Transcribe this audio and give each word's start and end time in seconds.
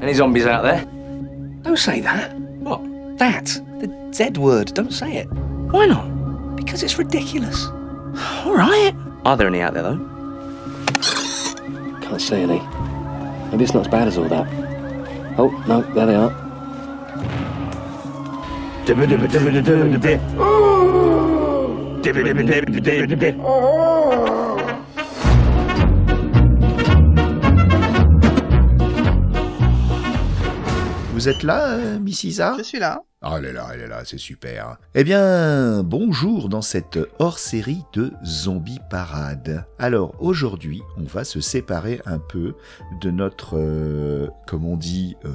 Any 0.00 0.14
zombies 0.14 0.46
out 0.46 0.62
there? 0.62 0.84
Don't 1.62 1.76
say 1.78 2.00
that. 2.00 2.34
What? 2.38 2.80
That. 3.18 3.46
The 3.80 4.10
Z 4.14 4.38
word. 4.38 4.72
Don't 4.74 4.92
say 4.92 5.16
it. 5.16 5.26
Why 5.70 5.86
not? 5.86 6.56
Because 6.56 6.82
it's 6.82 6.98
ridiculous. 6.98 7.66
All 7.66 8.54
right. 8.54 8.94
Are 9.24 9.36
there 9.36 9.46
any 9.46 9.60
out 9.60 9.74
there, 9.74 9.82
though? 9.82 9.98
Can't 12.02 12.20
see 12.20 12.36
any. 12.36 12.60
Maybe 13.50 13.64
it's 13.64 13.74
not 13.74 13.86
as 13.86 13.88
bad 13.88 14.08
as 14.08 14.16
all 14.16 14.28
that. 14.28 14.46
Oh, 15.38 15.50
no, 15.68 15.82
there 15.94 16.06
they 16.06 16.14
are. 16.14 16.30
Vous 31.20 31.28
êtes 31.28 31.42
là, 31.42 31.72
euh, 31.72 31.98
Miss 31.98 32.24
Isa? 32.24 32.54
Je 32.56 32.62
suis 32.62 32.78
là. 32.78 33.02
Ah, 33.20 33.34
elle 33.36 33.44
est 33.44 33.52
là, 33.52 33.68
elle 33.74 33.82
est 33.82 33.88
là, 33.88 34.06
c'est 34.06 34.16
super. 34.16 34.78
Eh 34.94 35.04
bien, 35.04 35.82
bonjour 35.82 36.48
dans 36.48 36.62
cette 36.62 36.98
hors-série 37.18 37.84
de 37.92 38.10
Zombie 38.24 38.78
Parade. 38.88 39.66
Alors, 39.78 40.14
aujourd'hui, 40.18 40.80
on 40.96 41.02
va 41.02 41.24
se 41.24 41.42
séparer 41.42 42.00
un 42.06 42.18
peu 42.18 42.54
de 43.02 43.10
notre, 43.10 43.58
euh, 43.58 44.28
comme 44.46 44.64
on 44.64 44.78
dit 44.78 45.14
euh, 45.26 45.28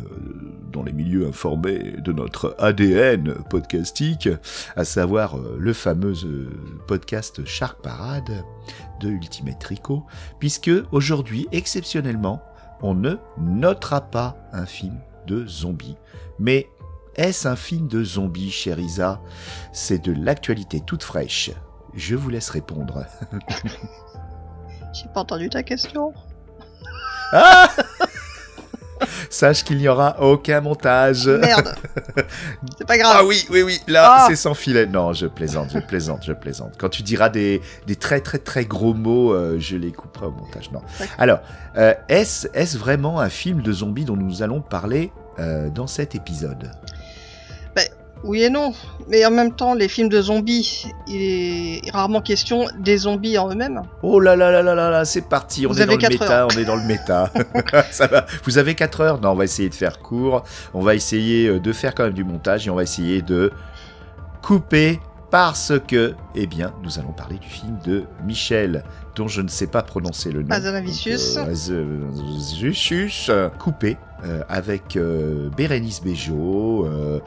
dans 0.74 0.82
les 0.82 0.92
milieux 0.92 1.28
informés, 1.28 1.94
de 2.00 2.12
notre 2.12 2.56
ADN 2.58 3.36
podcastique, 3.52 4.28
à 4.76 4.86
savoir 4.86 5.38
euh, 5.38 5.56
le 5.60 5.74
fameux 5.74 6.16
euh, 6.26 6.50
podcast 6.88 7.46
Shark 7.46 7.80
Parade 7.84 8.44
de 9.02 9.10
Ultimate 9.10 9.60
Tricot, 9.60 10.04
puisque 10.40 10.72
aujourd'hui, 10.92 11.48
exceptionnellement, 11.52 12.42
on 12.82 12.96
ne 12.96 13.18
notera 13.38 14.02
pas 14.02 14.36
un 14.52 14.66
film 14.66 14.98
de 15.26 15.46
zombies, 15.46 15.98
mais 16.40 16.70
est-ce 17.16 17.48
un 17.48 17.56
film 17.56 17.88
de 17.88 18.04
zombies, 18.04 18.52
chère 18.52 18.80
Isa? 18.80 19.22
C'est 19.72 20.04
de 20.04 20.12
l'actualité 20.12 20.82
toute 20.82 21.04
fraîche. 21.04 21.52
Je 21.94 22.16
vous 22.16 22.30
laisse 22.30 22.50
répondre. 22.50 23.06
J'ai 24.94 25.08
pas 25.14 25.22
entendu 25.22 25.50
ta 25.50 25.64
question. 25.64 26.14
Ah 27.32 27.70
Sache 29.30 29.64
qu'il 29.64 29.78
n'y 29.78 29.88
aura 29.88 30.22
aucun 30.22 30.62
montage. 30.62 31.28
Merde. 31.28 31.76
C'est 32.78 32.88
pas 32.88 32.98
grave. 32.98 33.18
Ah 33.20 33.26
oui, 33.26 33.46
oui, 33.50 33.62
oui, 33.64 33.80
là, 33.88 34.18
Ah. 34.20 34.26
c'est 34.28 34.36
sans 34.36 34.54
filet. 34.54 34.86
Non, 34.86 35.14
je 35.14 35.28
plaisante, 35.28 35.70
je 35.74 35.80
plaisante, 35.80 36.24
je 36.26 36.34
plaisante. 36.34 36.74
Quand 36.78 36.90
tu 36.90 37.04
diras 37.04 37.30
des, 37.30 37.62
des 37.88 37.96
très, 37.96 38.22
très, 38.22 38.38
très 38.38 38.66
gros 38.66 38.94
mots, 38.94 39.34
euh, 39.34 39.58
je 39.60 39.76
les 39.78 39.92
couperai 39.92 40.28
au 40.28 40.32
montage. 40.32 40.72
Non. 40.72 40.82
Alors, 41.18 41.40
euh, 41.78 41.94
est-ce 42.10 42.48
est 42.54 42.76
vraiment 42.78 43.20
un 43.20 43.30
film 43.30 43.62
de 43.62 43.72
zombies 43.72 44.06
dont 44.06 44.16
nous 44.16 44.42
allons 44.44 44.62
parler 44.62 45.12
euh, 45.40 45.70
dans 45.70 45.88
cet 45.88 46.16
épisode? 46.16 46.72
Oui 48.26 48.42
et 48.44 48.50
non. 48.50 48.74
Mais 49.08 49.24
en 49.24 49.30
même 49.30 49.54
temps, 49.54 49.76
les 49.76 49.88
films 49.88 50.10
de 50.10 50.20
zombies, 50.20 50.88
il 51.08 51.22
est 51.22 51.92
rarement 51.92 52.22
question 52.22 52.66
des 52.80 52.98
zombies 52.98 53.38
en 53.38 53.52
eux-mêmes. 53.52 53.84
Oh 54.02 54.20
là 54.20 54.36
là 54.36 54.50
là 54.50 54.64
là 54.64 54.74
là 54.74 54.90
là, 54.90 55.06
c'est 55.06 55.30
parti, 55.30 55.68
on 55.68 55.70
Vous 55.70 55.80
est 55.80 55.86
dans 55.86 55.94
le 55.96 56.10
méta, 56.10 56.40
heures. 56.42 56.48
on 56.52 56.58
est 56.60 56.66
dans 56.66 56.76
le 56.76 56.84
méta. 56.84 57.32
Ça 57.92 58.08
va. 58.08 58.26
Vous 58.44 58.58
avez 58.58 58.74
4 58.74 59.02
heures? 59.02 59.22
Non, 59.22 59.30
on 59.32 59.36
va 59.36 59.44
essayer 59.44 59.70
de 59.70 59.76
faire 59.76 60.00
court. 60.00 60.44
On 60.74 60.82
va 60.82 60.96
essayer 60.96 61.48
euh, 61.48 61.60
de 61.60 61.72
faire 61.72 61.94
quand 61.94 62.04
même 62.04 62.14
du 62.14 62.24
montage 62.24 62.66
et 62.66 62.72
on 62.72 62.76
va 62.76 62.84
essayer 62.84 63.22
de 63.22 63.52
couper 64.42 65.00
parce 65.30 65.74
que, 65.88 66.16
eh 66.34 66.48
bien, 66.48 66.74
nous 66.84 66.98
allons 66.98 67.12
parler 67.12 67.38
du 67.38 67.48
film 67.48 67.78
de 67.86 68.06
Michel, 68.26 68.84
dont 69.16 69.28
je 69.28 69.42
ne 69.42 69.48
sais 69.48 69.68
pas 69.68 69.82
prononcer 69.82 70.32
le 70.32 70.42
nom. 70.44 70.52
Hazanavicius. 70.52 71.36
Donc, 71.36 71.48
euh, 73.30 73.50
coupé. 73.50 73.98
euh, 74.24 74.42
avec 74.50 74.96
euh, 74.96 75.50
Bérénice 75.56 76.02
Bejo, 76.02 76.86
euh, 76.88 77.20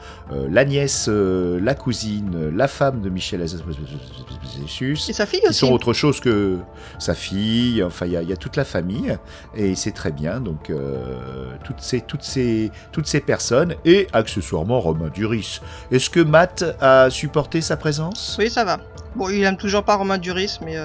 la 0.49 0.65
nièce, 0.65 1.07
la 1.07 1.73
cousine, 1.75 2.49
la 2.55 2.67
femme 2.67 3.01
de 3.01 3.09
Michel 3.09 3.41
Hazanavicius 3.41 5.09
Et 5.09 5.13
sa 5.13 5.25
fille 5.25 5.39
qui 5.41 5.47
aussi. 5.47 5.59
sont 5.59 5.71
autre 5.71 5.93
chose 5.93 6.19
que 6.19 6.57
sa 6.97 7.13
fille. 7.13 7.83
Enfin, 7.83 8.05
il 8.05 8.11
y, 8.13 8.17
a- 8.17 8.21
il 8.21 8.29
y 8.29 8.33
a 8.33 8.37
toute 8.37 8.55
la 8.55 8.65
famille 8.65 9.17
et 9.55 9.75
c'est 9.75 9.91
très 9.91 10.11
bien. 10.11 10.39
Donc, 10.41 10.69
euh, 10.69 11.53
toutes 11.63 11.79
ces, 11.81 12.01
toutes 12.01 12.23
ces, 12.23 12.71
toutes 12.91 13.07
ces 13.07 13.19
personnes 13.21 13.75
et 13.85 14.07
accessoirement 14.13 14.79
Romain 14.81 15.09
Duris. 15.09 15.61
Est-ce 15.91 16.09
que 16.09 16.19
Matt 16.19 16.63
a 16.81 17.09
supporté 17.09 17.61
sa 17.61 17.77
présence? 17.77 18.35
Oui, 18.39 18.49
ça 18.49 18.63
va. 18.65 18.79
Bon, 19.15 19.29
il 19.29 19.43
aime 19.43 19.57
toujours 19.57 19.83
pas 19.83 19.95
Romain 19.95 20.17
Duris, 20.17 20.59
mais 20.65 20.77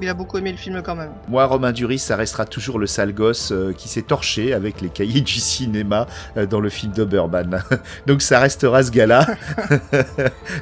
il 0.00 0.08
a 0.08 0.14
beaucoup 0.14 0.38
aimé 0.38 0.50
le 0.52 0.58
film 0.58 0.82
quand 0.82 0.94
même. 0.96 1.10
Moi, 1.28 1.44
Romain 1.46 1.72
Duris, 1.72 1.98
ça 1.98 2.16
restera 2.16 2.44
toujours 2.44 2.78
le 2.78 2.86
sale 2.86 3.12
gosse 3.12 3.52
euh, 3.52 3.72
qui 3.72 3.88
s'est 3.88 4.02
torché 4.02 4.52
avec 4.52 4.80
les 4.80 4.88
cahiers 4.88 5.20
du 5.20 5.34
cinéma 5.40 6.06
euh, 6.36 6.46
dans 6.46 6.60
le 6.60 6.68
film 6.68 6.92
d'Oberman. 6.92 7.62
Donc, 8.06 8.22
ça 8.22 8.40
restera 8.40 8.82
ce 8.82 8.90
gars-là. 8.90 9.26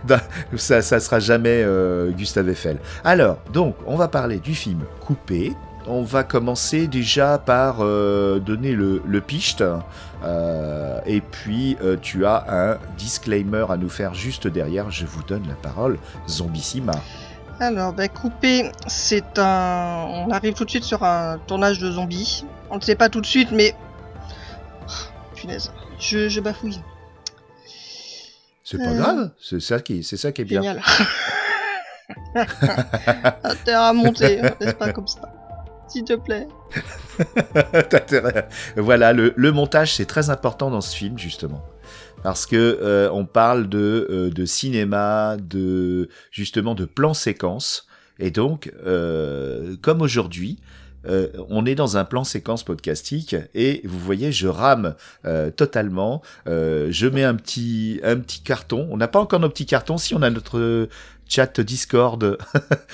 Dans- 0.06 0.20
ça, 0.56 0.82
ça 0.82 1.00
sera 1.00 1.18
jamais 1.20 1.62
euh, 1.64 2.10
Gustave 2.10 2.48
Eiffel. 2.48 2.78
Alors, 3.04 3.38
donc, 3.52 3.74
on 3.86 3.96
va 3.96 4.08
parler 4.08 4.38
du 4.38 4.54
film 4.54 4.80
Coupé. 5.00 5.52
On 5.86 6.02
va 6.02 6.22
commencer 6.22 6.86
déjà 6.86 7.38
par 7.38 7.78
donner 7.78 8.72
le, 8.72 9.02
le 9.04 9.20
picht. 9.20 9.64
Euh, 10.24 10.98
et 11.06 11.20
puis, 11.20 11.76
euh, 11.82 11.96
tu 12.00 12.24
as 12.24 12.44
un 12.48 12.78
disclaimer 12.96 13.64
à 13.68 13.76
nous 13.76 13.88
faire 13.88 14.14
juste 14.14 14.46
derrière. 14.46 14.90
Je 14.90 15.06
vous 15.06 15.22
donne 15.24 15.42
la 15.48 15.54
parole. 15.54 15.98
Zombissima. 16.28 16.92
Alors, 17.62 17.92
bah, 17.92 18.08
Coupé, 18.08 18.72
c'est 18.88 19.38
un. 19.38 20.06
On 20.26 20.30
arrive 20.32 20.54
tout 20.54 20.64
de 20.64 20.70
suite 20.70 20.82
sur 20.82 21.04
un 21.04 21.38
tournage 21.46 21.78
de 21.78 21.92
zombies. 21.92 22.44
On 22.70 22.76
ne 22.76 22.80
sait 22.80 22.96
pas 22.96 23.08
tout 23.08 23.20
de 23.20 23.26
suite, 23.26 23.52
mais. 23.52 23.72
Oh, 24.88 24.92
punaise, 25.36 25.70
je, 26.00 26.28
je 26.28 26.40
bafouille. 26.40 26.80
C'est 28.64 28.78
pas 28.78 28.88
Euh. 28.90 28.96
grave. 28.98 29.30
C'est 29.40 29.60
ça 29.60 29.78
qui, 29.78 30.02
c'est 30.02 30.16
ça 30.16 30.32
qui 30.32 30.42
est 30.42 30.44
bien. 30.44 30.60
Génial. 30.62 30.82
Intérêt 33.44 33.76
à 33.76 33.92
monter, 33.92 34.42
n'est-ce 34.60 34.74
pas 34.74 34.92
comme 34.92 35.06
ça 35.06 35.20
S'il 35.86 36.02
te 36.04 36.14
plaît? 36.14 36.48
Voilà, 38.76 39.12
le, 39.12 39.34
le 39.36 39.52
montage 39.52 39.94
c'est 39.94 40.06
très 40.06 40.30
important 40.30 40.70
dans 40.70 40.80
ce 40.80 40.96
film 40.96 41.16
justement. 41.18 41.62
Parce 42.22 42.46
que 42.46 42.56
euh, 42.56 43.10
on 43.12 43.24
parle 43.24 43.68
de, 43.68 44.06
euh, 44.10 44.30
de 44.30 44.44
cinéma, 44.44 45.36
de 45.38 46.08
justement 46.30 46.74
de 46.74 46.84
plans 46.84 47.14
séquences, 47.14 47.86
et 48.18 48.30
donc 48.30 48.72
euh, 48.86 49.74
comme 49.82 50.02
aujourd'hui, 50.02 50.58
euh, 51.06 51.28
on 51.48 51.66
est 51.66 51.74
dans 51.74 51.96
un 51.96 52.04
plan 52.04 52.24
séquence 52.24 52.62
podcastique 52.62 53.34
et 53.54 53.80
vous 53.84 53.98
voyez, 53.98 54.32
je 54.32 54.46
rame 54.46 54.94
euh, 55.24 55.50
totalement. 55.50 56.22
Euh, 56.46 56.88
je 56.90 57.06
mets 57.06 57.24
un 57.24 57.34
petit 57.34 58.00
un 58.04 58.16
petit 58.16 58.40
carton. 58.40 58.88
On 58.90 58.96
n'a 58.96 59.08
pas 59.08 59.20
encore 59.20 59.40
nos 59.40 59.48
petits 59.48 59.66
cartons. 59.66 59.98
Si 59.98 60.14
on 60.14 60.22
a 60.22 60.30
notre 60.30 60.88
chat 61.28 61.60
Discord, 61.60 62.38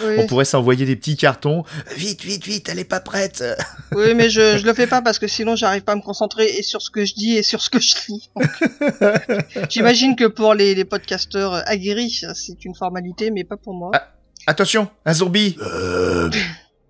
Oui, 0.00 0.15
on 0.19 0.27
pourrait 0.27 0.44
s'envoyer 0.44 0.87
des 0.87 0.97
petits 0.97 1.16
cartons. 1.16 1.65
Vite, 1.97 2.22
vite, 2.22 2.44
vite, 2.44 2.69
elle 2.69 2.78
est 2.78 2.84
pas 2.84 3.00
prête. 3.00 3.44
oui 3.93 4.15
mais 4.15 4.31
je, 4.31 4.59
je 4.59 4.65
le 4.65 4.75
fais 4.75 4.87
pas 4.87 5.03
parce 5.03 5.19
que 5.19 5.27
sinon 5.27 5.56
j'arrive 5.56 5.83
pas 5.83 5.93
à 5.93 5.97
me 5.97 6.03
concentrer 6.03 6.47
et 6.47 6.62
sur 6.62 6.83
ce 6.83 6.91
que 6.91 7.05
je 7.05 7.15
dis 7.15 7.37
et 7.37 7.43
sur 7.43 7.61
ce 7.61 7.71
que 7.71 7.81
je 7.81 7.94
lis. 8.09 8.31
J'imagine 9.69 10.17
que 10.17 10.27
pour 10.27 10.55
les, 10.55 10.75
les 10.75 10.84
podcasteurs 10.84 11.55
euh, 11.55 11.62
aguerris, 11.67 12.22
c'est 12.34 12.65
une 12.65 12.75
formalité, 12.75 13.31
mais 13.31 13.44
pas 13.44 13.56
pour 13.56 13.75
moi. 13.75 13.91
Ah. 13.94 14.09
Attention, 14.47 14.88
un 15.05 15.12
zombie 15.12 15.59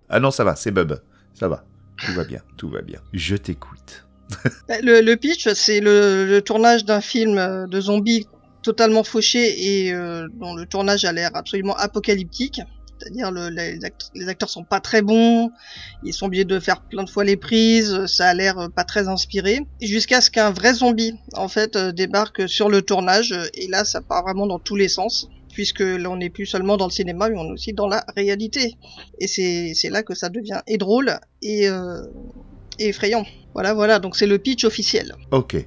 Ah 0.09 0.19
non, 0.19 0.31
ça 0.31 0.43
va, 0.43 0.55
c'est 0.55 0.71
Bub. 0.71 0.93
Ça 1.33 1.47
va. 1.47 1.65
Tout 1.97 2.13
va 2.13 2.23
bien, 2.23 2.41
tout 2.57 2.69
va 2.69 2.81
bien. 2.81 2.99
Je 3.11 3.35
t'écoute. 3.35 4.05
Le, 4.83 5.01
le 5.01 5.15
pitch, 5.15 5.51
c'est 5.53 5.79
le, 5.79 6.25
le 6.25 6.41
tournage 6.41 6.85
d'un 6.85 7.01
film 7.01 7.37
euh, 7.37 7.67
de 7.67 7.81
zombies 7.81 8.27
totalement 8.61 9.03
fauché 9.03 9.85
et 9.85 9.93
euh, 9.93 10.27
dont 10.33 10.53
le 10.53 10.65
tournage 10.65 11.05
a 11.05 11.11
l'air 11.11 11.31
absolument 11.33 11.75
apocalyptique. 11.75 12.61
C'est-à-dire 12.99 13.31
le, 13.31 13.47
les, 13.47 14.27
acteurs, 14.27 14.49
sont 14.49 14.65
pas 14.65 14.81
très 14.81 15.01
bons, 15.01 15.51
ils 16.03 16.13
sont 16.13 16.25
obligés 16.25 16.43
de 16.43 16.59
faire 16.59 16.81
plein 16.81 17.03
de 17.03 17.09
fois 17.09 17.23
les 17.23 17.37
prises, 17.37 18.05
ça 18.07 18.27
a 18.27 18.33
l'air 18.33 18.59
euh, 18.59 18.67
pas 18.67 18.83
très 18.83 19.07
inspiré. 19.07 19.61
Jusqu'à 19.81 20.19
ce 20.19 20.29
qu'un 20.29 20.51
vrai 20.51 20.73
zombie, 20.73 21.13
en 21.33 21.47
fait, 21.47 21.77
euh, 21.77 21.93
débarque 21.93 22.49
sur 22.49 22.67
le 22.67 22.81
tournage, 22.81 23.33
et 23.53 23.67
là 23.67 23.85
ça 23.85 24.01
part 24.01 24.23
vraiment 24.23 24.47
dans 24.47 24.59
tous 24.59 24.75
les 24.75 24.89
sens. 24.89 25.29
Puisque 25.53 25.79
là 25.79 26.11
on 26.11 26.17
n'est 26.17 26.29
plus 26.29 26.45
seulement 26.45 26.77
dans 26.77 26.85
le 26.85 26.91
cinéma, 26.91 27.27
mais 27.29 27.37
on 27.37 27.45
est 27.45 27.53
aussi 27.53 27.73
dans 27.73 27.87
la 27.87 28.05
réalité. 28.15 28.75
Et 29.19 29.27
c'est 29.27 29.89
là 29.89 30.03
que 30.03 30.13
ça 30.13 30.29
devient 30.29 30.61
et 30.67 30.77
drôle 30.77 31.19
et, 31.41 31.65
et 31.65 32.87
effrayant. 32.87 33.25
Voilà, 33.55 33.73
voilà, 33.73 33.99
donc 33.99 34.15
c'est 34.15 34.27
le 34.27 34.37
pitch 34.37 34.63
officiel. 34.63 35.15
Ok. 35.31 35.57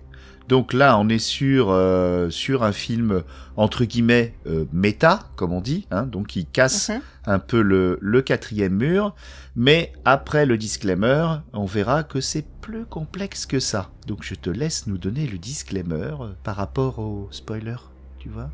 Donc 0.48 0.72
là, 0.72 0.98
on 0.98 1.08
est 1.08 1.18
sur, 1.18 1.68
euh, 1.70 2.28
sur 2.30 2.62
un 2.64 2.72
film, 2.72 3.22
entre 3.56 3.84
guillemets, 3.84 4.34
euh, 4.46 4.64
méta, 4.72 5.20
comme 5.36 5.52
on 5.52 5.60
dit, 5.60 5.86
hein, 5.90 6.02
donc 6.02 6.26
qui 6.28 6.46
casse 6.46 6.88
Mhm. 6.90 7.00
un 7.26 7.38
peu 7.38 7.62
le, 7.62 7.98
le 8.00 8.22
quatrième 8.22 8.74
mur. 8.74 9.14
Mais 9.56 9.92
après 10.04 10.44
le 10.46 10.56
disclaimer, 10.58 11.26
on 11.52 11.64
verra 11.66 12.02
que 12.02 12.20
c'est 12.20 12.44
plus 12.60 12.84
complexe 12.86 13.46
que 13.46 13.60
ça. 13.60 13.90
Donc 14.06 14.20
je 14.22 14.34
te 14.34 14.50
laisse 14.50 14.86
nous 14.86 14.98
donner 14.98 15.26
le 15.26 15.38
disclaimer 15.38 16.10
euh, 16.20 16.32
par 16.42 16.56
rapport 16.56 16.98
au 16.98 17.28
spoiler, 17.30 17.76
tu 18.18 18.28
vois 18.28 18.50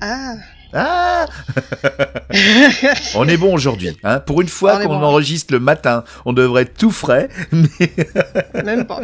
Ah 0.00 0.34
Ah 0.72 1.26
On 3.14 3.28
est 3.28 3.36
bon 3.36 3.52
aujourd'hui. 3.54 3.96
Hein 4.04 4.20
Pour 4.20 4.40
une 4.40 4.48
fois 4.48 4.80
qu'on 4.82 4.98
bon. 4.98 5.04
enregistre 5.04 5.52
le 5.52 5.60
matin, 5.60 6.04
on 6.24 6.32
devrait 6.32 6.62
être 6.62 6.76
tout 6.78 6.90
frais. 6.90 7.28
Mais 7.52 7.68
Même 8.64 8.86
pas. 8.86 9.00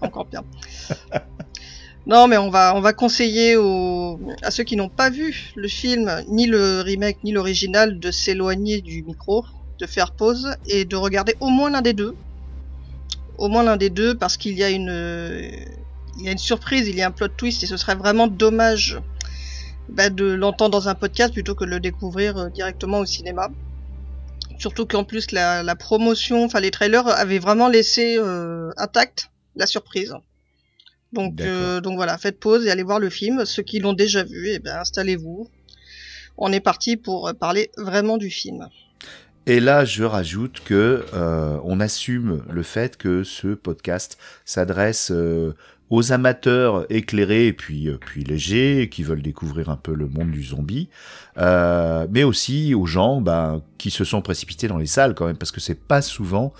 Encore 0.00 0.26
pire. 0.26 0.42
Non, 2.06 2.28
mais 2.28 2.36
on 2.36 2.50
va, 2.50 2.74
on 2.76 2.80
va 2.80 2.92
conseiller 2.92 3.56
aux, 3.56 4.20
à 4.42 4.52
ceux 4.52 4.62
qui 4.62 4.76
n'ont 4.76 4.88
pas 4.88 5.10
vu 5.10 5.52
le 5.56 5.66
film, 5.66 6.22
ni 6.28 6.46
le 6.46 6.80
remake, 6.80 7.18
ni 7.24 7.32
l'original, 7.32 7.98
de 7.98 8.10
s'éloigner 8.12 8.80
du 8.80 9.02
micro, 9.02 9.44
de 9.80 9.86
faire 9.86 10.12
pause 10.12 10.54
et 10.68 10.84
de 10.84 10.94
regarder 10.94 11.34
au 11.40 11.48
moins 11.48 11.68
l'un 11.68 11.82
des 11.82 11.94
deux. 11.94 12.14
Au 13.38 13.48
moins 13.48 13.64
l'un 13.64 13.76
des 13.76 13.90
deux, 13.90 14.14
parce 14.14 14.36
qu'il 14.36 14.56
y 14.56 14.62
a 14.62 14.70
une, 14.70 15.50
il 16.18 16.24
y 16.24 16.28
a 16.28 16.32
une 16.32 16.38
surprise, 16.38 16.86
il 16.88 16.96
y 16.96 17.02
a 17.02 17.08
un 17.08 17.10
plot 17.10 17.28
twist, 17.28 17.62
et 17.64 17.66
ce 17.66 17.76
serait 17.76 17.96
vraiment 17.96 18.28
dommage 18.28 19.00
bah, 19.88 20.08
de 20.08 20.24
l'entendre 20.24 20.70
dans 20.70 20.88
un 20.88 20.94
podcast 20.94 21.32
plutôt 21.32 21.54
que 21.54 21.64
de 21.64 21.70
le 21.70 21.80
découvrir 21.80 22.36
euh, 22.36 22.48
directement 22.50 23.00
au 23.00 23.06
cinéma. 23.06 23.48
Surtout 24.58 24.86
qu'en 24.86 25.04
plus 25.04 25.32
la, 25.32 25.76
promotion, 25.76 26.44
enfin 26.44 26.60
les 26.60 26.70
trailers 26.70 27.06
avaient 27.08 27.38
vraiment 27.38 27.68
laissé 27.68 28.16
euh, 28.18 28.70
intact 28.78 29.30
la 29.54 29.66
surprise. 29.66 30.14
Donc, 31.12 31.40
euh, 31.40 31.80
donc 31.80 31.96
voilà, 31.96 32.18
faites 32.18 32.38
pause 32.38 32.66
et 32.66 32.70
allez 32.70 32.82
voir 32.82 32.98
le 32.98 33.10
film. 33.10 33.44
Ceux 33.44 33.62
qui 33.62 33.78
l'ont 33.78 33.92
déjà 33.92 34.24
vu, 34.24 34.48
eh 34.48 34.58
ben, 34.58 34.78
installez-vous. 34.78 35.48
On 36.36 36.52
est 36.52 36.60
parti 36.60 36.96
pour 36.96 37.32
parler 37.38 37.70
vraiment 37.76 38.18
du 38.18 38.30
film. 38.30 38.68
Et 39.46 39.60
là, 39.60 39.84
je 39.84 40.02
rajoute 40.02 40.60
que 40.64 41.06
euh, 41.14 41.58
on 41.62 41.78
assume 41.78 42.42
le 42.50 42.62
fait 42.64 42.96
que 42.96 43.22
ce 43.22 43.54
podcast 43.54 44.18
s'adresse 44.44 45.12
euh, 45.12 45.54
aux 45.88 46.10
amateurs 46.10 46.84
éclairés 46.90 47.46
et 47.46 47.52
puis 47.52 47.88
euh, 47.88 47.96
puis 47.96 48.24
légers 48.24 48.88
qui 48.90 49.04
veulent 49.04 49.22
découvrir 49.22 49.70
un 49.70 49.76
peu 49.76 49.94
le 49.94 50.08
monde 50.08 50.32
du 50.32 50.42
zombie, 50.42 50.88
euh, 51.38 52.08
mais 52.10 52.24
aussi 52.24 52.74
aux 52.74 52.86
gens 52.86 53.20
ben, 53.20 53.62
qui 53.78 53.92
se 53.92 54.02
sont 54.02 54.20
précipités 54.20 54.66
dans 54.66 54.78
les 54.78 54.86
salles 54.86 55.14
quand 55.14 55.26
même 55.26 55.36
parce 55.36 55.52
que 55.52 55.60
c'est 55.60 55.78
pas 55.78 56.02
souvent 56.02 56.52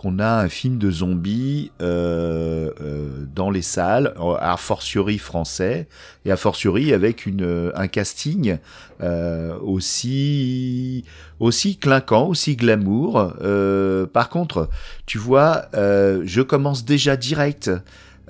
qu'on 0.00 0.18
a 0.18 0.40
un 0.40 0.48
film 0.48 0.78
de 0.78 0.90
zombies 0.90 1.72
euh, 1.82 2.70
euh, 2.80 3.26
dans 3.34 3.50
les 3.50 3.60
salles, 3.60 4.14
a 4.40 4.56
fortiori 4.56 5.18
français, 5.18 5.88
et 6.24 6.32
a 6.32 6.38
fortiori 6.38 6.94
avec 6.94 7.26
une, 7.26 7.70
un 7.74 7.86
casting 7.86 8.56
euh, 9.02 9.54
aussi 9.58 11.04
aussi 11.38 11.76
clinquant, 11.76 12.28
aussi 12.28 12.56
glamour. 12.56 13.34
Euh, 13.42 14.06
par 14.06 14.30
contre, 14.30 14.70
tu 15.04 15.18
vois, 15.18 15.66
euh, 15.74 16.22
je 16.24 16.40
commence 16.40 16.86
déjà 16.86 17.18
direct 17.18 17.70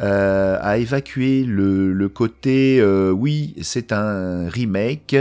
euh, 0.01 0.59
à 0.61 0.79
évacuer 0.79 1.45
le, 1.45 1.93
le 1.93 2.09
côté 2.09 2.81
euh, 2.81 3.11
oui 3.11 3.55
c'est 3.61 3.93
un 3.93 4.49
remake 4.49 5.15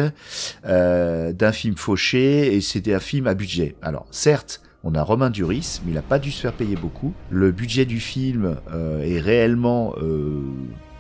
euh, 0.66 1.34
d'un 1.34 1.52
film 1.52 1.76
fauché 1.76 2.56
et 2.56 2.62
c'était 2.62 2.94
un 2.94 3.02
film 3.02 3.28
à 3.28 3.34
budget 3.34 3.76
alors 3.82 4.08
certes 4.10 4.62
on 4.90 4.96
a 4.96 5.04
Romain 5.04 5.30
Duris, 5.30 5.82
mais 5.84 5.92
il 5.92 5.96
n'a 5.96 6.02
pas 6.02 6.20
dû 6.20 6.32
se 6.32 6.42
faire 6.42 6.54
payer 6.54 6.76
beaucoup. 6.76 7.14
Le 7.30 7.52
budget 7.52 7.86
du 7.86 8.00
film 8.00 8.58
euh, 8.74 9.04
est 9.04 9.20
réellement 9.20 9.94
euh, 10.02 10.42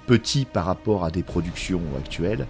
petit 0.05 0.45
par 0.45 0.65
rapport 0.65 1.05
à 1.05 1.11
des 1.11 1.23
productions 1.23 1.81
actuelles, 1.97 2.45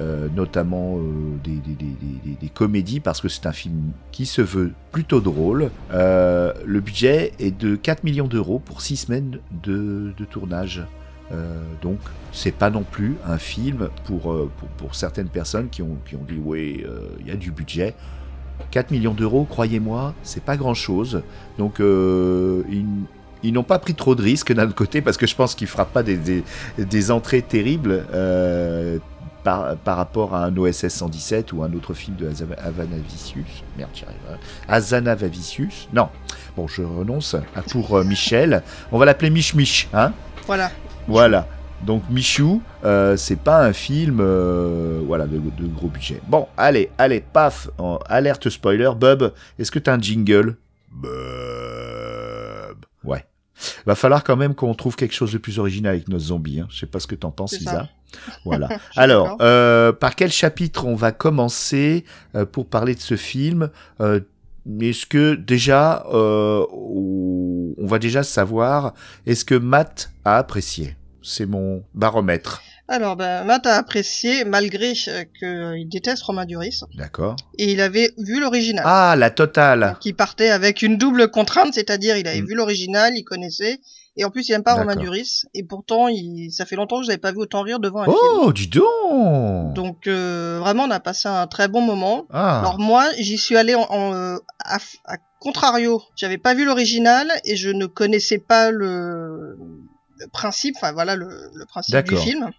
euh, 0.00 0.28
notamment 0.34 0.98
des, 1.44 2.48
comédies, 2.54 3.00
parce 3.00 3.20
que 3.20 3.28
c'est 3.28 3.46
un 3.46 3.52
film 3.52 3.92
qui 4.12 4.24
se 4.24 4.40
veut 4.40 4.72
plutôt 4.92 5.20
drôle. 5.20 5.70
Le 5.92 6.80
budget 6.80 7.32
est 7.38 7.56
de 7.56 7.76
4 7.76 8.04
millions 8.04 8.28
d'euros 8.28 8.58
pour 8.58 8.80
6 8.80 8.96
semaines 8.96 9.38
de, 9.62 10.12
tournage. 10.30 10.82
Donc, 11.82 11.98
c'est 12.32 12.52
pas 12.52 12.70
non 12.70 12.82
plus 12.82 13.16
un 13.26 13.38
film 13.38 13.90
pour, 14.04 14.22
pour, 14.22 14.68
pour, 14.78 14.94
certaines 14.94 15.28
personnes 15.28 15.68
qui 15.68 15.82
ont, 15.82 15.98
qui 16.08 16.16
ont 16.16 16.24
dit 16.26 16.40
oui, 16.42 16.84
il 17.20 17.26
y 17.26 17.30
a 17.30 17.36
du 17.36 17.50
budget. 17.50 17.94
4 18.70 18.90
millions 18.90 19.14
d'euros, 19.14 19.46
croyez-moi, 19.48 20.14
c'est 20.22 20.42
pas 20.42 20.56
grand-chose. 20.56 21.22
Donc, 21.58 21.80
euh, 21.80 22.62
ils, 22.70 22.84
ils 23.42 23.52
n'ont 23.52 23.62
pas 23.62 23.78
pris 23.78 23.94
trop 23.94 24.14
de 24.14 24.22
risques 24.22 24.52
d'un 24.52 24.68
côté 24.70 25.00
parce 25.00 25.16
que 25.16 25.26
je 25.26 25.34
pense 25.34 25.54
qu'ils 25.54 25.68
ne 25.68 25.84
pas 25.84 26.02
des, 26.02 26.16
des, 26.16 26.44
des, 26.78 27.10
entrées 27.10 27.42
terribles 27.42 28.04
euh, 28.12 28.98
par, 29.44 29.76
par, 29.76 29.96
rapport 29.96 30.34
à 30.34 30.44
un 30.44 30.56
OSS 30.56 30.88
117 30.88 31.52
ou 31.52 31.62
un 31.62 31.72
autre 31.72 31.94
film 31.94 32.16
de 32.16 32.28
Azanavicius. 32.28 33.64
Merde, 33.76 33.90
j'y 33.94 34.04
arrive. 34.04 34.16
Hein. 34.30 34.36
Azanavicius 34.68 35.88
Non. 35.92 36.08
Bon, 36.56 36.66
je 36.66 36.82
renonce 36.82 37.36
pour 37.70 37.96
euh, 37.96 38.04
Michel. 38.04 38.62
On 38.92 38.98
va 38.98 39.06
l'appeler 39.06 39.30
Mich 39.30 39.54
Mich, 39.54 39.88
hein 39.94 40.12
Voilà. 40.46 40.70
Voilà. 41.06 41.46
Donc 41.84 42.02
Michou, 42.10 42.60
euh, 42.84 43.16
c'est 43.16 43.38
pas 43.38 43.64
un 43.64 43.72
film 43.72 44.18
euh, 44.20 45.00
voilà, 45.06 45.26
de, 45.26 45.38
de, 45.38 45.66
gros 45.66 45.88
budget. 45.88 46.20
Bon, 46.28 46.48
allez, 46.56 46.90
allez, 46.98 47.20
paf, 47.20 47.70
en 47.78 47.98
alerte 48.06 48.48
spoiler. 48.50 48.90
Bub, 48.98 49.32
est-ce 49.58 49.70
que 49.70 49.78
t'as 49.78 49.94
un 49.94 50.00
jingle? 50.00 50.56
Bub. 50.90 51.08
Ouais. 53.04 53.24
Va 53.86 53.94
falloir 53.94 54.24
quand 54.24 54.36
même 54.36 54.54
qu'on 54.54 54.74
trouve 54.74 54.96
quelque 54.96 55.14
chose 55.14 55.32
de 55.32 55.38
plus 55.38 55.58
original 55.58 55.94
avec 55.94 56.08
nos 56.08 56.18
zombies. 56.18 56.60
Hein. 56.60 56.66
Je 56.70 56.78
sais 56.78 56.86
pas 56.86 57.00
ce 57.00 57.06
que 57.06 57.14
t'en 57.14 57.30
penses, 57.30 57.52
Isa. 57.52 57.88
Voilà. 58.46 58.68
Alors, 58.96 59.36
euh, 59.42 59.92
par 59.92 60.16
quel 60.16 60.32
chapitre 60.32 60.86
on 60.86 60.94
va 60.94 61.12
commencer 61.12 62.06
euh, 62.34 62.46
pour 62.46 62.66
parler 62.66 62.94
de 62.94 63.00
ce 63.00 63.16
film? 63.16 63.68
Euh, 64.00 64.20
Est-ce 64.80 65.04
que 65.04 65.34
déjà, 65.34 66.06
euh, 66.10 66.64
on 66.72 67.86
va 67.86 67.98
déjà 67.98 68.22
savoir, 68.22 68.94
est-ce 69.26 69.44
que 69.44 69.54
Matt 69.54 70.10
a 70.24 70.38
apprécié? 70.38 70.96
C'est 71.22 71.46
mon 71.46 71.82
baromètre. 71.94 72.62
Alors, 72.90 73.16
ben, 73.16 73.44
Matt 73.44 73.66
a 73.66 73.74
apprécié, 73.74 74.46
malgré 74.46 74.94
qu'il 74.94 75.88
déteste 75.90 76.22
Romain 76.22 76.46
Duris. 76.46 76.80
D'accord. 76.96 77.36
Et 77.58 77.70
il 77.70 77.82
avait 77.82 78.12
vu 78.16 78.40
l'original. 78.40 78.82
Ah, 78.86 79.14
la 79.14 79.28
totale 79.28 79.96
Qui 80.00 80.14
partait 80.14 80.48
avec 80.48 80.80
une 80.80 80.96
double 80.96 81.30
contrainte, 81.30 81.74
c'est-à-dire 81.74 82.16
il 82.16 82.26
avait 82.26 82.40
mm. 82.40 82.46
vu 82.46 82.54
l'original, 82.54 83.12
il 83.14 83.24
connaissait, 83.24 83.80
et 84.16 84.24
en 84.24 84.30
plus 84.30 84.48
il 84.48 84.52
aime 84.52 84.62
pas 84.62 84.72
Romain 84.72 84.96
Duris, 84.96 85.42
et 85.52 85.62
pourtant 85.64 86.08
il... 86.08 86.50
ça 86.50 86.64
fait 86.64 86.76
longtemps 86.76 87.00
que 87.00 87.02
je 87.02 87.08
n'avais 87.08 87.20
pas 87.20 87.32
vu 87.32 87.38
autant 87.38 87.60
rire 87.60 87.78
devant 87.78 88.00
un 88.00 88.06
oh, 88.08 88.12
film. 88.12 88.40
Oh, 88.46 88.52
dis 88.54 88.68
donc 88.68 89.74
Donc, 89.74 90.06
euh, 90.06 90.58
vraiment, 90.58 90.84
on 90.84 90.90
a 90.90 90.98
passé 90.98 91.28
un 91.28 91.46
très 91.46 91.68
bon 91.68 91.82
moment. 91.82 92.26
Ah. 92.30 92.60
Alors 92.60 92.78
moi, 92.78 93.04
j'y 93.18 93.36
suis 93.36 93.58
allé 93.58 93.74
en, 93.74 93.82
en 93.90 94.14
euh, 94.14 94.38
à, 94.64 94.78
à 95.04 95.16
contrario. 95.40 96.00
J'avais 96.16 96.38
pas 96.38 96.54
vu 96.54 96.64
l'original, 96.64 97.30
et 97.44 97.54
je 97.54 97.68
ne 97.68 97.84
connaissais 97.84 98.38
pas 98.38 98.70
le 98.70 99.58
principe, 100.32 100.76
enfin 100.76 100.92
voilà 100.92 101.16
le, 101.16 101.28
le 101.54 101.64
principe 101.66 101.96
du 102.08 102.16
film. 102.16 102.50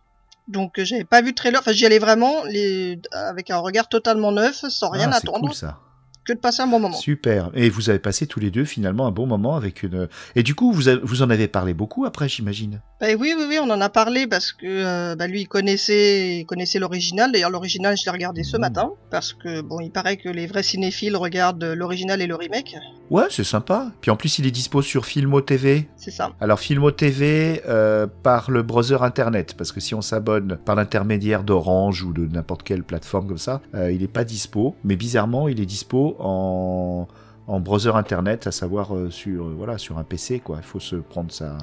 Donc 0.47 0.79
euh, 0.79 0.85
j'avais 0.85 1.03
pas 1.03 1.21
vu 1.21 1.31
de 1.31 1.35
trailer, 1.35 1.59
enfin 1.59 1.71
j'y 1.71 1.85
allais 1.85 1.99
vraiment 1.99 2.43
les, 2.45 2.99
avec 3.11 3.51
un 3.51 3.57
regard 3.57 3.87
totalement 3.87 4.31
neuf, 4.31 4.65
sans 4.69 4.89
rien 4.89 5.09
ah, 5.13 5.17
attendre. 5.17 5.47
Cool, 5.47 5.53
ça. 5.53 5.79
Que 6.25 6.33
de 6.33 6.39
passer 6.39 6.61
un 6.61 6.67
bon 6.67 6.79
moment. 6.79 6.95
Super. 6.95 7.49
Et 7.55 7.69
vous 7.69 7.89
avez 7.89 7.97
passé 7.97 8.27
tous 8.27 8.39
les 8.39 8.51
deux 8.51 8.65
finalement 8.65 9.07
un 9.07 9.11
bon 9.11 9.25
moment 9.25 9.55
avec 9.55 9.81
une. 9.81 10.07
Et 10.35 10.43
du 10.43 10.53
coup, 10.53 10.71
vous, 10.71 10.83
vous 11.01 11.21
en 11.23 11.29
avez 11.29 11.47
parlé 11.47 11.73
beaucoup 11.73 12.05
après, 12.05 12.29
j'imagine? 12.29 12.81
Bah, 12.99 13.07
oui, 13.17 13.33
oui, 13.35 13.45
oui, 13.47 13.57
on 13.59 13.69
en 13.69 13.81
a 13.81 13.89
parlé 13.89 14.27
parce 14.27 14.51
que 14.51 14.67
euh, 14.67 15.15
bah, 15.15 15.25
lui, 15.25 15.41
il 15.41 15.47
connaissait, 15.47 16.39
il 16.39 16.45
connaissait 16.45 16.77
l'original. 16.77 17.31
D'ailleurs, 17.31 17.49
l'original, 17.49 17.97
je 17.97 18.05
l'ai 18.05 18.11
regardé 18.11 18.43
ce 18.43 18.57
mmh. 18.57 18.59
matin 18.59 18.91
parce 19.09 19.33
que 19.33 19.61
bon, 19.61 19.79
il 19.79 19.91
paraît 19.91 20.17
que 20.17 20.29
les 20.29 20.45
vrais 20.45 20.61
cinéphiles 20.61 21.15
regardent 21.15 21.63
l'original 21.63 22.21
et 22.21 22.27
le 22.27 22.35
remake. 22.35 22.75
Ouais, 23.09 23.25
c'est 23.29 23.43
sympa. 23.43 23.91
Puis 24.01 24.11
en 24.11 24.15
plus, 24.15 24.37
il 24.39 24.45
est 24.45 24.51
dispo 24.51 24.81
sur 24.81 25.05
Filmo 25.05 25.41
TV. 25.41 25.89
C'est 25.95 26.11
ça. 26.11 26.31
Alors 26.39 26.59
Filmo 26.59 26.91
TV 26.91 27.61
euh, 27.67 28.05
par 28.23 28.51
le 28.51 28.61
browser 28.61 28.97
internet, 29.01 29.55
parce 29.57 29.71
que 29.71 29.79
si 29.79 29.95
on 29.95 30.01
s'abonne 30.01 30.59
par 30.63 30.75
l'intermédiaire 30.75 31.43
d'Orange 31.43 32.03
ou 32.03 32.13
de 32.13 32.27
n'importe 32.27 32.63
quelle 32.63 32.83
plateforme 32.83 33.27
comme 33.27 33.37
ça, 33.37 33.61
euh, 33.73 33.91
il 33.91 34.01
n'est 34.01 34.07
pas 34.07 34.23
dispo. 34.23 34.75
Mais 34.83 34.95
bizarrement, 34.95 35.47
il 35.47 35.59
est 35.59 35.65
dispo 35.65 36.15
en 36.19 37.07
en 37.49 37.59
browser 37.59 37.95
internet, 37.95 38.45
à 38.45 38.51
savoir 38.51 38.95
euh, 38.95 39.09
sur 39.09 39.47
euh, 39.47 39.55
voilà 39.57 39.77
sur 39.77 39.97
un 39.97 40.03
PC 40.03 40.39
quoi. 40.39 40.57
Il 40.59 40.63
faut 40.63 40.79
se 40.79 40.95
prendre 40.95 41.31
ça. 41.31 41.57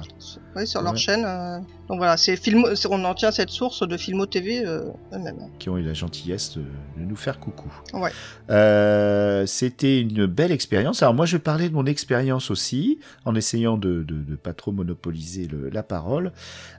Oui, 0.55 0.67
sur 0.67 0.81
leur 0.81 0.97
chaîne. 0.97 1.23
Euh... 1.25 1.59
Donc 1.87 1.97
voilà, 1.99 2.17
c'est 2.17 2.35
Filmo, 2.35 2.67
on 2.89 3.05
en 3.05 3.13
tient 3.13 3.31
cette 3.31 3.49
source 3.49 3.87
de 3.87 3.95
Filmo 3.95 4.25
TV 4.25 4.65
eux-mêmes. 4.65 5.49
Qui 5.57 5.69
ont 5.69 5.77
eu 5.77 5.83
la 5.83 5.93
gentillesse 5.93 6.57
de, 6.57 6.61
de 6.61 7.05
nous 7.05 7.15
faire 7.15 7.39
coucou. 7.39 7.71
Ouais. 7.93 8.11
Euh, 8.49 9.45
C'était 9.45 10.01
une 10.01 10.25
belle 10.25 10.51
expérience. 10.51 11.01
Alors 11.01 11.13
moi, 11.13 11.25
je 11.25 11.37
vais 11.37 11.41
parler 11.41 11.69
de 11.69 11.73
mon 11.73 11.85
expérience 11.85 12.51
aussi, 12.51 12.99
en 13.23 13.35
essayant 13.35 13.77
de, 13.77 14.03
de 14.03 14.35
pas 14.35 14.51
trop 14.53 14.73
monopoliser 14.73 15.47
le, 15.47 15.69
la 15.69 15.83
parole. 15.83 16.33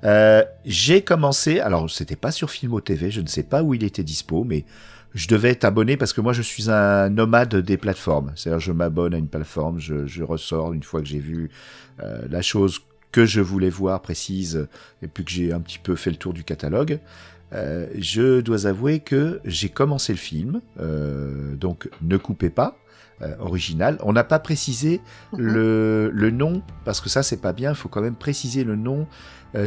Euh, 0.05 0.45
J'ai 0.67 1.00
commencé. 1.00 1.61
Alors 1.61 1.88
c'était 1.91 2.17
pas 2.17 2.31
sur 2.31 2.50
Filmo 2.50 2.81
TV, 2.83 3.11
je 3.11 3.23
ne 3.23 3.27
sais 3.27 3.43
pas 3.43 3.62
où 3.62 3.73
il 3.73 3.85
était 3.85 4.05
dispo, 4.05 4.45
mais 4.45 4.67
je 5.15 5.29
devais 5.29 5.50
être 5.50 5.65
abonné 5.65 5.97
parce 5.97 6.12
que 6.12 6.21
moi 6.21 6.33
je 6.33 6.43
suis 6.43 6.71
un 6.71 7.09
nomade 7.09 7.57
des 7.57 7.77
plateformes. 7.77 8.33
C'est-à-dire 8.35 8.61
je 8.61 8.73
m'abonne 8.73 9.15
à 9.15 9.19
une 9.19 9.29
plateforme, 9.29 9.79
je, 9.79 10.07
je, 10.07 10.23
ressors 10.23 10.73
une 10.73 10.83
fois 10.83 11.00
que 11.00 11.07
j'ai 11.07 11.19
vu 11.19 11.50
euh, 12.03 12.23
la 12.31 12.43
chose 12.43 12.81
que 13.11 13.25
je 13.25 13.41
voulais 13.41 13.71
voir 13.71 14.03
précise 14.03 14.69
et 15.03 15.09
puis 15.09 15.25
que 15.25 15.31
j'ai 15.31 15.53
un 15.53 15.61
petit 15.61 15.79
peu 15.79 15.97
fait 15.97 16.11
le 16.11 16.17
tour 16.17 16.33
du 16.33 16.45
catalogue. 16.45 17.00
Euh, 17.55 17.87
je 17.99 18.41
dois 18.41 18.67
avouer 18.67 19.00
que 19.00 19.41
j'ai 19.47 19.71
commencé 19.71 20.12
le 20.12 20.19
film, 20.19 20.61
euh, 20.79 21.55
donc 21.55 21.88
ne 22.03 22.17
coupez 22.17 22.50
pas. 22.50 22.77
Original. 23.41 23.99
On 24.05 24.12
n'a 24.12 24.23
pas 24.23 24.38
précisé 24.38 25.00
-hmm. 25.33 25.38
le, 25.38 26.09
le, 26.15 26.31
nom 26.31 26.62
parce 26.85 27.00
que 27.00 27.09
ça 27.09 27.25
c'est 27.25 27.41
pas 27.41 27.53
bien. 27.53 27.71
Il 27.71 27.75
faut 27.75 27.88
quand 27.88 28.00
même 28.00 28.15
préciser 28.15 28.62
le 28.62 28.77
nom 28.77 29.09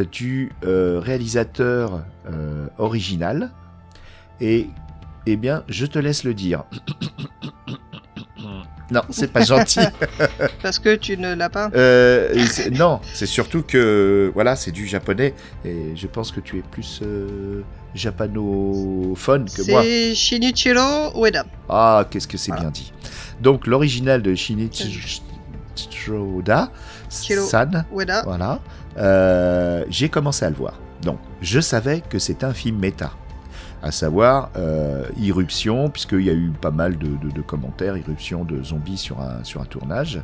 du 0.09 0.53
réalisateur 0.63 2.05
original. 2.77 3.51
Et 4.39 4.67
eh 5.25 5.35
bien, 5.35 5.63
je 5.67 5.85
te 5.85 5.99
laisse 5.99 6.23
le 6.23 6.33
dire. 6.33 6.63
Non, 8.91 9.03
c'est 9.09 9.31
pas 9.31 9.45
gentil. 9.45 9.79
Parce 10.61 10.77
que 10.77 10.95
tu 10.97 11.15
ne 11.17 11.33
l'as 11.33 11.49
pas. 11.49 11.69
Euh, 11.73 12.45
c'est- 12.49 12.71
non, 12.71 12.99
c'est 13.13 13.25
surtout 13.25 13.61
que 13.63 14.29
voilà, 14.33 14.57
c'est 14.57 14.71
du 14.71 14.85
japonais 14.85 15.33
et 15.63 15.95
je 15.95 16.07
pense 16.07 16.29
que 16.33 16.41
tu 16.41 16.57
es 16.57 16.61
plus 16.61 16.99
euh, 17.01 17.61
japanophone 17.95 19.45
que 19.49 19.71
moi. 19.71 19.81
C'est 19.83 20.13
Shinichiro 20.13 21.13
Ueda. 21.23 21.45
Ah, 21.69 22.05
qu'est-ce 22.11 22.27
que 22.27 22.37
c'est 22.37 22.51
Voilà. 22.51 22.63
bien 22.63 22.71
dit. 22.71 22.91
Donc 23.39 23.65
l'original 23.65 24.21
de 24.21 24.35
Shinichiro 24.35 24.91
Chiro. 25.77 26.41
San, 27.47 27.85
Ueda. 27.93 28.23
voilà, 28.25 28.59
euh, 28.97 29.85
j'ai 29.89 30.09
commencé 30.09 30.43
à 30.43 30.49
le 30.49 30.55
voir. 30.57 30.73
Donc 31.01 31.17
je 31.41 31.61
savais 31.61 32.01
que 32.01 32.19
c'était 32.19 32.45
un 32.45 32.53
film 32.53 32.77
méta. 32.79 33.11
À 33.83 33.91
savoir 33.91 34.51
euh, 34.57 35.05
irruption, 35.19 35.89
puisqu'il 35.89 36.21
y 36.21 36.29
a 36.29 36.33
eu 36.33 36.51
pas 36.61 36.69
mal 36.71 36.97
de, 36.99 37.07
de- 37.07 37.31
de 37.33 37.41
commentaires, 37.41 37.97
irruption 37.97 38.43
de 38.43 38.61
zombies 38.61 38.97
sur 38.97 39.19
un, 39.19 39.43
sur 39.43 39.59
un 39.61 39.65
tournage. 39.65 40.21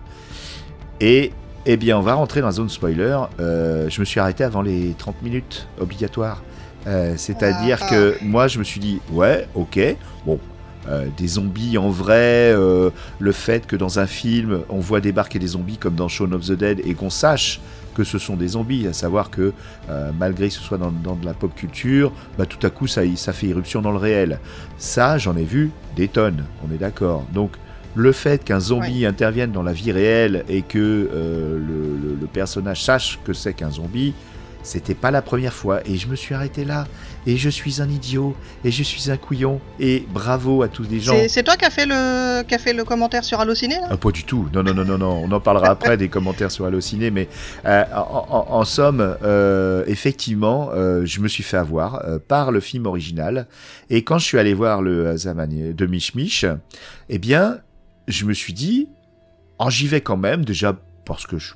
Et 0.99 1.31
eh 1.65 1.75
bien, 1.77 1.97
on 1.97 2.01
va 2.01 2.13
rentrer 2.13 2.41
dans 2.41 2.47
la 2.47 2.53
zone 2.53 2.69
spoiler. 2.69 3.17
Euh, 3.39 3.89
je 3.89 3.99
me 3.99 4.05
suis 4.05 4.19
arrêté 4.19 4.43
avant 4.43 4.61
les 4.61 4.93
30 4.97 5.21
minutes 5.23 5.67
obligatoires. 5.81 6.43
Euh, 6.85 7.15
C'est-à-dire 7.17 7.79
Ah. 7.81 7.89
que 7.89 8.15
moi, 8.23 8.47
je 8.47 8.59
me 8.59 8.63
suis 8.63 8.79
dit, 8.79 8.99
ouais, 9.11 9.47
ok, 9.55 9.79
bon, 10.25 10.39
euh, 10.87 11.07
des 11.17 11.27
zombies 11.27 11.77
en 11.77 11.89
vrai, 11.89 12.53
euh, 12.53 12.91
le 13.19 13.31
fait 13.33 13.67
que 13.67 13.75
dans 13.75 13.99
un 13.99 14.05
film, 14.07 14.59
on 14.69 14.79
voit 14.79 15.01
débarquer 15.01 15.39
des 15.39 15.47
zombies 15.47 15.77
comme 15.77 15.95
dans 15.95 16.07
Shaun 16.07 16.31
of 16.31 16.45
the 16.45 16.53
Dead 16.53 16.79
et 16.85 16.93
qu'on 16.93 17.09
sache 17.09 17.59
que 17.97 18.03
ce 18.03 18.19
sont 18.19 18.35
des 18.35 18.49
zombies, 18.49 18.85
à 18.87 18.93
savoir 18.93 19.29
que 19.31 19.51
euh, 19.89 20.11
malgré 20.17 20.47
que 20.49 20.53
ce 20.53 20.61
soit 20.61 20.77
dans, 20.77 20.91
dans 20.91 21.15
de 21.15 21.25
la 21.25 21.33
pop 21.33 21.53
culture, 21.55 22.11
bah, 22.37 22.45
tout 22.45 22.63
à 22.65 22.69
coup 22.69 22.85
ça, 22.87 23.01
ça 23.15 23.33
fait 23.33 23.47
irruption 23.47 23.81
dans 23.81 23.91
le 23.91 23.97
réel. 23.97 24.39
Ça, 24.77 25.17
j'en 25.17 25.35
ai 25.35 25.43
vu 25.43 25.71
des 25.95 26.07
tonnes, 26.07 26.43
on 26.67 26.73
est 26.73 26.77
d'accord. 26.77 27.25
Donc 27.33 27.51
le 27.95 28.11
fait 28.11 28.43
qu'un 28.43 28.59
zombie 28.59 29.05
intervienne 29.07 29.51
dans 29.51 29.63
la 29.63 29.73
vie 29.73 29.91
réelle 29.91 30.45
et 30.47 30.61
que 30.61 30.77
euh, 31.11 31.57
le, 31.57 32.09
le- 32.09 32.15
le 32.21 32.27
personnage 32.27 32.83
sache 32.83 33.17
que 33.25 33.33
c'est 33.33 33.53
qu'un 33.53 33.71
zombie, 33.71 34.13
c'était 34.61 34.93
pas 34.95 35.09
la 35.11 35.21
première 35.23 35.53
fois. 35.53 35.79
Et 35.87 35.95
je 35.97 36.07
me 36.07 36.15
suis 36.15 36.35
arrêté 36.35 36.63
là. 36.65 36.85
Et 37.27 37.37
je 37.37 37.49
suis 37.49 37.81
un 37.81 37.89
idiot. 37.89 38.35
Et 38.63 38.71
je 38.71 38.81
suis 38.81 39.11
un 39.11 39.17
couillon. 39.17 39.59
Et 39.79 40.05
bravo 40.11 40.63
à 40.63 40.69
tous 40.69 40.83
les 40.89 40.99
gens. 40.99 41.13
C'est 41.27 41.43
toi 41.43 41.55
qui 41.57 41.65
as 41.65 41.69
fait 41.69 41.85
le 41.85 42.41
qui 42.43 42.55
a 42.55 42.57
fait 42.57 42.73
le 42.73 42.83
commentaire 42.85 43.23
sur 43.23 43.39
Allociné 43.39 43.75
là? 43.75 43.87
Ah, 43.91 43.97
pas 43.97 44.11
du 44.11 44.23
tout. 44.23 44.47
Non, 44.53 44.63
non, 44.63 44.73
non, 44.73 44.85
non, 44.85 44.97
non. 44.97 45.21
On 45.25 45.31
en 45.31 45.39
parlera 45.41 45.67
après 45.69 45.97
des 45.97 46.07
commentaires 46.09 46.49
sur 46.51 46.65
Allociné. 46.65 47.11
Mais 47.11 47.27
euh, 47.65 47.83
en, 47.93 48.25
en- 48.29 48.47
en 48.59 48.63
somme, 48.63 49.17
euh, 49.23 49.83
effectivement, 49.87 50.69
euh, 50.73 51.05
je 51.05 51.19
me 51.19 51.27
suis 51.27 51.43
fait 51.43 51.57
avoir 51.57 52.01
par 52.27 52.51
le 52.51 52.59
film 52.61 52.85
original. 52.85 53.47
Et 53.89 54.03
quand 54.03 54.17
je 54.17 54.25
suis 54.25 54.39
allé 54.39 54.53
voir 54.53 54.81
le 54.81 55.15
Zamani 55.17 55.73
de 55.73 55.85
Mich 55.85 56.15
Mich, 56.15 56.45
eh 57.09 57.19
bien, 57.19 57.59
je 58.07 58.23
me 58.25 58.33
suis 58.33 58.53
dit, 58.53 58.87
oh, 59.59 59.69
j'y 59.69 59.87
vais 59.87 60.01
quand 60.01 60.17
même. 60.17 60.45
Déjà 60.45 60.77
parce 61.05 61.27
que 61.27 61.37
je, 61.37 61.53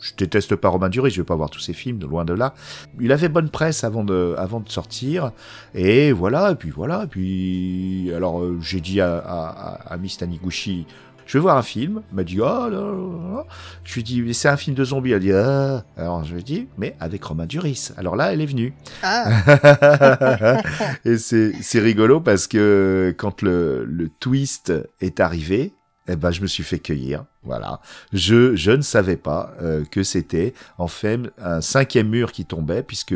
je, 0.00 0.12
déteste 0.16 0.56
pas 0.56 0.68
Romain 0.68 0.88
Duris. 0.88 1.10
Je 1.10 1.20
vais 1.20 1.26
pas 1.26 1.36
voir 1.36 1.50
tous 1.50 1.60
ses 1.60 1.72
films, 1.72 1.98
de 1.98 2.06
loin 2.06 2.24
de 2.24 2.32
là. 2.32 2.54
Il 3.00 3.12
avait 3.12 3.28
bonne 3.28 3.50
presse 3.50 3.84
avant 3.84 4.04
de, 4.04 4.34
avant 4.38 4.60
de 4.60 4.68
sortir. 4.68 5.32
Et 5.74 6.12
voilà, 6.12 6.52
et 6.52 6.54
puis 6.54 6.70
voilà, 6.70 7.04
et 7.04 7.06
puis 7.06 8.12
alors 8.14 8.40
euh, 8.40 8.58
j'ai 8.60 8.80
dit 8.80 9.00
à, 9.00 9.18
à, 9.18 9.92
à, 9.92 9.96
Miss 9.96 10.18
Taniguchi, 10.18 10.86
je 11.26 11.34
vais 11.34 11.42
voir 11.42 11.58
un 11.58 11.62
film. 11.62 12.02
Elle 12.10 12.16
m'a 12.16 12.24
dit, 12.24 12.40
oh 12.40 12.44
là 12.44 12.68
là 12.70 12.80
là. 12.80 13.44
Je 13.84 13.94
lui 13.94 14.00
ai 14.00 14.04
dit, 14.04 14.22
mais 14.22 14.32
c'est 14.32 14.48
un 14.48 14.56
film 14.56 14.74
de 14.74 14.82
zombies. 14.82 15.10
Elle 15.10 15.16
a 15.16 15.20
dit, 15.20 15.32
ah. 15.32 15.84
Alors 15.96 16.24
je 16.24 16.32
lui 16.32 16.40
ai 16.40 16.44
dit, 16.44 16.68
mais 16.78 16.96
avec 17.00 17.22
Romain 17.22 17.46
Duris. 17.46 17.90
Alors 17.96 18.16
là, 18.16 18.32
elle 18.32 18.40
est 18.40 18.46
venue. 18.46 18.74
Ah, 19.02 20.62
et 21.04 21.18
c'est 21.18 21.52
c'est 21.60 21.80
rigolo 21.80 22.20
parce 22.20 22.46
que 22.46 23.14
quand 23.16 23.42
le, 23.42 23.84
le 23.84 24.08
twist 24.08 24.72
est 25.00 25.20
arrivé, 25.20 25.74
eh 26.08 26.16
ben, 26.16 26.30
je 26.30 26.40
me 26.40 26.46
suis 26.46 26.62
fait 26.62 26.78
cueillir. 26.78 27.24
Voilà. 27.42 27.80
Je, 28.12 28.56
je 28.56 28.70
ne 28.70 28.82
savais 28.82 29.16
pas 29.16 29.54
euh, 29.62 29.84
que 29.84 30.02
c'était 30.02 30.54
en 30.78 30.88
fait 30.88 31.20
un 31.38 31.60
cinquième 31.60 32.08
mur 32.08 32.32
qui 32.32 32.44
tombait, 32.44 32.82
puisque 32.82 33.14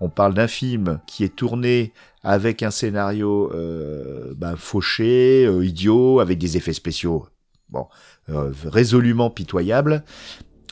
on 0.00 0.08
parle 0.08 0.34
d'un 0.34 0.48
film 0.48 1.00
qui 1.06 1.24
est 1.24 1.34
tourné 1.34 1.92
avec 2.22 2.62
un 2.62 2.70
scénario 2.70 3.50
euh, 3.52 4.34
ben, 4.36 4.56
fauché, 4.56 5.46
euh, 5.46 5.64
idiot, 5.64 6.20
avec 6.20 6.38
des 6.38 6.56
effets 6.56 6.72
spéciaux, 6.72 7.26
bon, 7.68 7.86
euh, 8.30 8.52
résolument 8.64 9.30
pitoyables, 9.30 10.02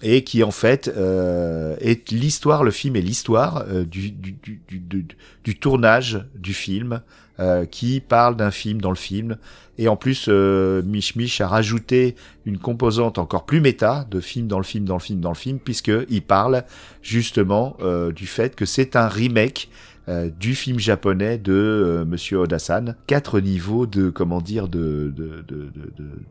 et 0.02 0.25
qui 0.25 0.43
en 0.43 0.50
fait 0.50 0.88
euh, 0.88 1.76
est 1.81 2.11
l'histoire, 2.11 2.64
le 2.64 2.71
film 2.71 2.97
est 2.97 3.00
l'histoire 3.00 3.64
euh, 3.69 3.85
du, 3.85 4.11
du, 4.11 4.33
du, 4.33 5.07
du, 5.45 5.59
tournage 5.59 6.26
du 6.35 6.55
film, 6.55 7.02
euh, 7.40 7.64
qui 7.64 8.00
parle 8.00 8.36
d'un 8.36 8.50
film 8.50 8.80
dans 8.80 8.90
le 8.90 8.96
film. 8.96 9.38
Et 9.78 9.88
en 9.88 9.96
plus, 9.96 10.26
euh, 10.28 10.82
Mich 10.82 11.16
Mich 11.16 11.40
a 11.40 11.48
rajouté 11.48 12.14
une 12.44 12.58
composante 12.58 13.16
encore 13.16 13.46
plus 13.46 13.60
méta 13.60 14.06
de 14.10 14.20
film 14.20 14.46
dans 14.48 14.58
le 14.58 14.64
film, 14.64 14.84
dans 14.84 14.96
le 14.96 15.00
film, 15.00 15.20
dans 15.20 15.30
le 15.30 15.34
film, 15.34 15.58
puisque 15.58 15.90
il 16.10 16.22
parle 16.22 16.64
justement 17.00 17.76
euh, 17.80 18.12
du 18.12 18.26
fait 18.26 18.54
que 18.54 18.66
c'est 18.66 18.96
un 18.96 19.08
remake 19.08 19.70
euh, 20.09 20.30
du 20.40 20.54
film 20.54 20.78
japonais 20.78 21.38
de 21.38 21.52
euh, 21.52 22.04
Monsieur 22.04 22.38
Odasan. 22.38 22.94
Quatre 23.06 23.40
niveaux 23.40 23.87
de 23.87 24.11
comment 24.11 24.40
dire 24.40 24.68
de 24.68 25.12
de 25.14 25.44
de 25.47 25.71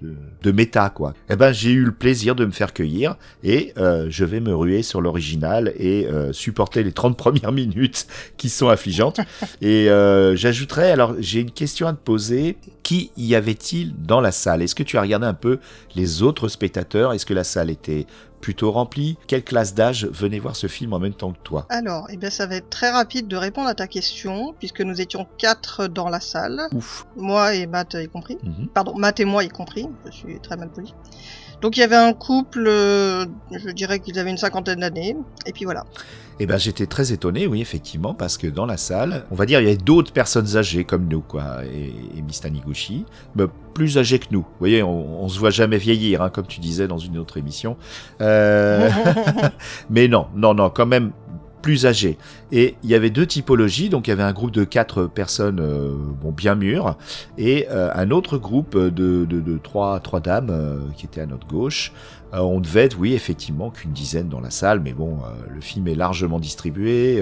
de, 0.02 0.16
de, 0.44 0.52
méta 0.52 0.90
quoi. 0.90 1.14
Eh 1.30 1.36
ben 1.36 1.52
j'ai 1.52 1.72
eu 1.72 1.86
le 1.86 1.92
plaisir 1.92 2.36
de 2.36 2.46
me 2.46 2.52
faire 2.52 2.74
cueillir 2.74 3.16
et 3.44 3.74
euh, 3.78 4.08
je 4.10 4.26
vais 4.26 4.40
me 4.40 4.54
ruer 4.54 4.84
sur 4.84 5.02
l'original 5.02 5.74
et 5.78 6.08
euh, 6.08 6.34
supporter 6.34 6.84
les 6.84 6.92
30 6.92 7.18
premières 7.18 7.52
minutes 7.54 8.08
qui 8.38 8.50
sont 8.50 8.68
affligeantes. 8.68 9.22
et 9.62 9.88
j'ajouterais 10.36 10.92
alors 10.92 11.16
j'ai 11.20 11.40
une 11.40 11.52
question 11.52 11.88
à 11.88 11.94
te 11.94 12.04
poser. 12.04 12.58
Qui 12.84 13.12
y 13.16 13.36
avait-il 13.36 13.94
dans 13.96 14.20
la 14.20 14.32
salle? 14.32 14.62
Est-ce 14.62 14.76
que 14.76 14.84
tu 14.84 14.98
as 14.98 15.02
regardé 15.02 15.26
un 15.26 15.34
peu 15.34 15.60
les 15.96 16.24
autres 16.24 16.50
spectateurs? 16.50 17.14
Est-ce 17.14 17.26
que 17.26 17.34
la 17.34 17.46
salle 17.46 17.70
était 17.70 18.06
plutôt 18.42 18.72
remplie 18.72 19.18
Quelle 19.28 19.44
classe 19.44 19.74
d'âge 19.74 20.06
venait 20.08 20.40
voir 20.40 20.56
ce 20.56 20.68
film 20.68 20.94
en 20.94 21.00
même 21.00 21.14
temps 21.14 21.32
que 21.32 21.40
toi? 21.44 21.66
Alors, 21.70 22.08
eh 22.10 22.18
bien, 22.18 22.30
ça 22.30 22.48
va 22.48 22.56
être 22.56 22.70
très 22.70 22.90
rapide 22.90 23.28
de 23.28 23.38
répondre 23.38 23.68
à 23.70 23.76
ta 23.76 23.88
question, 23.88 24.54
puisque 24.60 24.82
nous 24.82 25.00
étions 25.00 25.28
quatre 25.38 25.88
dans 25.88 26.10
la 26.10 26.20
salle, 26.20 26.60
Ouf. 26.74 27.06
moi 27.16 27.54
et 27.56 27.68
Matt 27.68 27.94
y 27.94 28.08
compris. 28.10 28.38
Mhm. 28.44 28.68
Pardon, 28.74 28.94
Matt 28.98 29.20
et 29.20 29.26
moi 29.26 29.44
y 29.44 29.50
compris, 29.50 29.88
je 30.08 30.12
suis 30.12 30.40
très 30.42 30.58
mal 30.58 30.70
poli. 30.70 30.94
Donc 31.62 31.78
il 31.78 31.82
y 31.82 31.84
avait 31.84 31.96
un 31.96 32.14
couple, 32.14 32.66
euh, 32.68 33.26
je 33.52 33.70
dirais 33.70 34.00
qu'ils 34.00 34.18
avaient 34.18 34.32
une 34.32 34.38
cinquantaine 34.38 34.80
d'années, 34.80 35.16
et 35.46 35.52
puis 35.52 35.66
voilà. 35.66 35.86
Eh 36.40 36.48
ben, 36.48 36.58
j'étais 36.58 36.88
très 36.88 37.12
étonné, 37.12 37.46
oui, 37.46 37.62
effectivement, 37.62 38.16
parce 38.16 38.38
que 38.40 38.48
dans 38.48 38.66
la 38.66 38.78
salle, 38.78 39.26
on 39.30 39.36
va 39.36 39.46
dire, 39.46 39.60
il 39.60 39.66
y 39.66 39.68
avait 39.68 39.78
d'autres 39.78 40.12
personnes 40.12 40.58
âgées 40.58 40.86
comme 40.86 41.08
nous, 41.08 41.22
quoi, 41.22 41.64
et, 41.66 41.94
et 42.18 42.22
Miss 42.24 42.42
Taniguchi, 42.42 43.06
mais 43.36 43.46
plus 43.76 44.00
âgées 44.00 44.18
que 44.18 44.26
nous. 44.32 44.40
Vous 44.40 44.60
voyez, 44.60 44.82
on, 44.82 45.24
on 45.24 45.30
se 45.30 45.38
voit 45.38 45.52
jamais 45.52 45.78
vieillir, 45.78 46.24
hein, 46.24 46.32
comme 46.32 46.48
tu 46.48 46.60
disais 46.60 46.88
dans 46.88 46.98
une 46.98 47.20
autre 47.20 47.38
émission. 47.38 47.78
Euh, 48.22 48.90
mais 49.92 50.08
non, 50.08 50.28
non, 50.36 50.56
non, 50.56 50.72
quand 50.72 50.88
même 50.88 51.12
plus 51.62 51.86
âgés. 51.86 52.18
Et 52.52 52.76
il 52.84 52.90
y 52.90 52.96
avait 52.96 53.10
deux 53.10 53.26
typologies, 53.26 53.90
donc 53.90 54.08
il 54.08 54.10
y 54.10 54.14
avait 54.14 54.24
un 54.24 54.34
groupe 54.34 54.52
de 54.52 54.64
quatre 54.64 55.06
personnes, 55.06 55.60
euh, 55.60 55.94
bon, 56.22 56.32
bien 56.32 56.56
mûres, 56.56 56.98
et 57.38 57.68
euh, 57.70 57.90
un 57.94 58.12
autre 58.12 58.38
groupe 58.38 58.78
de, 58.78 59.26
de, 59.26 59.58
trois, 59.58 60.00
trois 60.00 60.20
dames 60.20 60.50
euh, 60.50 60.80
qui 60.98 61.06
étaient 61.06 61.22
à 61.22 61.26
notre 61.26 61.48
gauche. 61.48 61.94
On 62.34 62.62
devait 62.62 62.84
être, 62.84 62.98
oui, 62.98 63.14
effectivement, 63.14 63.72
qu'une 63.72 63.92
dizaine 63.92 64.30
dans 64.30 64.40
la 64.40 64.52
salle, 64.52 64.80
mais 64.80 64.94
bon, 64.94 65.18
le 65.54 65.60
film 65.60 65.90
est 65.90 65.96
largement 65.96 66.40
distribué. 66.40 67.22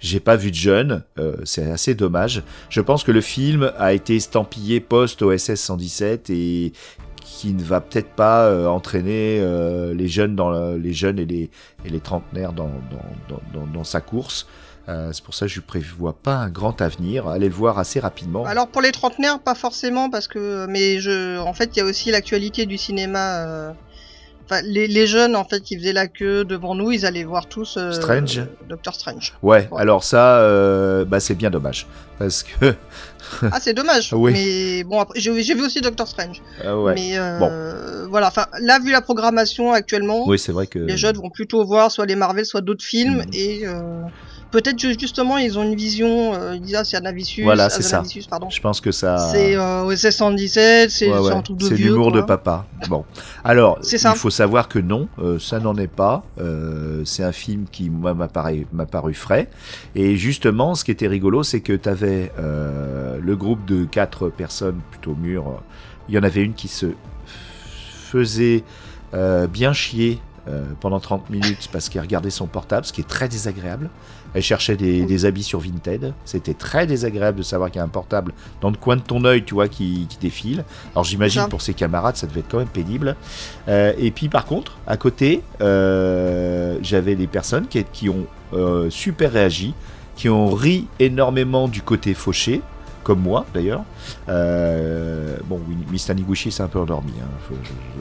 J'ai 0.00 0.18
pas 0.18 0.34
vu 0.34 0.50
de 0.50 0.56
jeunes, 0.56 1.04
c'est 1.44 1.70
assez 1.70 1.94
dommage. 1.94 2.42
Je 2.68 2.80
pense 2.80 3.04
que 3.04 3.12
le 3.12 3.20
film 3.20 3.70
a 3.78 3.92
été 3.92 4.16
estampillé 4.16 4.80
post 4.80 5.22
OSS 5.22 5.54
117 5.54 6.30
et 6.30 6.72
qui 7.38 7.54
ne 7.54 7.62
va 7.62 7.80
peut-être 7.80 8.10
pas 8.10 8.46
euh, 8.46 8.66
entraîner 8.66 9.38
euh, 9.38 9.94
les 9.94 10.08
jeunes 10.08 10.34
dans 10.34 10.72
les 10.72 10.92
jeunes 10.92 11.20
et 11.20 11.24
les 11.24 11.50
et 11.84 11.88
les 11.88 12.00
trentenaires 12.00 12.52
dans, 12.52 12.72
dans, 13.28 13.66
dans 13.72 13.84
sa 13.84 14.00
course. 14.00 14.48
Euh, 14.88 15.10
c'est 15.12 15.22
pour 15.22 15.34
ça 15.34 15.46
que 15.46 15.52
je 15.52 15.60
prévois 15.60 16.14
pas 16.14 16.34
un 16.34 16.48
grand 16.48 16.82
avenir. 16.82 17.28
Allez 17.28 17.48
le 17.48 17.54
voir 17.54 17.78
assez 17.78 18.00
rapidement. 18.00 18.44
Alors 18.44 18.66
pour 18.66 18.82
les 18.82 18.90
trentenaires, 18.90 19.38
pas 19.38 19.54
forcément, 19.54 20.10
parce 20.10 20.26
que, 20.26 20.66
mais 20.66 20.98
je, 20.98 21.38
en 21.38 21.52
fait, 21.52 21.76
il 21.76 21.78
y 21.78 21.82
a 21.82 21.84
aussi 21.84 22.10
l'actualité 22.10 22.66
du 22.66 22.76
cinéma. 22.76 23.74
Les, 24.64 24.86
les 24.88 25.06
jeunes, 25.06 25.36
en 25.36 25.44
fait, 25.44 25.60
qui 25.60 25.76
faisaient 25.78 25.92
la 25.92 26.06
queue 26.08 26.44
devant 26.44 26.74
nous, 26.74 26.90
ils 26.92 27.04
allaient 27.06 27.24
voir 27.24 27.46
tous 27.46 27.76
euh, 27.76 27.92
Strange. 27.92 28.42
Doctor 28.68 28.94
Strange. 28.94 29.34
Ouais, 29.42 29.68
Ouais. 29.70 29.80
alors 29.80 30.04
ça, 30.04 30.38
euh, 30.38 31.04
bah 31.04 31.20
c'est 31.20 31.34
bien 31.34 31.50
dommage 31.50 31.86
parce 32.18 32.42
que 32.42 32.74
Ah, 33.52 33.58
c'est 33.60 33.74
dommage. 33.74 34.12
Oui. 34.14 34.32
Mais 34.32 34.84
bon, 34.84 35.04
j'ai 35.14 35.54
vu 35.54 35.62
aussi 35.64 35.80
Doctor 35.80 36.08
Strange. 36.08 36.42
euh, 36.64 36.74
ouais. 36.82 36.94
Mais 36.94 37.18
euh, 37.18 38.06
voilà, 38.10 38.28
enfin, 38.28 38.46
là, 38.60 38.78
vu 38.78 38.90
la 38.90 39.00
programmation 39.02 39.72
actuellement, 39.72 40.26
Oui, 40.26 40.38
c'est 40.38 40.52
vrai 40.52 40.66
que 40.66 40.78
les 40.78 40.96
jeunes 40.96 41.16
vont 41.16 41.30
plutôt 41.30 41.64
voir 41.64 41.90
soit 41.92 42.06
les 42.06 42.16
Marvel, 42.16 42.44
soit 42.46 42.60
d'autres 42.62 42.84
films, 42.84 43.18
Mhm. 43.18 43.30
et 43.34 43.66
euh, 43.66 44.02
peut-être 44.50 44.78
ju- 44.78 44.96
justement, 44.98 45.38
ils 45.38 45.58
ont 45.58 45.62
une 45.62 45.74
vision. 45.74 46.34
Euh, 46.34 46.54
ils 46.56 46.60
disent, 46.62 46.74
ah, 46.76 46.84
c'est 46.84 46.96
Anavicius. 46.96 47.44
Voilà, 47.44 47.70
c'est 47.70 47.82
ça. 47.82 48.02
Pardon. 48.30 48.48
je 48.50 48.60
pense 48.60 48.80
que 48.80 48.90
ça. 48.92 49.18
C'est 49.32 49.56
euh, 49.56 49.84
OSS 49.84 50.10
117, 50.10 50.90
c'est 50.90 51.08
Ouais, 51.10 51.14
c'est 51.16 51.20
ouais, 51.22 51.32
un 51.32 51.42
truc 51.42 51.56
de 51.58 51.64
c'est 51.66 51.74
l'humour 51.76 52.12
de 52.12 52.20
papa. 52.20 52.66
Bon, 52.88 53.04
alors 53.44 53.78
il 53.90 53.98
faut 54.16 54.30
savoir 54.30 54.68
que 54.68 54.78
non, 54.78 55.08
euh, 55.18 55.38
ça 55.38 55.60
n'en 55.60 55.76
est 55.76 55.86
pas. 55.86 56.24
Euh, 56.40 57.02
c'est 57.04 57.24
un 57.24 57.32
film 57.32 57.66
qui 57.70 57.90
moi 57.90 58.14
m'a 58.14 58.28
paru, 58.28 59.14
frais. 59.14 59.48
Et 59.94 60.16
justement, 60.16 60.74
ce 60.74 60.84
qui 60.84 60.90
était 60.90 61.08
rigolo, 61.08 61.42
c'est 61.42 61.60
que 61.60 61.72
tu 61.72 61.88
avais 61.88 62.32
le 62.38 63.34
groupe 63.36 63.64
de 63.66 63.84
quatre 63.84 64.28
personnes 64.28 64.80
plutôt 64.90 65.14
mûres. 65.14 65.62
Il 66.08 66.14
y 66.14 66.18
en 66.18 66.22
avait 66.22 66.42
une 66.42 66.54
qui 66.54 66.68
se 66.68 66.86
faisait 68.10 68.64
euh, 69.14 69.46
bien 69.46 69.72
chier 69.72 70.18
euh, 70.48 70.64
pendant 70.80 71.00
30 71.00 71.28
minutes 71.30 71.68
parce 71.72 71.88
qu'elle 71.88 72.02
regardait 72.02 72.30
son 72.30 72.46
portable, 72.46 72.86
ce 72.86 72.92
qui 72.92 73.00
est 73.02 73.08
très 73.08 73.28
désagréable. 73.28 73.90
Elle 74.34 74.42
cherchait 74.42 74.76
des, 74.76 75.04
des 75.04 75.24
habits 75.24 75.42
sur 75.42 75.60
Vinted. 75.60 76.12
C'était 76.24 76.54
très 76.54 76.86
désagréable 76.86 77.38
de 77.38 77.42
savoir 77.42 77.70
qu'il 77.70 77.78
y 77.78 77.82
a 77.82 77.84
un 77.84 77.88
portable 77.88 78.32
dans 78.60 78.70
le 78.70 78.76
coin 78.76 78.96
de 78.96 79.02
ton 79.02 79.24
œil, 79.24 79.44
tu 79.44 79.54
vois, 79.54 79.68
qui, 79.68 80.06
qui 80.08 80.18
défile. 80.18 80.64
Alors 80.92 81.04
j'imagine 81.04 81.48
pour 81.48 81.62
ses 81.62 81.74
camarades, 81.74 82.16
ça 82.16 82.26
devait 82.26 82.40
être 82.40 82.50
quand 82.50 82.58
même 82.58 82.68
pénible. 82.68 83.16
Euh, 83.68 83.92
et 83.98 84.10
puis 84.10 84.28
par 84.28 84.44
contre, 84.44 84.78
à 84.86 84.96
côté, 84.96 85.42
euh, 85.60 86.78
j'avais 86.82 87.14
des 87.14 87.26
personnes 87.26 87.66
qui, 87.66 87.82
qui 87.92 88.08
ont 88.08 88.26
euh, 88.52 88.90
super 88.90 89.32
réagi, 89.32 89.74
qui 90.16 90.28
ont 90.28 90.50
ri 90.50 90.86
énormément 90.98 91.68
du 91.68 91.82
côté 91.82 92.14
fauché, 92.14 92.60
comme 93.08 93.20
moi 93.22 93.46
d'ailleurs. 93.54 93.84
Euh, 94.28 95.38
bon, 95.46 95.58
oui, 95.66 95.74
Miss 95.90 96.04
Taniguchi 96.04 96.52
s'est 96.52 96.62
un 96.62 96.68
peu 96.68 96.78
endormi, 96.78 97.12
hein, 97.22 97.26
je, 97.48 97.54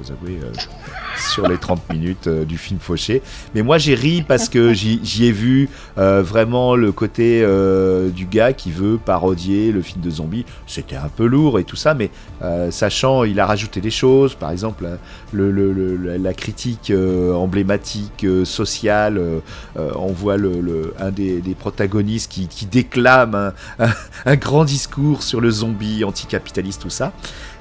je 0.03 0.05
dois 0.09 0.17
avouer, 0.17 0.37
euh, 0.43 0.51
sur 1.33 1.47
les 1.47 1.57
30 1.57 1.89
minutes 1.93 2.27
euh, 2.27 2.43
du 2.43 2.57
film 2.57 2.77
fauché. 2.81 3.21
Mais 3.55 3.61
moi 3.61 3.77
j'ai 3.77 3.95
ri 3.95 4.21
parce 4.21 4.49
que 4.49 4.73
j'y 4.73 5.25
ai 5.25 5.31
vu 5.31 5.69
euh, 5.97 6.21
vraiment 6.21 6.75
le 6.75 6.91
côté 6.91 7.41
du 8.13 8.25
gars 8.25 8.51
qui 8.51 8.69
veut 8.69 8.97
parodier 8.97 9.71
le 9.71 9.81
film 9.81 10.01
de 10.01 10.09
zombies. 10.09 10.43
C'était 10.67 10.97
un 10.97 11.07
peu 11.07 11.25
lourd 11.25 11.57
et 11.57 11.63
tout 11.63 11.77
ça, 11.77 11.93
mais 11.93 12.09
sachant, 12.69 13.23
il 13.23 13.39
a 13.39 13.45
rajouté 13.45 13.79
des 13.79 13.89
choses, 13.91 14.35
par 14.35 14.51
exemple 14.51 14.85
le, 15.31 15.51
le- 15.51 15.71
le- 15.71 16.17
la- 16.17 16.33
critique 16.33 16.91
emblématique 17.33 18.25
sociale. 18.43 19.21
on 19.77 20.11
voit 20.11 20.35
le, 20.35 20.93
un 20.99 21.11
des, 21.11 21.41
protagonistes 21.57 22.29
qui, 22.29 22.65
déclame 22.65 23.53
un 24.25 24.35
grand 24.35 24.65
discours 24.65 24.96
sur 25.19 25.41
le 25.41 25.51
zombie 25.51 26.03
anticapitaliste, 26.03 26.81
tout 26.81 26.89
ça. 26.89 27.13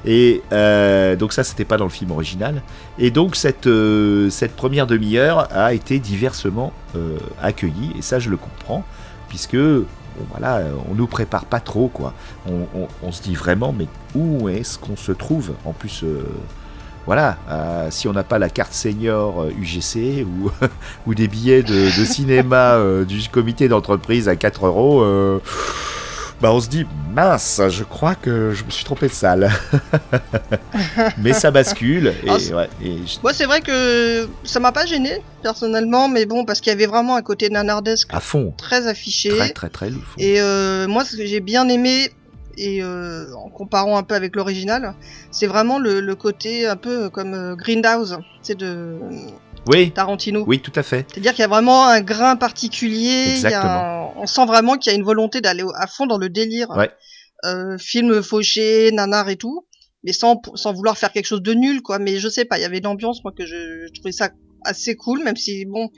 Et 0.05 0.43
euh, 0.53 1.17
donc 1.17 1.33
ça, 1.33 1.45
c'était 1.45 1.65
pas 1.65 1.77
dans 1.77 1.85
le 1.85 1.91
film 1.91 2.11
original. 2.11 2.63
Et 2.99 3.11
donc 3.11 3.37
cette, 3.37 3.67
euh, 3.67 4.31
cette 4.31 4.57
première 4.57 4.87
demi-heure 4.87 5.49
a 5.53 5.75
été 5.75 5.99
diversement 5.99 6.73
euh, 6.95 7.19
accueillie, 7.43 7.93
et 7.99 8.03
ça 8.03 8.19
je 8.19 8.31
le 8.31 8.37
comprends, 8.37 8.85
puisque 9.29 9.59
voilà, 10.31 10.63
on 10.91 10.95
nous 10.95 11.07
prépare 11.07 11.45
pas 11.45 11.61
trop, 11.61 11.89
quoi. 11.89 12.15
On, 13.03 13.13
se 13.13 13.23
dit 13.23 13.35
vraiment, 13.35 13.75
mais 13.77 13.87
où 14.15 14.49
est-ce 14.49 14.79
qu'on 14.79 14.97
se 14.97 15.13
trouve? 15.13 15.53
En 15.67 15.75
plus, 15.75 16.05
voilà, 17.05 17.37
si 17.91 18.09
on 18.09 18.15
n'a 18.15 18.25
pas 18.25 18.39
la 18.39 18.49
carte 18.49 18.73
senior 18.73 19.45
UGC 19.61 20.27
ou, 21.07 21.15
des 21.15 21.29
billets 21.29 21.63
de, 21.63 21.91
cinéma 21.91 22.81
du 23.07 23.29
comité 23.29 23.69
d'entreprise 23.69 24.27
à 24.27 24.37
4 24.37 24.67
euros, 24.67 25.05
bah 26.41 26.53
on 26.53 26.61
se 26.61 26.69
dit 26.69 26.85
mince, 27.15 27.61
je 27.69 27.83
crois 27.85 28.15
que 28.15 28.53
je 28.53 28.65
me 28.65 28.71
suis 28.71 28.85
trompé 28.85 29.09
de 29.09 29.13
salle. 29.13 29.51
mais 31.19 31.33
ça 31.33 31.51
bascule 31.51 32.09
et, 32.25 32.29
Ah, 32.29 32.35
ouais, 32.57 32.69
je- 32.83 33.21
Moi, 33.23 33.33
c'est 33.33 33.47
vrai 33.47 33.61
que 33.61 34.29
ça 34.45 34.61
m'a 34.61 34.73
pas 34.73 34.87
gêné 34.87 35.23
personnellement, 35.43 36.09
mais 36.09 36.27
bon, 36.27 36.45
parce 36.45 36.61
qu'il 36.61 36.71
y 36.71 36.75
avait 36.75 36.87
vraiment 36.87 37.17
un 37.17 37.23
côté 37.23 37.49
nanardesque 37.51 38.09
à 38.13 38.21
fond, 38.21 38.53
très 38.57 38.87
affiché. 38.87 39.31
très 39.31 39.51
très 39.51 39.69
très 39.71 39.91
lourd. 39.91 40.03
Et 40.19 40.41
euh, 40.41 40.87
moi, 40.89 41.05
ce 41.05 41.17
que 41.17 41.25
j'ai 41.27 41.41
bien 41.41 41.69
aimé, 41.69 42.11
et 42.59 42.83
euh, 42.83 43.27
en 43.35 43.49
comparant 43.51 43.97
un 43.99 44.03
peu 44.03 44.15
avec 44.15 44.35
l'original, 44.37 44.95
c'est 45.31 45.47
vraiment 45.47 45.79
le, 45.79 46.01
le 46.01 46.15
côté 46.15 46.67
un 46.67 46.77
peu 46.77 47.11
comme 47.11 47.35
euh, 47.35 47.55
Grindhouse, 47.55 48.19
c'est 48.43 48.57
de 48.57 48.97
Oui, 49.69 49.91
Tarantino. 49.91 50.45
oui, 50.47 50.61
tout 50.61 50.73
à 50.77 50.83
fait. 50.83 51.07
C'est-à-dire 51.11 51.33
qu'il 51.33 51.41
y 51.41 51.45
a 51.45 51.49
vraiment 51.49 51.87
un 51.87 52.01
grain 52.01 52.37
particulier. 52.37 53.31
Exactement. 53.31 53.63
un- 53.73 54.13
On 54.17 54.27
sent 54.27 54.47
vraiment 54.47 54.77
qu'il 54.77 54.93
y 54.93 54.95
a 54.95 54.99
une 54.99 55.05
volonté 55.05 55.41
d'aller 55.41 55.65
à 55.77 55.87
fond 55.87 56.07
dans 56.07 56.19
le 56.19 56.29
délire. 56.29 56.71
Ouais. 56.71 56.91
Euh, 57.45 57.77
film 57.79 58.23
fauché, 58.23 58.91
nanar 58.93 59.29
et 59.29 59.37
tout, 59.37 59.67
mais 60.05 60.13
sans 60.13 60.41
sans 60.55 60.73
vouloir 60.73 60.97
faire 60.97 61.13
quelque 61.13 61.27
chose 61.27 61.43
de 61.43 61.53
nul, 61.53 61.83
quoi. 61.83 61.99
Mais 61.99 62.19
je 62.19 62.29
sais 62.29 62.45
pas, 62.45 62.59
il 62.59 62.63
y 62.63 62.65
avait 62.65 62.79
une 62.79 62.87
ambiance, 62.87 63.23
moi, 63.25 63.33
que 63.37 63.45
je, 63.45 63.87
je 63.87 63.93
trouvais 63.93 64.13
ça 64.13 64.31
assez 64.65 64.97
cool, 64.97 65.23
même 65.23 65.37
si 65.37 65.65
bon. 65.67 65.91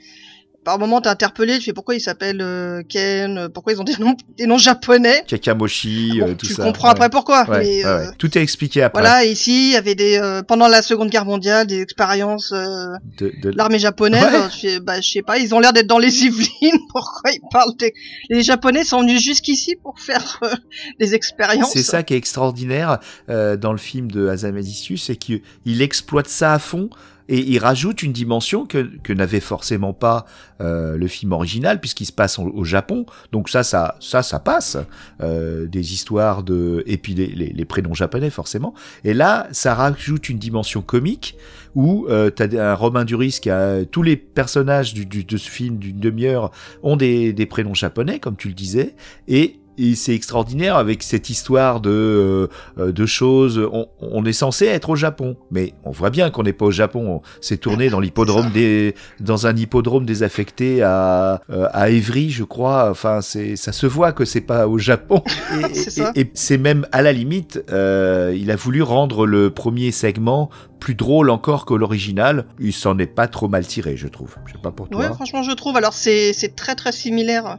Par 0.65 0.77
moment, 0.77 0.99
t'es 1.01 1.09
interpellé, 1.09 1.57
tu 1.57 1.65
fais 1.65 1.73
pourquoi 1.73 1.95
il 1.95 2.01
s'appelle 2.01 2.41
euh, 2.41 2.81
Ken, 2.87 3.37
euh, 3.37 3.49
pourquoi 3.49 3.73
ils 3.73 3.79
ont 3.79 3.83
des 3.85 3.95
noms, 3.97 4.15
des 4.37 4.45
noms 4.45 4.57
japonais? 4.57 5.23
Kakamoshi, 5.25 6.19
Bon, 6.19 6.27
euh, 6.29 6.33
tout 6.35 6.47
tu 6.47 6.53
ça. 6.53 6.63
comprends 6.63 6.89
ouais. 6.89 6.91
après 6.93 7.09
pourquoi. 7.09 7.49
Ouais, 7.49 7.59
mais, 7.59 7.85
ouais, 7.85 7.85
euh. 7.85 8.11
Tout 8.17 8.37
est 8.37 8.41
expliqué 8.41 8.81
après. 8.83 9.01
Voilà, 9.01 9.23
ici, 9.25 9.69
il 9.69 9.73
y 9.73 9.75
avait 9.77 9.95
des 9.95 10.17
euh, 10.19 10.43
pendant 10.43 10.67
la 10.67 10.81
Seconde 10.81 11.09
Guerre 11.09 11.25
mondiale 11.25 11.65
des 11.65 11.81
expériences 11.81 12.51
euh, 12.51 12.87
De- 13.17 13.31
de- 13.41 13.49
l'armée 13.55 13.79
japonaise. 13.79 14.21
Je, 14.61 14.79
bah, 14.79 15.01
sais 15.01 15.21
pas, 15.21 15.37
ils 15.39 15.55
ont 15.55 15.59
l'air 15.59 15.73
d'être 15.73 15.87
dans 15.87 15.97
les 15.97 16.23
Yvelines. 16.25 16.79
Pourquoi 16.91 17.31
ils 17.31 17.39
parlent 17.51 17.75
des... 17.77 17.93
Les 18.29 18.43
Japonais 18.43 18.83
sont 18.83 19.01
venus 19.01 19.21
jusqu'ici 19.23 19.75
pour 19.81 19.99
faire 19.99 20.39
euh, 20.43 20.53
des 20.99 21.15
expériences. 21.15 21.71
C'est 21.71 21.83
ça 21.83 22.03
qui 22.03 22.13
est 22.13 22.17
extraordinaire 22.17 22.99
euh, 23.29 23.55
dans 23.57 23.71
le 23.71 23.77
film 23.77 24.11
de 24.11 24.27
Azamadisus, 24.27 24.97
c'est 24.97 25.15
qu'il 25.15 25.41
exploite 25.81 26.27
ça 26.27 26.53
à 26.53 26.59
fond 26.59 26.89
et 27.29 27.39
il 27.39 27.59
rajoute 27.59 28.03
une 28.03 28.11
dimension 28.11 28.65
que, 28.65 28.89
que 29.03 29.13
n'avait 29.13 29.39
forcément 29.39 29.93
pas 29.93 30.25
euh, 30.59 30.97
le 30.97 31.07
film 31.07 31.31
original 31.31 31.79
puisqu'il 31.79 32.05
se 32.05 32.11
passe 32.11 32.39
au, 32.39 32.63
Japon. 32.63 33.05
Donc 33.31 33.47
ça, 33.49 33.63
ça, 33.63 33.95
ça, 33.99 34.23
ça 34.23 34.39
passe. 34.39 34.77
Euh, 35.21 35.67
des 35.67 35.93
histoires 35.93 36.43
de 36.43 36.83
et 36.87 36.97
puis 36.97 37.13
les, 37.13 37.27
les, 37.27 37.49
les 37.49 37.65
prénoms 37.65 37.93
japonais 37.93 38.29
forcément. 38.31 38.73
Et 39.03 39.13
là, 39.13 39.47
ça 39.51 39.75
rajoute 39.75 40.27
une 40.29 40.39
dimension 40.39 40.81
comique 40.81 41.37
où 41.75 42.07
euh, 42.09 42.31
t'as 42.31 42.47
un 42.59 42.73
Romain 42.73 43.05
Duris 43.05 43.37
qui 43.41 43.49
a 43.51 43.85
tous 43.85 44.01
les 44.01 44.17
personnages 44.17 44.93
du, 44.95 45.05
du- 45.05 45.23
de 45.23 45.37
ce 45.37 45.49
film 45.49 45.77
d'une 45.77 45.99
demi-heure 45.99 46.49
ont 46.81 46.97
des, 46.97 47.31
des 47.31 47.45
prénoms 47.45 47.75
japonais 47.75 48.19
comme 48.19 48.35
tu 48.35 48.47
le 48.47 48.55
disais 48.55 48.95
et 49.27 49.59
et 49.79 49.95
c'est 49.95 50.13
extraordinaire 50.13 50.75
avec 50.75 51.01
cette 51.03 51.29
histoire 51.29 51.79
de 51.81 52.49
euh, 52.79 52.91
de 52.91 53.05
choses. 53.05 53.59
On, 53.71 53.87
on 54.01 54.25
est 54.25 54.33
censé 54.33 54.65
être 54.65 54.89
au 54.89 54.95
Japon, 54.95 55.37
mais 55.51 55.73
on 55.83 55.91
voit 55.91 56.09
bien 56.09 56.29
qu'on 56.29 56.43
n'est 56.43 56.53
pas 56.53 56.65
au 56.65 56.71
Japon. 56.71 57.21
On 57.23 57.41
s'est 57.41 57.57
tourné 57.57 57.89
dans 57.89 57.99
l'hippodrome 57.99 58.49
des 58.51 58.95
dans 59.19 59.47
un 59.47 59.55
hippodrome 59.55 60.05
désaffecté 60.05 60.81
à 60.83 61.41
euh, 61.49 61.67
à 61.73 61.89
Évry, 61.89 62.29
je 62.29 62.43
crois. 62.43 62.89
Enfin, 62.91 63.21
c'est 63.21 63.55
ça 63.55 63.71
se 63.71 63.85
voit 63.87 64.11
que 64.11 64.25
c'est 64.25 64.41
pas 64.41 64.67
au 64.67 64.77
Japon. 64.77 65.23
Et, 65.69 65.73
C'est 65.73 65.89
ça. 65.91 66.11
et- 66.15 66.21
et 66.21 66.31
c'est 66.33 66.57
même 66.57 66.85
à 66.91 67.01
la 67.01 67.13
limite, 67.13 67.63
euh, 67.71 68.35
il 68.37 68.51
a 68.51 68.55
voulu 68.55 68.81
rendre 68.81 69.25
le 69.25 69.49
premier 69.51 69.91
segment 69.91 70.49
plus 70.79 70.95
drôle 70.95 71.29
encore 71.29 71.65
que 71.65 71.73
l'original. 71.73 72.45
Il 72.59 72.73
s'en 72.73 72.97
est 72.99 73.05
pas 73.07 73.27
trop 73.27 73.47
mal 73.47 73.65
tiré, 73.65 73.95
je 73.97 74.07
trouve. 74.07 74.35
Je 74.45 74.53
sais 74.53 74.59
pas 74.61 74.71
pour 74.71 74.89
toi. 74.89 74.99
Ouais, 75.01 75.07
franchement, 75.13 75.43
je 75.43 75.51
trouve. 75.51 75.77
Alors, 75.77 75.93
c'est 75.93 76.33
c'est 76.33 76.55
très 76.55 76.75
très 76.75 76.91
similaire 76.91 77.57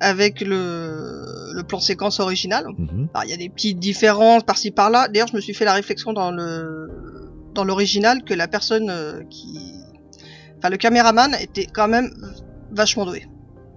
avec 0.00 0.40
le, 0.40 1.52
le 1.54 1.62
plan 1.62 1.80
séquence 1.80 2.20
original. 2.20 2.64
Mhm. 2.76 3.08
Il 3.24 3.30
y 3.30 3.32
a 3.32 3.36
des 3.36 3.48
petites 3.48 3.78
différences 3.78 4.42
par-ci 4.42 4.70
par-là. 4.70 5.08
D'ailleurs, 5.08 5.28
je 5.28 5.36
me 5.36 5.40
suis 5.40 5.54
fait 5.54 5.64
la 5.64 5.74
réflexion 5.74 6.12
dans 6.12 6.30
le 6.30 6.90
dans 7.54 7.64
l'original 7.64 8.24
que 8.24 8.34
la 8.34 8.48
personne 8.48 8.90
euh, 8.90 9.22
qui, 9.30 9.56
enfin, 10.58 10.70
le 10.70 10.76
caméraman 10.76 11.34
était 11.40 11.66
quand 11.66 11.86
même 11.86 12.10
vachement 12.72 13.06
doué. 13.06 13.26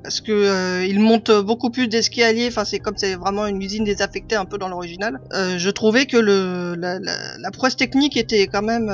Parce 0.01 0.21
que 0.21 0.31
euh, 0.31 0.85
il 0.85 0.99
monte 0.99 1.29
beaucoup 1.31 1.69
plus 1.69 1.87
d'escaliers. 1.87 2.47
Enfin, 2.47 2.65
c'est 2.65 2.79
comme 2.79 2.97
c'est 2.97 3.13
vraiment 3.15 3.45
une 3.45 3.61
usine 3.61 3.83
désaffectée 3.83 4.35
un 4.35 4.45
peu 4.45 4.57
dans 4.57 4.69
l'original. 4.69 5.19
Euh, 5.33 5.57
je 5.59 5.69
trouvais 5.69 6.05
que 6.07 6.17
le 6.17 6.75
la, 6.75 6.97
la, 6.99 7.37
la 7.37 7.51
prouesse 7.51 7.75
technique 7.75 8.17
était 8.17 8.47
quand 8.47 8.63
même 8.63 8.89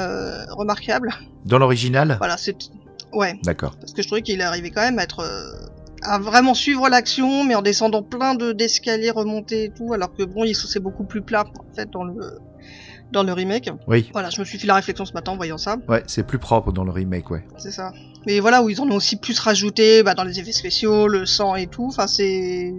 remarquable. 0.49 1.13
Dans 1.45 1.59
l'original, 1.59 2.15
Voilà, 2.17 2.35
c'est 2.37 2.57
ouais 3.13 3.37
d'accord. 3.43 3.75
parce 3.79 3.93
que 3.93 4.01
je 4.01 4.07
trouvais 4.07 4.21
qu'il 4.23 4.41
arrivait 4.41 4.71
quand 4.71 4.81
même 4.81 4.97
à 4.99 5.03
être 5.03 5.23
à 6.03 6.19
vraiment 6.19 6.53
suivre 6.53 6.89
l'action 6.89 7.43
mais 7.43 7.55
en 7.55 7.61
descendant 7.61 8.03
plein 8.03 8.35
de 8.35 8.51
d'escaliers 8.51 9.11
remontés 9.11 9.65
et 9.65 9.69
tout 9.69 9.93
alors 9.93 10.13
que 10.13 10.23
bon 10.23 10.45
c'est 10.53 10.79
beaucoup 10.79 11.03
plus 11.03 11.21
plat 11.21 11.45
en 11.45 11.75
fait 11.75 11.89
dans 11.91 12.03
le 12.03 12.39
dans 13.11 13.23
le 13.23 13.31
remake. 13.31 13.69
Oui, 13.87 14.09
voilà 14.11 14.29
je 14.29 14.39
me 14.39 14.45
suis 14.45 14.57
fait 14.57 14.67
la 14.67 14.75
réflexion 14.75 15.05
ce 15.05 15.13
matin 15.13 15.33
en 15.33 15.37
voyant 15.37 15.59
ça. 15.59 15.77
Ouais, 15.87 16.03
c'est 16.07 16.23
plus 16.23 16.39
propre 16.39 16.71
dans 16.71 16.83
le 16.83 16.91
remake, 16.91 17.29
ouais. 17.29 17.45
c'est 17.57 17.71
ça. 17.71 17.93
Mais 18.25 18.39
voilà 18.39 18.63
où 18.63 18.69
ils 18.69 18.81
en 18.81 18.89
ont 18.89 18.95
aussi 18.95 19.17
plus 19.17 19.39
rajouté 19.39 20.01
bah, 20.03 20.15
dans 20.15 20.23
les 20.23 20.39
effets 20.39 20.51
spéciaux 20.51 21.07
le 21.07 21.25
sang 21.25 21.55
et 21.55 21.67
tout 21.67 21.85
enfin 21.85 22.07
c'est 22.07 22.73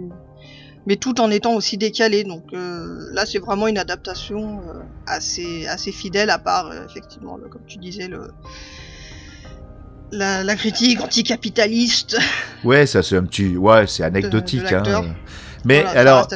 mais 0.85 0.97
tout 0.97 1.19
en 1.19 1.31
étant 1.31 1.55
aussi 1.55 1.77
décalé 1.77 2.23
donc 2.23 2.53
euh, 2.53 3.09
là 3.11 3.25
c'est 3.25 3.39
vraiment 3.39 3.67
une 3.67 3.77
adaptation 3.77 4.61
euh, 4.61 4.81
assez 5.07 5.65
assez 5.67 5.91
fidèle 5.91 6.29
à 6.29 6.37
part 6.37 6.67
euh, 6.67 6.85
effectivement 6.89 7.37
le, 7.37 7.47
comme 7.47 7.65
tu 7.65 7.77
disais 7.77 8.07
le 8.07 8.27
la, 10.11 10.43
la 10.43 10.55
critique 10.55 11.01
anticapitaliste 11.01 12.17
Ouais, 12.63 12.85
ça 12.85 13.03
c'est 13.03 13.17
un 13.17 13.23
petit, 13.23 13.57
ouais, 13.57 13.87
c'est 13.87 14.03
anecdotique. 14.03 14.61
de 14.63 14.75
hein. 14.75 15.05
Mais 15.65 15.81
Voilà, 15.81 15.99
alors, 15.99 16.27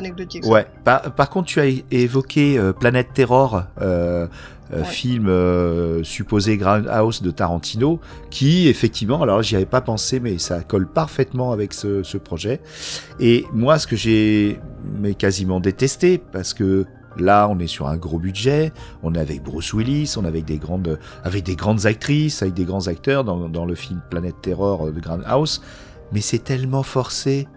ouais. 0.46 0.66
Par, 0.84 1.14
par 1.14 1.30
contre, 1.30 1.48
tu 1.48 1.60
as 1.62 1.68
évoqué 1.92 2.58
euh, 2.58 2.74
Planète 2.74 3.10
Terror, 3.14 3.64
euh, 3.82 4.26
euh, 4.74 4.80
Ouais. 4.82 4.86
film 4.86 5.28
euh, 5.30 6.04
supposé 6.04 6.58
Groundhouse 6.58 7.22
de 7.24 7.32
Tarantino, 7.32 8.00
qui 8.30 8.68
effectivement, 8.68 9.22
alors 9.24 9.42
j'y 9.42 9.56
avais 9.56 9.66
pas 9.66 9.82
pensé, 9.82 10.20
mais 10.20 10.38
ça 10.38 10.62
colle 10.62 10.88
parfaitement 10.88 11.52
avec 11.52 11.74
ce, 11.74 12.04
ce 12.04 12.18
projet. 12.18 12.60
Et 13.20 13.46
moi, 13.54 13.80
ce 13.80 13.88
que 13.88 13.96
j'ai 13.96 14.60
mais 15.00 15.14
quasiment 15.16 15.60
détesté, 15.60 16.20
parce 16.32 16.54
que 16.54 16.86
Là, 17.20 17.48
on 17.50 17.60
est 17.60 17.68
sur 17.68 17.88
un 17.88 17.98
gros 17.98 18.20
budget, 18.20 18.72
on 19.04 19.14
est 19.16 19.20
avec 19.20 19.44
Bruce 19.44 19.74
Willis, 19.74 20.14
on 20.18 20.26
est 20.26 20.28
avec 20.28 20.46
des 20.46 20.58
grandes, 20.58 21.00
avec 21.24 21.44
des 21.44 21.56
grandes 21.56 21.86
actrices, 21.86 22.42
avec 22.42 22.54
des 22.54 22.66
grands 22.66 22.88
acteurs 22.88 23.24
dans, 23.24 23.50
dans 23.50 23.66
le 23.66 23.76
film 23.76 24.02
Planète 24.10 24.36
Terror 24.42 24.92
de 24.92 25.00
Grindhouse, 25.00 25.62
mais 26.12 26.22
c'est 26.22 26.44
tellement 26.44 26.84
forcé, 26.84 27.48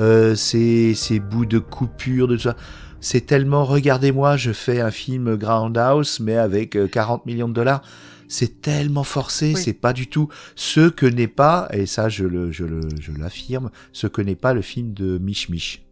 euh, 0.00 0.34
ces, 0.34 0.94
ces 0.94 1.18
bouts 1.20 1.46
de 1.46 1.58
coupure, 1.58 2.28
de 2.28 2.36
tout 2.36 2.42
ça. 2.42 2.56
c'est 3.00 3.26
tellement 3.26 3.64
regardez-moi, 3.64 4.36
je 4.36 4.52
fais 4.52 4.80
un 4.80 4.90
film 4.90 5.36
Groundhouse 5.36 6.20
mais 6.20 6.36
avec 6.36 6.76
euh, 6.76 6.86
40 6.86 7.26
millions 7.26 7.48
de 7.48 7.54
dollars. 7.54 7.82
C'est 8.30 8.60
tellement 8.60 9.04
forcé, 9.04 9.54
Oui. 9.54 9.60
c'est 9.62 9.72
pas 9.72 9.94
du 9.94 10.06
tout 10.06 10.28
ce 10.54 10.90
que 10.90 11.06
n'est 11.06 11.28
pas, 11.28 11.66
et 11.72 11.86
ça 11.86 12.10
je 12.10 12.24
le, 12.26 12.52
je 12.52 12.64
le, 12.64 12.82
je 13.00 13.10
l'affirme, 13.12 13.70
ce 13.92 14.06
que 14.06 14.20
n'est 14.20 14.36
pas 14.36 14.52
le 14.52 14.60
film 14.60 14.92
de 14.92 15.16
Mich 15.16 15.48
Mich. 15.48 15.82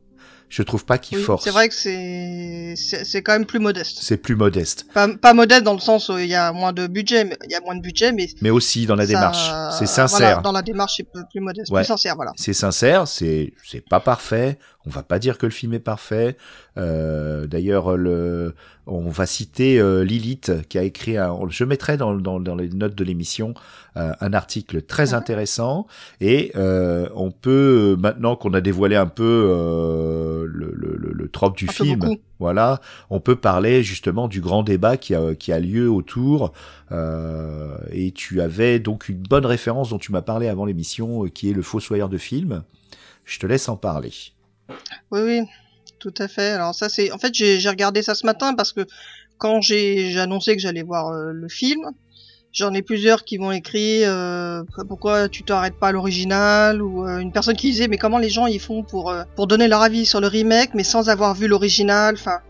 Je 0.48 0.62
trouve 0.62 0.85
pas 0.85 0.96
qu'il 0.98 1.18
Oui, 1.18 1.24
force. 1.24 1.42
c'est 1.44 1.50
vrai 1.50 1.68
que 1.68 1.74
c'est 1.74 2.74
c'est 2.76 3.22
quand 3.22 3.32
même 3.32 3.46
plus 3.46 3.59
modeste. 3.59 3.98
C'est 4.00 4.16
plus 4.16 4.37
modeste, 4.37 4.87
Pas, 4.94 5.09
pas 5.16 5.35
modeste 5.35 5.64
dans 5.64 5.74
le 5.74 5.80
sens 5.80 6.09
où 6.09 6.18
il 6.18 6.26
y 6.28 6.35
a 6.37 6.52
moins 6.52 6.72
de 6.72 6.87
budget, 6.87 7.24
mais 7.24 7.37
il 7.44 7.50
y 7.50 7.54
a 7.56 7.61
moins 7.61 7.74
de 7.74 7.80
budget, 7.80 8.12
mais 8.12 8.28
mais 8.40 8.50
aussi 8.50 8.87
dans 8.87 8.94
la 8.94 9.02
ça- 9.04 9.09
démarche. 9.09 9.46
C'est 9.78 9.87
voilà, 9.87 10.09
sincère. 10.09 10.42
dans 10.42 10.52
la 10.52 10.62
démarche, 10.62 10.94
c'est 10.98 11.02
plus, 11.11 11.22
plus 11.30 11.40
modeste, 11.40 11.70
Ouais. 11.72 11.80
plus 11.82 11.88
sincère, 11.88 12.14
voilà. 12.14 12.32
c'est 12.37 12.52
sincère, 12.52 13.09
c'est 13.09 13.52
c'est 13.64 13.80
pas 13.87 13.98
parfait. 14.00 14.59
On 14.87 14.90
va 14.90 15.03
pas 15.03 15.18
dire 15.18 15.37
que 15.38 15.46
le 15.46 15.53
film 15.53 15.75
est 15.75 15.81
parfait. 15.81 16.37
Euh, 16.79 17.46
D'ailleurs, 17.46 17.96
le 17.96 18.55
on 18.88 19.09
va 19.09 19.27
citer 19.27 19.81
euh, 19.81 20.05
Lilith 20.05 20.53
qui 20.68 20.79
a 20.79 20.85
écrit. 20.85 21.16
Un, 21.16 21.37
je 21.51 21.64
mettrai 21.64 21.96
dans, 21.96 22.14
dans, 22.14 22.38
dans 22.38 22.55
les 22.55 22.68
notes 22.68 22.94
de 22.94 23.03
l'émission 23.03 23.53
euh, 23.96 24.12
un 24.20 24.33
article 24.33 24.83
très 24.83 25.09
Mhm. 25.09 25.14
intéressant 25.14 25.87
et 26.20 26.53
euh, 26.55 27.09
on 27.16 27.33
peut 27.33 27.96
maintenant 27.99 28.37
qu'on 28.37 28.55
a 28.55 28.61
dévoilé 28.61 28.94
un 28.94 29.07
peu 29.09 29.25
euh, 29.25 30.46
le, 30.49 30.70
le, 30.72 30.96
le, 30.96 31.12
le 31.12 31.29
trope 31.29 31.57
du 31.57 31.66
Un 31.68 31.72
film. 31.72 32.01
Voilà, 32.38 32.81
on 33.11 33.18
peut 33.18 33.35
parler 33.37 33.83
justement 33.83 34.29
du 34.29 34.40
grand 34.40 34.62
débat 34.62 34.96
qui 34.99 35.14
a, 35.16 35.35
qui 35.35 35.53
a 35.53 35.59
lieu 35.59 35.90
autour. 35.90 36.53
Euh, 36.92 37.77
et 37.90 38.12
tu 38.12 38.40
avais 38.40 38.79
donc 38.79 39.09
une 39.09 39.22
bonne 39.22 39.46
référence 39.46 39.90
dont 39.90 39.99
tu 39.99 40.12
m'as 40.12 40.22
parlé 40.22 40.46
avant 40.46 40.64
l'émission, 40.66 41.25
qui 41.25 41.51
est 41.51 41.55
le 41.55 41.62
Fossoyeur 41.62 42.09
de 42.09 42.18
film. 42.18 42.62
Je 43.25 43.38
te 43.40 43.46
laisse 43.46 43.68
en 43.68 43.77
parler. 43.77 44.12
Oui, 45.11 45.20
oui, 45.22 45.42
tout 45.98 46.14
à 46.18 46.29
fait. 46.29 46.50
Alors 46.50 46.74
ça, 46.74 46.88
c'est, 46.88 47.11
en 47.12 47.18
fait, 47.18 47.35
j'ai 47.35 47.68
regardé 47.68 48.02
ça 48.02 48.14
ce 48.14 48.26
matin 48.26 48.55
parce 48.55 48.72
que 48.72 48.87
quand 49.38 49.61
j'ai 49.61 50.11
j'ai 50.11 50.20
annoncé 50.20 50.57
que 50.57 50.62
j'allais 50.62 50.83
voir 50.83 51.09
euh, 51.09 51.33
le 51.33 51.48
film, 51.48 51.90
j'en 52.57 52.73
ai 52.73 52.83
plusieurs 52.83 53.25
qui 53.25 53.38
m'ont 53.38 53.53
écrit 53.53 54.05
euh, 54.05 54.62
pourquoi 54.88 55.29
tu 55.29 55.42
t'arrêtes 55.42 55.79
pas 55.79 55.88
à 55.88 55.92
l'original 55.92 56.81
ou 56.83 57.07
euh, 57.07 57.19
une 57.19 57.31
personne 57.31 57.55
qui 57.55 57.71
disait 57.71 57.87
mais 57.87 57.99
comment 57.99 58.19
les 58.19 58.31
gens 58.31 58.47
ils 58.47 58.61
font 58.61 58.83
pour 58.83 59.11
euh, 59.11 59.25
pour 59.37 59.47
donner 59.47 59.69
leur 59.69 59.83
avis 59.83 60.07
sur 60.07 60.21
le 60.21 60.27
remake 60.27 60.71
mais 60.75 60.83
sans 60.85 61.09
avoir 61.09 61.35
vu 61.35 61.49
l'original. 61.49 62.16
Enfin, 62.19 62.40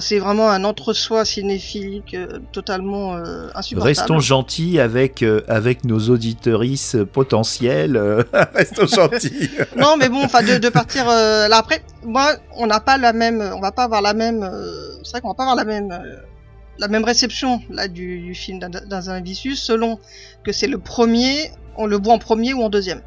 c'est 0.00 0.20
vraiment 0.20 0.48
un 0.48 0.62
entre-soi 0.62 1.24
cinéphilique 1.24 2.14
euh, 2.14 2.38
totalement 2.52 3.16
euh, 3.16 3.48
insupportable. 3.54 3.98
Restons 3.98 4.20
gentils 4.20 4.78
avec, 4.78 5.22
euh, 5.22 5.40
avec 5.48 5.84
nos 5.84 5.98
auditorices 6.10 6.96
potentiels. 7.12 7.98
Restons 8.54 8.86
gentils. 8.86 9.50
non, 9.76 9.96
mais 9.98 10.08
bon, 10.08 10.22
enfin, 10.22 10.42
de, 10.42 10.58
de 10.58 10.68
partir 10.68 11.08
euh, 11.08 11.48
là 11.48 11.56
après, 11.56 11.82
moi, 12.04 12.34
on 12.56 12.66
n'a 12.66 12.80
pas 12.80 12.98
la 12.98 13.12
même, 13.12 13.40
on 13.56 13.60
va 13.60 13.72
pas 13.72 13.84
avoir 13.84 14.02
la 14.02 14.14
même, 14.14 14.42
euh, 14.42 15.02
c'est 15.02 15.12
vrai 15.12 15.20
qu'on 15.20 15.28
va 15.28 15.34
pas 15.34 15.42
avoir 15.42 15.56
la 15.56 15.64
même, 15.64 15.90
euh, 15.90 16.16
la 16.78 16.88
même 16.88 17.04
réception 17.04 17.60
là 17.70 17.88
du, 17.88 18.20
du 18.20 18.34
film 18.34 18.58
d'un- 18.58 18.70
dans 18.86 19.10
un 19.10 19.20
Vicious 19.20 19.56
selon 19.56 19.98
que 20.44 20.52
c'est 20.52 20.66
le 20.68 20.78
premier, 20.78 21.50
on 21.76 21.86
le 21.86 21.96
voit 21.98 22.14
en 22.14 22.18
premier 22.18 22.54
ou 22.54 22.62
en 22.62 22.70
deuxième. 22.70 23.02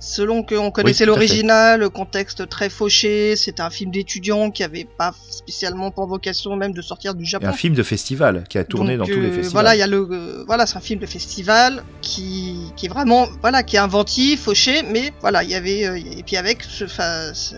Selon 0.00 0.42
qu'on 0.42 0.70
connaissait 0.70 1.06
l'original, 1.06 1.80
le 1.80 1.88
contexte 1.88 2.46
très 2.50 2.68
fauché, 2.68 3.36
c'était 3.36 3.62
un 3.62 3.70
film 3.70 3.90
d'étudiants 3.90 4.50
qui 4.50 4.62
avait 4.62 4.86
pas 4.98 5.14
spécialement 5.30 5.90
pour 5.90 6.06
vocation 6.06 6.54
même 6.56 6.72
de 6.74 6.82
sortir 6.82 7.14
du 7.14 7.22
Et 7.22 7.26
Japon. 7.26 7.46
un 7.46 7.52
film 7.54 7.74
de 7.74 7.82
festival 7.82 8.44
qui 8.50 8.58
a 8.58 8.64
tourné 8.64 8.98
Donc, 8.98 9.08
dans 9.08 9.14
tous 9.14 9.20
les 9.20 9.28
euh, 9.28 9.32
festivals. 9.36 9.52
Voilà, 9.52 9.74
il 9.74 9.78
y 9.78 9.82
a 9.82 9.86
le, 9.86 10.06
euh, 10.10 10.44
voilà, 10.46 10.66
c'est 10.66 10.76
un 10.76 10.80
film 10.82 11.00
de 11.00 11.06
festival 11.06 11.82
qui, 12.02 12.70
qui 12.76 12.84
est 12.84 12.88
vraiment, 12.90 13.26
voilà, 13.40 13.62
qui 13.62 13.76
est 13.76 13.78
inventif, 13.78 14.42
fauché, 14.42 14.82
mais 14.82 15.10
voilà, 15.22 15.42
il 15.42 15.48
y 15.48 15.54
avait, 15.54 15.86
euh, 15.86 15.96
et 15.96 16.22
puis 16.22 16.36
avec 16.36 16.62
ce, 16.64 16.86
fa- 16.86 17.32
ce, 17.32 17.54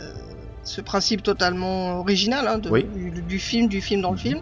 ce 0.62 0.80
principe 0.80 1.24
totalement 1.24 1.98
original 1.98 2.46
hein, 2.46 2.58
de- 2.58 2.70
Oui. 2.70 2.84
du, 2.94 3.22
du 3.22 3.38
film, 3.40 3.66
du 3.66 3.80
film 3.80 4.02
dans 4.02 4.12
le 4.12 4.18
film. 4.18 4.38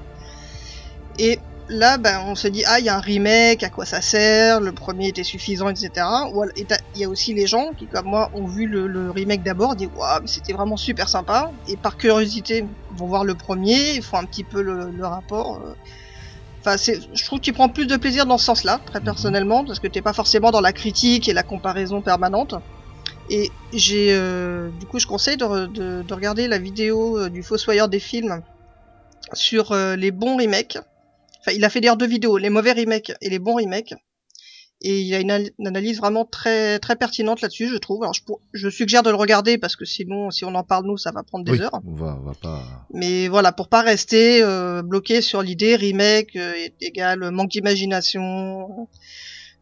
Et 1.19 1.47
là, 1.69 1.99
ben, 1.99 2.21
on 2.27 2.35
se 2.35 2.49
dit, 2.49 2.63
ah, 2.67 2.79
il 2.81 2.87
y 2.87 2.89
a 2.89 2.97
un 2.97 3.01
remake, 3.01 3.63
à 3.63 3.71
quoi 3.71 3.87
ça 3.87 4.01
sert 4.03 4.61
Le 4.61 4.73
premier 4.75 5.09
était 5.09 5.25
suffisant, 5.25 5.69
etc. 5.71 6.29
Ou 6.33 6.43
al- 6.43 6.53
et 6.57 6.67
il 6.95 7.01
y 7.01 7.05
a 7.05 7.09
aussi 7.09 7.35
les 7.35 7.47
gens 7.47 7.73
qui, 7.75 7.89
comme 7.89 8.07
moi, 8.07 8.31
ont 8.35 8.47
vu 8.47 8.67
le, 8.67 8.87
le 8.87 9.11
remake 9.11 9.43
d'abord, 9.43 9.77
disent, 9.77 9.89
waouh, 9.93 10.21
mais 10.23 10.29
c'était 10.29 10.53
vraiment 10.53 10.77
super 10.77 11.09
sympa. 11.09 11.51
Et 11.67 11.77
par 11.77 11.97
curiosité, 11.97 12.65
vont 12.91 13.07
voir 13.07 13.25
le 13.25 13.37
premier, 13.37 13.95
ils 13.97 14.03
font 14.03 14.19
un 14.19 14.25
petit 14.27 14.45
peu 14.45 14.63
le, 14.63 14.91
le 14.91 15.07
rapport. 15.07 15.61
euh, 15.63 15.75
Enfin, 16.65 16.79
c'est, 16.79 16.99
je 17.15 17.25
trouve 17.27 17.41
que 17.41 17.45
tu 17.45 17.53
prends 17.53 17.69
plus 17.69 17.87
de 17.87 17.97
plaisir 17.97 18.25
dans 18.27 18.39
ce 18.39 18.47
sens-là, 18.47 18.83
très 18.87 19.01
Mhm. 19.01 19.05
personnellement, 19.05 19.65
parce 19.65 19.81
que 19.81 19.87
t'es 19.87 20.01
pas 20.03 20.15
forcément 20.15 20.51
dans 20.51 20.63
la 20.63 20.73
critique 20.73 21.29
et 21.29 21.33
la 21.35 21.43
comparaison 21.43 22.01
permanente. 22.03 22.55
Et 23.29 23.57
j'ai, 23.73 24.15
euh, 24.15 24.71
du 24.73 24.87
coup, 24.87 24.99
je 25.01 25.07
conseille 25.07 25.37
de, 25.39 25.45
re- 25.45 25.73
de, 25.73 26.03
de 26.03 26.15
regarder 26.15 26.49
la 26.49 26.59
vidéo 26.59 27.19
euh, 27.19 27.31
du 27.31 27.43
Fossoyeur 27.43 27.89
des 27.89 28.01
films 28.01 28.43
sur 29.35 29.73
euh, 29.73 29.97
les 29.97 30.11
bons 30.11 30.37
remakes. 30.39 30.79
Enfin, 31.47 31.57
il 31.57 31.65
a 31.65 31.69
fait 31.71 31.81
d'ailleurs 31.81 31.97
deux 31.99 32.07
vidéos, 32.07 32.39
les 32.39 32.51
mauvais 32.51 32.73
remakes 32.73 33.13
et 33.21 33.29
les 33.29 33.39
bons 33.39 33.57
remakes. 33.57 33.95
Et 34.81 35.01
il 35.01 35.15
a 35.15 35.21
une, 35.21 35.31
al- 35.31 35.51
une 35.59 35.67
analyse 35.67 35.99
vraiment 35.99 36.25
très 36.27 36.79
très 36.79 36.97
pertinente 36.97 37.41
là-dessus, 37.41 37.69
je 37.69 37.77
trouve. 37.77 38.03
Alors, 38.03 38.13
je, 38.13 38.23
pour- 38.23 38.41
je 38.53 38.69
suggère 38.69 39.03
de 39.03 39.09
le 39.11 39.17
regarder 39.17 39.57
parce 39.57 39.77
que 39.77 39.85
sinon, 39.85 40.31
si 40.31 40.45
on 40.45 40.55
en 40.55 40.65
parle 40.65 40.85
nous, 40.87 40.99
ça 40.99 41.11
va 41.11 41.23
prendre 41.23 41.45
des 41.45 41.53
Oui, 41.53 41.61
heures. 41.61 41.81
on 41.87 41.95
va, 41.95 42.19
on 42.21 42.25
va 42.27 42.35
pas. 42.35 42.87
Mais 42.93 43.29
voilà, 43.29 43.53
pour 43.53 43.69
pas 43.69 43.83
rester 43.83 44.43
euh, 44.43 44.83
bloqué 44.83 45.23
sur 45.23 45.43
l'idée 45.43 45.77
remake 45.77 46.37
euh, 46.37 46.53
est 46.55 46.75
égal 46.83 47.31
manque 47.31 47.51
d'imagination, 47.51 48.89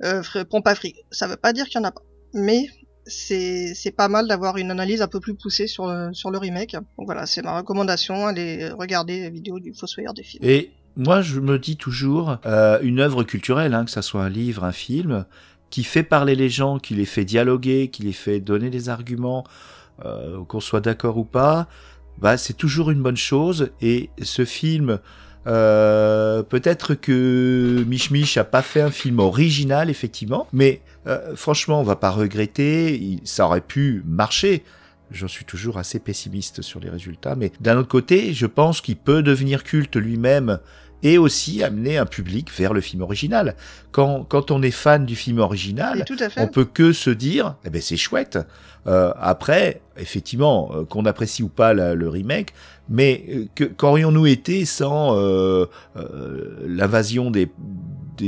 euh, 0.03 0.23
pompe 0.49 0.67
à 0.67 0.75
fric. 0.75 0.97
Ça 1.11 1.27
veut 1.29 1.37
pas 1.37 1.53
dire 1.53 1.67
qu'il 1.69 1.77
y 1.81 1.85
en 1.85 1.85
a 1.89 1.93
pas, 1.93 2.03
mais 2.35 2.67
c'est 3.07 3.75
c'est 3.75 3.91
pas 3.93 4.09
mal 4.09 4.27
d'avoir 4.29 4.57
une 4.57 4.71
analyse 4.71 5.03
un 5.03 5.09
peu 5.09 5.21
plus 5.21 5.35
poussée 5.35 5.67
sur 5.67 5.87
le, 5.87 6.13
sur 6.15 6.31
le 6.31 6.39
remake. 6.39 6.73
Donc 6.73 7.07
voilà, 7.07 7.27
c'est 7.27 7.43
ma 7.43 7.57
recommandation, 7.59 8.27
allez 8.27 8.71
regarder 8.71 9.21
la 9.23 9.31
vidéo 9.31 9.61
du 9.61 9.73
Fossoyeur 9.75 10.15
des 10.15 10.23
films. 10.23 10.45
Et 10.45 10.71
moi, 10.97 11.23
je 11.23 11.41
me 11.41 11.59
dis 11.59 11.77
toujours, 11.77 12.39
euh, 12.47 12.79
une 12.83 13.01
œuvre 13.01 13.25
culturelle, 13.25 13.75
hein, 13.75 13.85
que 13.85 13.91
ça 13.91 14.03
soit 14.03 14.23
un 14.23 14.29
livre, 14.29 14.65
un 14.65 14.73
film, 14.73 15.25
qui 15.71 15.85
fait 15.85 16.03
parler 16.03 16.35
les 16.35 16.51
gens, 16.51 16.79
qui 16.79 16.95
les 16.95 17.07
fait 17.07 17.25
dialoguer, 17.25 17.89
qui 17.89 18.03
les 18.03 18.13
fait 18.13 18.41
donner 18.41 18.69
des 18.69 18.89
arguments, 18.89 19.45
euh, 20.05 20.45
qu'on 20.45 20.61
soit 20.61 20.81
d'accord 20.81 21.17
ou 21.17 21.25
pas, 21.25 21.67
bah, 22.19 22.37
c'est 22.37 22.55
toujours 22.55 22.91
une 22.91 23.03
bonne 23.03 23.17
chose. 23.17 23.71
Et 23.81 24.11
ce 24.21 24.45
film, 24.45 24.99
euh, 25.47 26.43
peut-être 26.43 26.95
que 26.95 27.85
Mich 27.87 28.11
Mich 28.11 28.37
a 28.37 28.45
pas 28.45 28.63
fait 28.63 28.81
un 28.81 28.91
film 28.91 29.19
original, 29.19 29.91
effectivement, 29.91 30.47
mais 30.53 30.83
euh, 31.07 31.35
franchement, 31.37 31.81
on 31.81 31.85
va 31.85 31.97
pas 31.97 32.11
regretter. 32.11 33.19
ça 33.25 33.47
aurait 33.47 33.61
pu 33.61 34.03
marcher. 34.07 34.65
J'en 35.11 35.29
suis 35.29 35.45
toujours 35.45 35.79
assez 35.79 35.99
pessimiste 35.99 36.63
sur 36.63 36.81
les 36.81 36.89
résultats, 36.89 37.35
mais 37.35 37.53
d'un 37.61 37.77
autre 37.77 37.89
côté, 37.89 38.33
je 38.33 38.47
pense 38.47 38.81
qu'il 38.81 38.97
peut 38.97 39.23
devenir 39.23 39.63
culte 39.63 39.97
lui-même 39.97 40.59
et 41.03 41.19
aussi 41.19 41.63
amener 41.63 41.99
un 41.99 42.07
public 42.07 42.51
vers 42.57 42.73
le 42.73 42.81
film 42.81 43.03
original. 43.03 43.55
Quand, 43.91 44.25
quand 44.29 44.51
on 44.51 44.63
est 44.63 44.71
fan 44.71 45.05
du 45.05 45.17
film 45.17 45.39
original, 45.39 46.05
on 46.43 46.47
peut 46.49 46.65
que 46.65 46.93
se 46.93 47.11
dire, 47.11 47.57
eh 47.65 47.71
ben 47.71 47.81
c'est 47.83 47.97
chouette. 47.97 48.39
Euh, 48.87 49.13
après, 49.21 49.81
effectivement, 49.97 50.71
euh, 50.75 50.85
qu'on 50.85 51.05
apprécie 51.05 51.43
ou 51.43 51.49
pas 51.49 51.73
la- 51.75 51.95
le 51.95 52.09
remake, 52.09 52.53
mais 52.89 53.25
euh, 53.61 53.69
qu'aurions-nous 53.77 54.27
été 54.27 54.65
sans 54.65 55.17
euh, 55.17 55.67
l'invasion 56.67 57.31
des, 57.31 57.51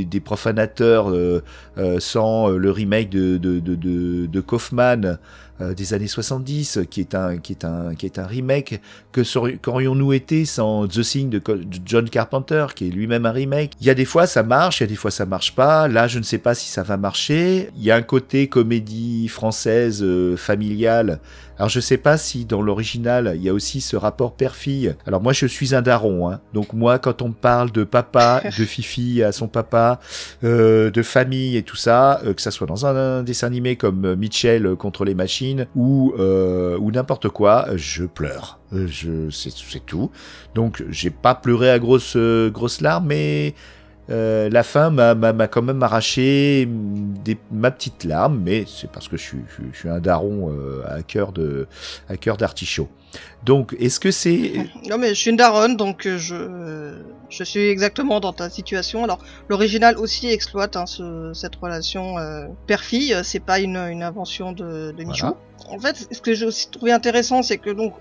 des, 0.03 0.19
profanateurs, 0.19 1.09
euh, 1.09 1.41
euh, 1.77 1.99
sans 1.99 2.49
euh, 2.49 2.57
le 2.57 2.71
remake 2.71 3.09
de, 3.09 3.37
de, 3.37 3.59
de, 3.59 4.25
de, 4.25 4.41
Kaufman 4.41 5.17
des 5.59 5.93
années 5.93 6.07
70, 6.07 6.79
qui 6.89 6.99
est 6.99 7.15
un 7.15 7.37
qui 7.37 7.53
est 7.53 7.63
un 7.63 7.95
qui 7.95 8.05
est 8.05 8.19
un 8.19 8.25
remake, 8.25 8.81
que 9.13 9.21
qu'aurions-nous 9.55 10.11
été 10.11 10.43
sans 10.43 10.85
The 10.85 11.01
Thing 11.01 11.29
de, 11.29 11.41
John 11.85 12.09
Carpenter, 12.09 12.67
qui 12.75 12.89
est 12.89 12.91
lui-même 12.91 13.25
un 13.25 13.31
remake? 13.31 13.71
Il 13.79 13.87
y 13.87 13.89
a 13.89 13.93
des 13.93 14.03
fois 14.03 14.27
ça 14.27 14.43
marche, 14.43 14.81
il 14.81 14.83
y 14.83 14.87
a 14.87 14.87
des 14.87 14.97
fois 14.97 15.11
ça 15.11 15.25
marche 15.25 15.55
pas. 15.55 15.87
Là, 15.87 16.09
je 16.09 16.19
ne 16.19 16.23
sais 16.23 16.39
pas 16.39 16.55
si 16.55 16.69
ça 16.69 16.83
va 16.83 16.97
marcher. 16.97 17.69
Il 17.77 17.83
y 17.83 17.91
a 17.91 17.95
un 17.95 18.01
côté 18.01 18.49
comédie 18.49 19.29
française 19.29 20.05
familiale. 20.35 21.21
Alors 21.57 21.69
je 21.69 21.79
sais 21.79 21.97
pas 21.97 22.17
si 22.17 22.43
dans 22.43 22.61
l'original 22.61 23.33
il 23.35 23.41
y 23.41 23.49
a 23.49 23.53
aussi 23.53 23.79
ce 23.79 23.95
rapport 23.95 24.33
père-fille. 24.33 24.95
Alors 25.07 25.21
moi 25.21 25.31
je 25.31 25.45
suis 25.45 25.73
un 25.73 25.81
daron, 25.81 26.29
hein. 26.29 26.41
donc 26.53 26.73
moi 26.73 26.99
quand 26.99 27.21
on 27.21 27.29
me 27.29 27.33
parle 27.33 27.71
de 27.71 27.83
papa, 27.83 28.41
de 28.57 28.65
Fifi 28.65 29.23
à 29.23 29.31
son 29.31 29.47
papa, 29.47 29.99
euh, 30.43 30.91
de 30.91 31.01
famille 31.01 31.55
et 31.55 31.63
tout 31.63 31.77
ça, 31.77 32.19
euh, 32.25 32.33
que 32.33 32.41
ça 32.41 32.51
soit 32.51 32.67
dans 32.67 32.85
un, 32.85 33.19
un 33.19 33.23
dessin 33.23 33.47
animé 33.47 33.77
comme 33.77 34.05
euh, 34.05 34.15
Mitchell 34.15 34.75
contre 34.75 35.05
les 35.05 35.15
machines 35.15 35.67
ou 35.75 36.13
euh, 36.19 36.77
ou 36.79 36.91
n'importe 36.91 37.29
quoi, 37.29 37.67
euh, 37.69 37.77
je 37.77 38.03
pleure. 38.03 38.59
Je 38.73 39.29
c'est 39.29 39.85
tout. 39.85 40.11
Donc 40.55 40.83
j'ai 40.89 41.09
pas 41.09 41.35
pleuré 41.35 41.69
à 41.69 41.79
grosses 41.79 42.17
grosses 42.51 42.81
larmes, 42.81 43.05
mais 43.07 43.53
euh, 44.09 44.49
la 44.49 44.63
fin 44.63 44.89
m'a 44.91 45.47
quand 45.47 45.61
même 45.63 45.81
arraché 45.81 46.67
des, 46.69 47.37
ma 47.51 47.71
petite 47.71 48.03
larme, 48.03 48.39
mais 48.43 48.65
c'est 48.67 48.89
parce 48.91 49.07
que 49.07 49.17
je 49.17 49.21
suis, 49.23 49.39
je, 49.49 49.53
suis- 49.53 49.63
je 49.73 49.77
suis 49.79 49.89
un 49.89 49.99
daron 49.99 50.51
euh, 50.51 50.83
à 50.87 51.01
cœur 51.01 51.31
de 51.31 51.67
à 52.09 52.15
cœur 52.17 52.37
d'artichaut. 52.37 52.87
Donc, 53.43 53.75
est-ce 53.79 53.99
que 53.99 54.11
c'est 54.11 54.53
Non 54.89 54.97
mais 54.97 55.09
je 55.09 55.13
suis 55.15 55.31
une 55.31 55.37
daronne, 55.37 55.75
donc 55.77 56.05
euh, 56.05 56.17
je, 57.29 57.43
suis 57.43 57.67
exactement 57.67 58.19
dans 58.19 58.33
ta 58.33 58.49
situation. 58.49 59.03
Alors 59.03 59.19
l'original 59.49 59.97
aussi 59.97 60.27
exploite 60.27 60.75
hein, 60.75 60.85
ce- 60.85 61.31
cette 61.33 61.55
relation 61.55 62.15
père-fille, 62.67 63.15
c'est 63.23 63.39
pas 63.43 63.59
une, 63.59 63.77
une 63.77 64.03
invention 64.03 64.51
de, 64.51 64.91
de. 64.91 65.03
Voilà. 65.03 65.35
En 65.69 65.79
fait, 65.79 66.07
ce 66.11 66.21
que 66.21 66.33
j'ai 66.35 66.45
aussi 66.45 66.69
trouvé 66.69 66.91
intéressant, 66.91 67.41
c'est 67.41 67.57
que 67.57 67.71
donc 67.71 67.93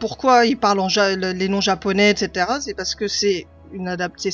pourquoi 0.00 0.46
ils 0.46 0.56
parlent 0.56 0.80
en 0.80 0.88
ja- 0.88 1.14
les 1.16 1.48
noms 1.48 1.60
japonais, 1.60 2.10
etc. 2.10 2.46
C'est 2.60 2.74
parce 2.74 2.94
que 2.94 3.06
c'est 3.08 3.46
une, 3.72 3.88
c'est 4.16 4.30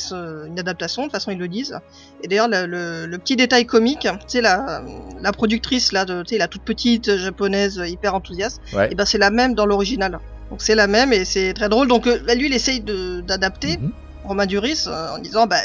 adaptation, 0.59 1.07
de 1.07 1.11
façon 1.13 1.31
ils 1.31 1.39
le 1.39 1.49
disent. 1.49 1.79
Et 2.23 2.29
d'ailleurs, 2.29 2.49
le, 2.49 2.67
le- 2.67 3.07
le 3.07 3.19
petit 3.19 3.37
détail 3.37 3.67
comique, 3.67 4.01
tu 4.03 4.09
sais, 4.29 4.41
la, 4.41 4.83
la 5.21 5.33
productrice, 5.33 5.93
là, 5.93 6.05
de, 6.05 6.23
la 6.39 6.49
toute 6.49 6.63
petite 6.63 7.17
japonaise 7.17 7.81
hyper 7.87 8.15
enthousiaste, 8.15 8.61
Ouais. 8.73 8.89
et 8.91 8.95
ben 8.95 9.05
c'est 9.05 9.19
la 9.19 9.31
même 9.31 9.55
dans 9.55 9.67
l'original. 9.67 10.19
Donc 10.51 10.61
c'est 10.63 10.75
la 10.75 10.87
même 10.87 11.13
et 11.13 11.25
c'est 11.25 11.53
très 11.55 11.69
drôle. 11.69 11.89
Donc 11.89 12.07
euh, 12.07 12.19
là, 12.27 12.35
lui, 12.35 12.47
il 12.47 12.55
essaye 12.55 12.81
d'adapter 12.81 13.79
Mhm. 13.79 13.93
Romain 14.25 14.47
Duris 14.47 14.85
euh, 14.87 15.11
en 15.15 15.19
disant, 15.19 15.47
bah, 15.47 15.57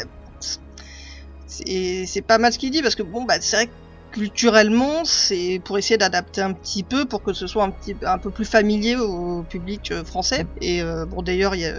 c'est 1.48 2.06
c'est 2.08 2.22
pas 2.22 2.38
mal 2.38 2.54
ce 2.54 2.60
qu'il 2.60 2.72
dit 2.72 2.82
parce 2.82 2.96
que 2.96 3.04
bon, 3.04 3.24
bah, 3.26 3.36
c'est 3.42 3.56
vrai 3.56 3.66
que 3.68 3.72
culturellement, 4.12 5.06
c'est 5.06 5.62
pour 5.64 5.78
essayer 5.78 5.98
d'adapter 5.98 6.42
un 6.42 6.54
petit 6.54 6.84
peu 6.84 7.06
pour 7.06 7.24
que 7.24 7.34
ce 7.34 7.48
soit 7.48 7.64
un 7.64 7.72
petit 7.72 7.96
un 8.06 8.18
peu 8.18 8.32
plus 8.32 8.46
familier 8.46 8.96
au 8.96 9.44
public 9.44 9.92
euh, 9.92 10.04
français. 10.04 10.46
Et 10.62 10.82
euh, 10.82 11.06
bon, 11.06 11.22
d'ailleurs, 11.22 11.56
il 11.56 11.62
y 11.62 11.66
a 11.66 11.74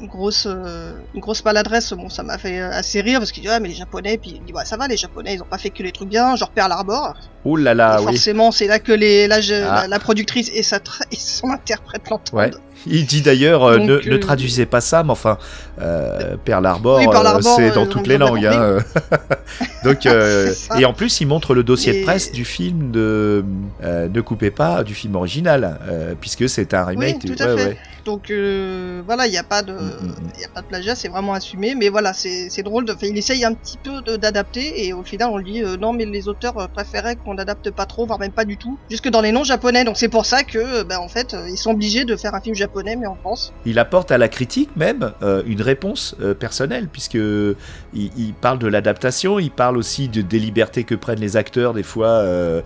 une 0.00 0.06
grosse 0.08 0.46
euh, 0.46 0.94
une 1.14 1.20
grosse 1.20 1.44
maladresse. 1.44 1.92
Bon, 1.92 2.08
ça 2.08 2.22
m'a 2.22 2.38
fait 2.38 2.60
assez 2.60 3.00
rire 3.00 3.18
parce 3.18 3.32
qu'il 3.32 3.42
dit 3.42 3.48
ah 3.48 3.60
mais 3.60 3.68
les 3.68 3.74
Japonais, 3.74 4.18
puis 4.18 4.34
il 4.36 4.44
dit 4.44 4.52
ouais 4.52 4.64
ça 4.64 4.76
va 4.76 4.86
les 4.88 4.96
Japonais, 4.96 5.34
ils 5.34 5.42
ont 5.42 5.46
pas 5.46 5.58
fait 5.58 5.70
que 5.70 5.82
les 5.82 5.92
trucs 5.92 6.08
bien, 6.08 6.36
genre 6.36 6.50
Pearl 6.50 6.72
Harbor. 6.72 7.14
Oh 7.44 7.56
là 7.56 7.74
là, 7.74 7.96
Et 7.96 7.98
oui. 8.00 8.04
forcément, 8.12 8.52
c'est 8.52 8.66
là 8.68 8.78
que 8.78 8.92
les 8.92 9.26
là, 9.28 9.40
je- 9.40 9.54
Ah. 9.54 9.82
la, 9.82 9.88
la 9.88 9.98
productrice 9.98 10.50
et 10.54 10.62
sa 10.62 10.78
et 11.10 11.16
son 11.16 11.50
interprète 11.50 12.08
l'entendent. 12.10 12.38
Ouais. 12.38 12.50
Il 12.86 13.06
dit 13.06 13.22
d'ailleurs, 13.22 13.64
euh, 13.64 13.78
ne, 13.78 13.98
ne 13.98 14.14
euh, 14.14 14.18
traduisez 14.18 14.66
pas 14.66 14.80
ça, 14.80 15.02
mais 15.02 15.10
enfin, 15.10 15.38
euh, 15.80 16.36
Pearl 16.44 16.64
Harbor, 16.66 16.98
Oui, 16.98 17.06
Pearl 17.10 17.26
Harbor, 17.26 17.56
c'est 17.56 17.70
dans 17.72 17.86
toutes 17.86 18.06
les 18.06 18.18
langues. 18.18 18.46
Hein. 18.46 18.78
Donc, 19.84 20.06
et 20.06 20.84
en 20.84 20.92
plus, 20.92 21.20
il 21.20 21.26
montre 21.26 21.54
le 21.54 21.62
dossier 21.62 22.00
de 22.00 22.04
presse 22.04 22.32
du 22.32 22.44
film 22.44 22.90
de 22.90 23.44
Ne 23.82 24.20
coupez 24.20 24.50
pas 24.50 24.84
du 24.84 24.94
film 24.94 25.14
original, 25.16 25.78
puisque 26.20 26.48
c'est 26.48 26.74
un 26.74 26.84
remake. 26.84 27.20
Oui, 27.24 27.34
tout 27.34 27.42
à 27.42 27.46
ouais, 27.46 27.56
fait. 27.56 27.68
ouais. 27.68 27.76
Donc 28.04 28.32
voilà, 29.06 29.26
il 29.26 29.30
n'y 29.30 29.38
a 29.38 29.44
pas 29.44 29.62
de, 29.62 29.72
Mm, 29.72 29.76
mm, 29.78 30.08
mm. 30.08 30.40
y 30.40 30.44
a 30.44 30.48
pas 30.48 30.60
de 30.62 30.66
plagiat, 30.66 30.94
c'est 30.94 31.08
vraiment 31.08 31.34
assumé. 31.34 31.74
Mais 31.74 31.88
voilà, 31.88 32.12
c'est 32.12 32.62
drôle. 32.62 32.84
De, 32.84 32.96
il 33.02 33.16
essaye 33.16 33.44
un 33.44 33.54
petit 33.54 33.78
peu 33.78 34.00
d'adapter 34.18 34.86
et 34.86 34.92
au 34.92 35.02
final 35.02 35.30
on 35.32 35.36
lui 35.36 35.52
dit 35.52 35.62
non, 35.80 35.92
mais 35.92 36.04
les 36.04 36.28
auteurs 36.28 36.68
préféraient 36.70 37.16
qu'on 37.16 37.34
n'adapte 37.34 37.70
pas 37.70 37.86
trop, 37.86 38.06
voire 38.06 38.18
même 38.18 38.32
pas 38.32 38.44
du 38.44 38.56
tout, 38.56 38.78
jusque 38.90 39.08
dans 39.08 39.20
les 39.20 39.32
noms 39.32 39.44
japonais. 39.44 39.84
Donc 39.84 39.96
c'est 39.96 40.08
pour 40.08 40.26
ça 40.26 40.42
que, 40.42 40.82
bah, 40.82 41.00
en 41.00 41.08
fait, 41.08 41.36
ils 41.48 41.56
sont 41.56 41.70
obligés 41.70 42.04
de 42.04 42.16
faire 42.16 42.34
un 42.34 42.40
film 42.40 42.54
japonais, 42.54 42.61
mais 42.98 43.06
en 43.06 43.14
France. 43.16 43.52
Il 43.66 43.78
apporte 43.78 44.10
à 44.10 44.18
la 44.18 44.28
critique 44.28 44.70
même 44.76 45.12
euh, 45.22 45.42
une 45.46 45.62
réponse 45.62 46.14
euh, 46.20 46.34
personnelle, 46.34 46.88
puisque 46.90 47.14
il, 47.14 47.56
il 47.94 48.34
parle 48.40 48.58
de 48.58 48.66
l'adaptation, 48.66 49.38
il 49.38 49.50
parle 49.50 49.76
aussi 49.76 50.08
de, 50.08 50.22
des 50.22 50.38
libertés 50.38 50.84
que 50.84 50.94
prennent 50.94 51.20
les 51.20 51.36
acteurs 51.36 51.74
des 51.74 51.82
fois 51.82 52.08
euh, 52.08 52.62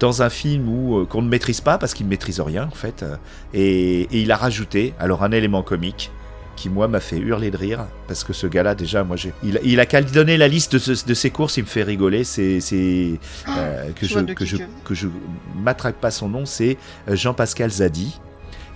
dans 0.00 0.22
un 0.22 0.30
film 0.30 0.68
où 0.68 1.06
qu'on 1.06 1.22
ne 1.22 1.28
maîtrise 1.28 1.60
pas 1.60 1.78
parce 1.78 1.94
qu'ils 1.94 2.06
ne 2.06 2.10
maîtrisent 2.10 2.40
rien 2.40 2.68
en 2.70 2.74
fait. 2.74 3.04
et, 3.52 4.02
et 4.02 4.20
il 4.20 4.30
a 4.32 4.36
rajouté 4.36 4.94
alors 4.98 5.22
un 5.22 5.30
élément 5.32 5.62
comique 5.62 6.10
qui 6.56 6.68
moi 6.70 6.86
m'a 6.86 7.00
fait 7.00 7.18
hurler 7.18 7.50
de 7.50 7.56
rire 7.56 7.84
parce 8.06 8.22
que 8.22 8.32
ce 8.32 8.46
gars-là 8.46 8.76
déjà 8.76 9.02
moi 9.02 9.16
j'ai 9.16 9.32
il, 9.42 9.58
il 9.64 9.80
a 9.80 9.86
qu'à 9.86 10.00
donner 10.02 10.36
la 10.36 10.46
liste 10.46 10.74
de, 10.74 10.78
ce- 10.78 11.04
de 11.04 11.14
ses 11.14 11.30
courses 11.30 11.56
il 11.56 11.64
me 11.64 11.68
fait 11.68 11.82
rigoler 11.82 12.22
c'est 12.22 12.60
c'est 12.60 13.18
euh, 13.48 13.90
que 13.96 14.06
je 14.06 14.14
que 14.34 14.44
je 14.44 14.56
que- 14.84 14.94
je 14.94 15.08
m'attrape 15.56 16.00
pas 16.00 16.12
son 16.12 16.28
nom 16.28 16.46
c'est 16.46 16.76
Jean-Pascal 17.10 17.70
Zadi 17.70 18.20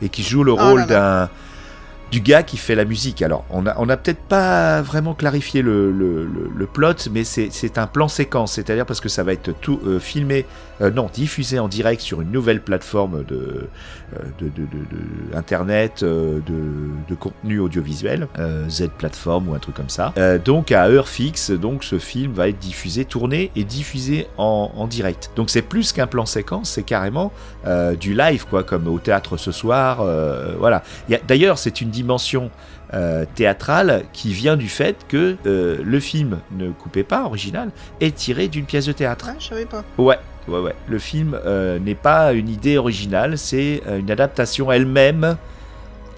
et 0.03 0.09
qui 0.09 0.23
joue 0.23 0.45
le 0.45 0.53
Oh 0.53 0.57
rôle 0.57 0.87
d'un 0.87 1.29
du 2.11 2.21
gars 2.21 2.43
qui 2.43 2.57
fait 2.57 2.75
la 2.75 2.85
musique. 2.85 3.23
Alors, 3.23 3.45
on 3.51 3.67
a, 3.67 3.75
on 3.79 3.89
a 3.89 3.97
peut-être 3.97 4.21
pas 4.21 4.81
vraiment 4.83 5.15
clarifié 5.15 5.63
le, 5.63 6.67
plot, 6.73 7.09
mais 7.13 7.25
c'est 7.25 7.79
un 7.79 7.87
plan 7.87 8.09
séquence, 8.09 8.53
c'est-à-dire 8.53 8.87
parce 8.87 9.01
que 9.01 9.09
ça 9.09 9.23
va 9.23 9.33
être 9.33 9.53
tout 9.61 9.81
euh, 9.87 9.99
filmé, 9.99 10.45
euh, 10.81 10.91
non, 10.91 11.09
diffusé 11.13 11.59
en 11.59 11.69
direct 11.69 12.01
sur 12.01 12.21
une 12.21 12.31
nouvelle 12.31 12.61
plateforme 12.61 13.25
de, 13.25 13.69
euh, 14.15 14.19
de, 14.41 15.37
internet, 15.37 16.05
de, 16.05 17.15
contenu 17.19 17.59
audiovisuel, 17.59 18.29
Z 18.69 18.89
plateforme 18.97 19.49
ou 19.49 19.55
un 19.55 19.59
truc 19.59 19.75
comme 19.75 19.89
ça. 19.89 20.13
Donc 20.45 20.73
à 20.73 20.89
heure 20.89 21.09
fixe, 21.09 21.51
donc 21.51 21.85
ce 21.85 21.99
film 21.99 22.33
va 22.33 22.49
être 22.49 22.59
diffusé, 22.59 23.05
tourné 23.05 23.51
et 23.57 23.65
diffusé 23.65 24.29
en, 24.37 24.71
en 24.77 24.87
direct. 24.87 25.31
Donc 25.37 25.51
c'est 25.51 25.63
plus 25.63 25.93
qu'un 25.93 26.07
plan 26.07 26.27
séquence, 26.27 26.71
c'est 26.71 26.83
carrément 26.83 27.33
du 28.01 28.15
live, 28.15 28.47
quoi, 28.49 28.63
comme 28.63 28.87
au 28.89 28.99
théâtre 28.99 29.37
ce 29.37 29.53
soir. 29.53 30.05
voilà. 30.59 30.83
D'ailleurs, 31.27 31.59
c'est 31.59 31.81
une 31.81 31.91
dimension 31.99 32.51
euh, 32.95 33.25
théâtrale 33.35 34.05
qui 34.13 34.33
vient 34.33 34.57
du 34.57 34.69
fait 34.69 34.97
que 35.09 35.37
euh, 35.47 35.79
le 35.83 36.01
film 36.01 36.39
Ne 36.53 36.71
coupez 36.71 37.03
pas, 37.03 37.25
original, 37.25 37.71
est 38.01 38.15
tiré 38.15 38.49
d'une 38.49 38.65
pièce 38.65 38.87
de 38.87 38.93
théâtre. 38.93 39.27
Ouais, 39.27 39.35
je 39.39 39.49
savais 39.49 39.67
pas. 39.67 39.83
Ouais, 39.99 40.19
ouais, 40.47 40.61
ouais. 40.61 40.75
Le 40.87 40.99
film 40.99 41.39
euh, 41.45 41.79
n'est 41.79 41.97
pas 41.97 42.33
une 42.33 42.49
idée 42.49 42.79
originale, 42.79 43.37
c'est 43.37 43.83
une 43.99 44.11
adaptation 44.11 44.71
elle-même. 44.73 45.37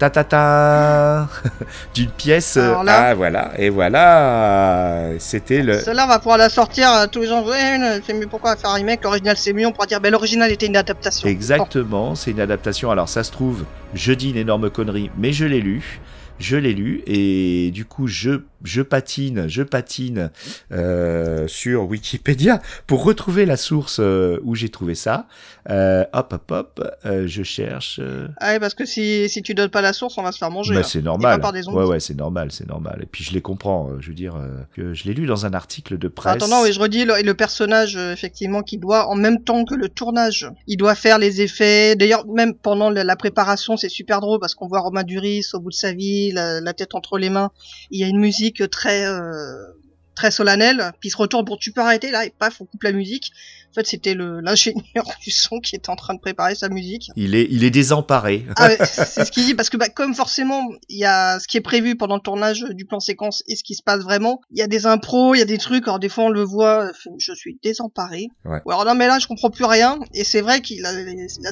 Ta 0.01 0.09
ta 0.09 0.23
ta 0.23 1.27
d'une 1.93 2.09
pièce. 2.09 2.57
euh, 2.57 2.83
là- 2.83 3.09
ah 3.09 3.13
voilà, 3.13 3.51
et 3.59 3.69
voilà, 3.69 5.09
c'était 5.19 5.61
le. 5.61 5.79
Celle-là, 5.79 6.05
on 6.05 6.07
va 6.07 6.17
pouvoir 6.17 6.39
la 6.39 6.49
sortir. 6.49 6.91
euh, 6.91 7.05
tous 7.05 7.21
les 7.21 7.29
mais 7.77 8.01
c'est 8.03 8.13
mieux. 8.15 8.25
Pourquoi 8.25 8.55
faire 8.55 8.71
un 8.71 8.73
remake 8.73 9.03
L'original, 9.03 9.37
c'est 9.37 9.53
mieux. 9.53 9.67
On 9.67 9.71
pourra 9.71 9.85
dire, 9.85 10.01
ben 10.01 10.11
l'original 10.11 10.51
était 10.51 10.65
une 10.65 10.75
adaptation. 10.75 11.27
Exactement, 11.29 12.15
c'est 12.15 12.31
une 12.31 12.39
adaptation. 12.39 12.89
Alors 12.89 13.09
ça 13.09 13.23
se 13.23 13.31
trouve, 13.31 13.63
je 13.93 14.11
dis 14.13 14.31
une 14.31 14.37
énorme 14.37 14.71
connerie, 14.71 15.11
mais 15.19 15.33
je 15.33 15.45
l'ai 15.45 15.61
lu. 15.61 15.99
Je 16.39 16.57
l'ai 16.57 16.73
lu 16.73 17.03
et 17.05 17.69
du 17.71 17.85
coup 17.85 18.07
je 18.07 18.41
je 18.63 18.81
patine, 18.81 19.47
je 19.47 19.63
patine 19.63 20.31
euh, 20.71 21.47
sur 21.47 21.87
Wikipédia 21.87 22.61
pour 22.87 23.03
retrouver 23.03 23.45
la 23.45 23.57
source 23.57 23.99
euh, 23.99 24.39
où 24.43 24.55
j'ai 24.55 24.69
trouvé 24.69 24.95
ça. 24.95 25.27
Euh, 25.69 26.05
hop 26.13 26.33
hop 26.33 26.51
hop, 26.51 26.87
je 27.25 27.43
cherche. 27.43 27.99
Ah 28.37 28.59
parce 28.59 28.73
que 28.73 28.85
si, 28.85 29.29
si 29.29 29.41
tu 29.41 29.53
donnes 29.53 29.69
pas 29.69 29.81
la 29.81 29.93
source, 29.93 30.17
on 30.17 30.23
va 30.23 30.31
se 30.31 30.37
faire 30.37 30.51
manger. 30.51 30.73
bah, 30.73 30.81
là. 30.81 30.87
c'est 30.87 31.01
normal. 31.01 31.35
pas 31.37 31.41
par 31.41 31.53
des. 31.53 31.67
Ouais 31.67 31.85
ouais, 31.85 31.99
c'est 31.99 32.17
normal, 32.17 32.51
c'est 32.51 32.67
normal. 32.67 32.99
Et 33.03 33.05
puis 33.05 33.23
je 33.23 33.33
les 33.33 33.41
comprends. 33.41 33.89
Je 33.99 34.09
veux 34.09 34.15
dire 34.15 34.35
que 34.75 34.93
je 34.93 35.03
l'ai 35.05 35.13
lu 35.13 35.25
dans 35.25 35.45
un 35.45 35.53
article 35.53 35.97
de 35.97 36.07
presse. 36.07 36.35
attendant, 36.35 36.63
oui, 36.63 36.73
je 36.73 36.79
redis, 36.79 37.05
le, 37.05 37.21
le 37.21 37.33
personnage, 37.33 37.95
effectivement, 37.95 38.63
qui 38.63 38.77
doit, 38.77 39.07
en 39.07 39.15
même 39.15 39.43
temps 39.43 39.65
que 39.65 39.75
le 39.75 39.89
tournage, 39.89 40.49
il 40.67 40.77
doit 40.77 40.95
faire 40.95 41.17
les 41.19 41.41
effets. 41.41 41.95
D'ailleurs, 41.95 42.25
même 42.27 42.53
pendant 42.53 42.89
la, 42.89 43.03
la 43.03 43.15
préparation, 43.15 43.77
c'est 43.77 43.89
super 43.89 44.21
drôle 44.21 44.39
parce 44.39 44.55
qu'on 44.55 44.67
voit 44.67 44.79
Romain 44.79 45.03
Duris 45.03 45.45
au 45.53 45.59
bout 45.59 45.69
de 45.69 45.75
sa 45.75 45.93
vie, 45.93 46.31
la, 46.31 46.59
la 46.61 46.73
tête 46.73 46.95
entre 46.95 47.17
les 47.17 47.29
mains. 47.29 47.51
Il 47.91 47.99
y 47.99 48.03
a 48.03 48.07
une 48.07 48.19
musique 48.19 48.50
très, 48.59 49.05
euh, 49.05 49.73
très 50.15 50.31
solennelle. 50.31 50.91
Puis 50.99 51.09
il 51.09 51.11
se 51.11 51.17
retourne, 51.17 51.45
bon, 51.45 51.57
tu 51.57 51.71
peux 51.71 51.81
arrêter 51.81 52.11
là, 52.11 52.25
et 52.25 52.33
paf, 52.37 52.61
on 52.61 52.65
coupe 52.65 52.83
la 52.83 52.91
musique. 52.91 53.31
En 53.71 53.73
fait, 53.73 53.87
c'était 53.87 54.15
l'ingénieur 54.15 55.05
du 55.23 55.31
son 55.31 55.61
qui 55.61 55.77
était 55.77 55.89
en 55.89 55.95
train 55.95 56.13
de 56.13 56.19
préparer 56.19 56.55
sa 56.55 56.67
musique. 56.67 57.09
Il 57.15 57.35
est 57.35 57.47
il 57.49 57.63
est 57.63 57.69
désemparé. 57.69 58.45
Ah, 58.57 58.69
c'est 58.85 59.23
ce 59.23 59.31
qu'il 59.31 59.45
dit 59.45 59.55
parce 59.55 59.69
que 59.69 59.77
bah, 59.77 59.87
comme 59.87 60.13
forcément 60.13 60.69
il 60.89 60.97
y 60.97 61.05
a 61.05 61.39
ce 61.39 61.47
qui 61.47 61.55
est 61.55 61.61
prévu 61.61 61.95
pendant 61.95 62.15
le 62.15 62.21
tournage 62.21 62.65
du 62.71 62.85
plan 62.85 62.99
séquence 62.99 63.43
et 63.47 63.55
ce 63.55 63.63
qui 63.63 63.75
se 63.75 63.81
passe 63.81 64.01
vraiment, 64.01 64.41
il 64.51 64.59
y 64.59 64.61
a 64.61 64.67
des 64.67 64.85
impros, 64.85 65.35
il 65.35 65.39
y 65.39 65.41
a 65.41 65.45
des 65.45 65.57
trucs. 65.57 65.87
Alors 65.87 65.99
des 65.99 66.09
fois 66.09 66.25
on 66.25 66.29
le 66.29 66.43
voit, 66.43 66.87
euh, 66.87 66.91
je 67.17 67.33
suis 67.33 67.59
désemparé. 67.63 68.27
Ouais. 68.43 68.59
Ou 68.65 68.71
alors 68.71 68.83
non 68.83 68.93
mais 68.93 69.07
là 69.07 69.19
je 69.19 69.27
comprends 69.27 69.49
plus 69.49 69.65
rien 69.65 69.99
et 70.13 70.25
c'est 70.25 70.41
vrai 70.41 70.61
qu'il 70.61 70.85
a, 70.85 70.91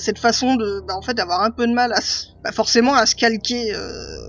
cette 0.01 0.19
façon 0.19 0.55
de, 0.55 0.81
bah, 0.85 0.95
en 0.97 1.01
fait 1.01 1.13
d'avoir 1.13 1.41
un 1.43 1.51
peu 1.51 1.65
de 1.67 1.73
mal 1.73 1.93
à, 1.93 1.99
bah, 2.43 2.51
forcément 2.51 2.95
à 2.95 3.05
se 3.05 3.15
calquer 3.15 3.73
euh, 3.73 4.27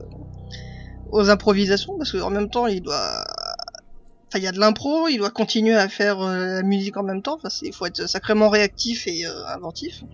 aux 1.12 1.30
improvisations 1.30 1.96
parce 1.98 2.12
qu'en 2.12 2.30
même 2.30 2.48
temps 2.50 2.66
il 2.66 2.80
doit 2.82 3.24
Enfin, 4.32 4.38
il 4.38 4.44
y 4.44 4.46
a 4.46 4.52
de 4.52 4.60
l'impro, 4.60 5.08
il 5.08 5.18
doit 5.18 5.30
continuer 5.30 5.74
à 5.74 5.88
faire 5.88 6.20
euh, 6.20 6.54
la 6.56 6.62
musique 6.62 6.96
en 6.96 7.02
même 7.02 7.20
temps. 7.20 7.34
Enfin, 7.42 7.48
il 7.62 7.72
faut 7.74 7.84
être 7.86 8.08
sacrément 8.08 8.48
réactif 8.48 9.08
et 9.08 9.26
euh, 9.26 9.32
inventif. 9.48 10.04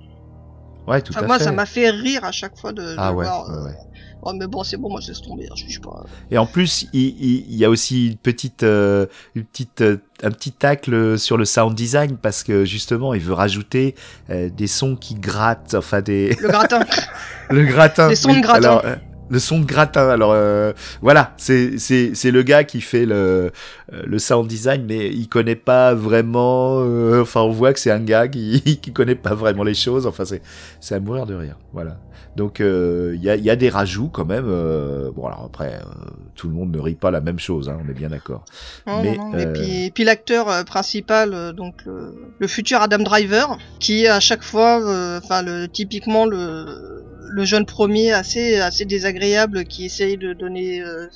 Ouais, 0.86 1.02
tout 1.02 1.12
Enfin, 1.14 1.24
à 1.24 1.26
moi, 1.26 1.36
fait. 1.38 1.44
ça 1.44 1.52
m'a 1.52 1.66
fait 1.66 1.90
rire 1.90 2.24
à 2.24 2.32
chaque 2.32 2.56
fois 2.56 2.72
de, 2.72 2.80
de 2.80 2.94
Ah 2.96 3.12
ouais, 3.12 3.26
voir. 3.26 3.46
ouais, 3.50 3.54
euh, 3.56 3.64
ouais. 3.66 3.74
Oh, 4.22 4.32
mais 4.32 4.46
bon, 4.46 4.64
c'est 4.64 4.78
bon, 4.78 4.88
moi, 4.88 5.00
je 5.02 5.08
laisse 5.08 5.20
tomber, 5.20 5.44
hein, 5.50 5.54
je 5.54 5.64
juge 5.64 5.82
pas. 5.82 6.02
Et 6.30 6.38
en 6.38 6.46
plus, 6.46 6.86
il, 6.94 7.00
il- 7.22 7.44
il 7.50 7.56
y 7.56 7.64
a 7.66 7.68
aussi 7.68 8.06
une 8.06 8.16
petite, 8.16 8.62
euh, 8.62 9.04
une 9.34 9.44
petite, 9.44 9.82
euh, 9.82 9.98
un 10.22 10.30
petit 10.30 10.50
tacle 10.52 11.18
sur 11.18 11.36
le 11.36 11.44
sound 11.44 11.74
design 11.74 12.16
parce 12.16 12.42
que 12.42 12.64
justement, 12.64 13.12
il 13.12 13.20
veut 13.20 13.34
rajouter 13.34 13.94
euh, 14.30 14.48
des 14.48 14.66
sons 14.66 14.96
qui 14.96 15.14
grattent, 15.16 15.74
enfin 15.74 16.00
des 16.00 16.34
Le 16.40 16.48
gratin. 16.48 16.80
le 17.50 17.64
gratin. 17.66 18.08
Des 18.08 18.16
sons 18.16 18.32
de 18.34 18.40
gratin. 18.40 18.58
Alors, 18.64 18.82
le 19.28 19.38
son 19.38 19.60
de 19.60 19.64
gratin. 19.64 20.08
Alors 20.08 20.32
euh, 20.32 20.72
voilà, 21.02 21.34
c'est 21.36 21.78
c'est 21.78 22.14
c'est 22.14 22.30
le 22.30 22.42
gars 22.42 22.64
qui 22.64 22.80
fait 22.80 23.06
le 23.06 23.50
euh, 23.92 24.02
le 24.06 24.18
sound 24.18 24.46
design, 24.48 24.84
mais 24.86 25.08
il 25.08 25.28
connaît 25.28 25.56
pas 25.56 25.94
vraiment. 25.94 26.78
euh, 26.80 27.22
enfin, 27.22 27.42
on 27.42 27.50
voit 27.50 27.72
que 27.72 27.80
c'est 27.80 27.90
un 27.90 28.00
gars 28.00 28.28
qui 28.28 28.78
qui 28.82 28.92
connaît 28.92 29.14
pas 29.14 29.34
vraiment 29.34 29.64
les 29.64 29.74
choses. 29.74 30.06
Enfin, 30.06 30.24
c'est 30.24 30.42
c'est 30.80 30.94
à 30.94 31.00
mourir 31.00 31.26
de 31.26 31.34
rire. 31.34 31.56
Voilà. 31.72 31.98
Donc 32.36 32.60
euh, 32.60 33.12
il 33.14 33.22
y, 33.22 33.30
a, 33.30 33.36
il 33.36 33.42
y 33.44 33.48
a 33.48 33.56
des 33.56 33.70
rajouts 33.70 34.08
quand 34.10 34.26
même. 34.26 34.44
euh, 34.46 35.10
bon 35.10 35.26
alors 35.26 35.44
après, 35.46 35.74
euh, 35.76 36.10
tout 36.34 36.48
le 36.48 36.54
monde 36.54 36.70
ne 36.70 36.78
rit 36.78 36.94
pas 36.94 37.10
la 37.10 37.22
même 37.22 37.38
chose, 37.38 37.70
hein, 37.70 37.78
on 37.82 37.88
est 37.88 37.94
bien 37.94 38.10
d'accord. 38.10 38.44
Non, 38.86 39.02
Mais, 39.02 39.16
non, 39.16 39.30
non. 39.30 39.38
Et 39.38 39.46
euh, 39.46 39.52
puis, 39.54 39.84
et 39.86 39.90
puis 39.90 40.04
l'acteur 40.04 40.50
euh, 40.50 40.62
principal, 40.62 41.32
euh, 41.32 41.52
donc 41.54 41.76
le, 41.86 42.14
le 42.38 42.46
futur 42.46 42.82
Adam 42.82 42.98
Driver, 42.98 43.56
qui 43.80 44.06
à 44.06 44.20
chaque 44.20 44.42
fois, 44.42 44.82
euh, 44.86 45.18
enfin 45.22 45.40
le 45.42 45.66
typiquement 45.66 46.26
le 46.26 47.02
le 47.28 47.44
jeune 47.44 47.66
premier 47.66 48.12
assez 48.12 48.56
assez 48.56 48.84
désagréable 48.84 49.64
qui 49.64 49.84
essaye 49.84 50.16
de 50.16 50.32
donner 50.32 50.80
euh, 50.80 51.06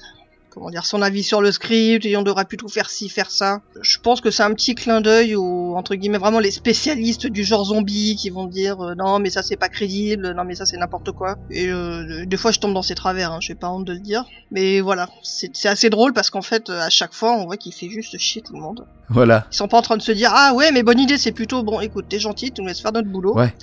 comment 0.51 0.70
dire, 0.70 0.85
son 0.85 1.01
avis 1.01 1.23
sur 1.23 1.40
le 1.40 1.53
script, 1.53 2.05
et 2.05 2.16
on 2.16 2.23
devrait 2.23 2.44
plutôt 2.44 2.68
faire 2.68 2.90
ci, 2.90 3.09
faire 3.09 3.31
ça. 3.31 3.61
Je 3.81 3.99
pense 3.99 4.20
que 4.20 4.31
c'est 4.31 4.42
un 4.42 4.53
petit 4.53 4.75
clin 4.75 5.01
d'œil 5.01 5.35
aux, 5.37 5.75
entre 5.77 5.94
guillemets, 5.94 6.18
vraiment 6.18 6.40
les 6.40 6.51
spécialistes 6.51 7.27
du 7.27 7.44
genre 7.44 7.64
zombie 7.64 8.16
qui 8.16 8.31
vont 8.31 8.46
dire 8.46 8.81
euh, 8.81 8.94
non 8.94 9.18
mais 9.18 9.31
ça 9.31 9.42
c'est 9.42 9.57
pas 9.57 9.68
crédible, 9.68 10.33
non 10.33 10.44
mais 10.44 10.55
ça 10.55 10.66
c'est 10.66 10.77
n'importe 10.77 11.12
quoi. 11.12 11.38
Et 11.51 11.68
euh, 11.68 12.27
des 12.27 12.37
fois 12.37 12.51
je 12.51 12.59
tombe 12.59 12.75
dans 12.75 12.83
ces 12.83 12.94
travers, 12.94 13.33
hein, 13.33 13.38
j'ai 13.40 13.55
pas 13.55 13.70
honte 13.70 13.85
de 13.85 13.92
le 13.92 14.01
dire. 14.01 14.25
Mais 14.51 14.81
voilà, 14.81 15.09
c'est 15.23 15.68
assez 15.68 15.88
drôle 15.88 16.12
parce 16.12 16.31
qu'en 16.31 16.42
fait 16.42 16.68
à 16.68 16.90
chaque 16.90 17.14
fois 17.14 17.33
on 17.33 17.46
voit 17.46 17.57
qu'il 17.57 17.73
fait 17.73 17.88
juste 17.88 18.18
chier 18.18 18.42
tout 18.42 18.53
le 18.53 18.61
monde. 18.61 18.87
Voilà. 19.09 19.46
Ils 19.53 19.57
sont 19.57 19.68
pas 19.68 19.79
en 19.79 19.83
train 19.83 19.96
de 19.96 20.03
se 20.03 20.12
dire 20.12 20.31
ah 20.35 20.53
ouais 20.55 20.73
mais 20.73 20.83
bonne 20.83 20.99
idée 21.01 21.18
c'est 21.18 21.33
plutôt 21.33 21.62
bon 21.62 21.81
écoute 21.81 22.07
t'es 22.09 22.18
gentil 22.18 22.53
tu 22.53 22.61
nous 22.61 22.68
laisses 22.68 22.81
faire 22.81 22.92
notre 22.92 23.09
boulot. 23.09 23.37
Ouais. 23.37 23.55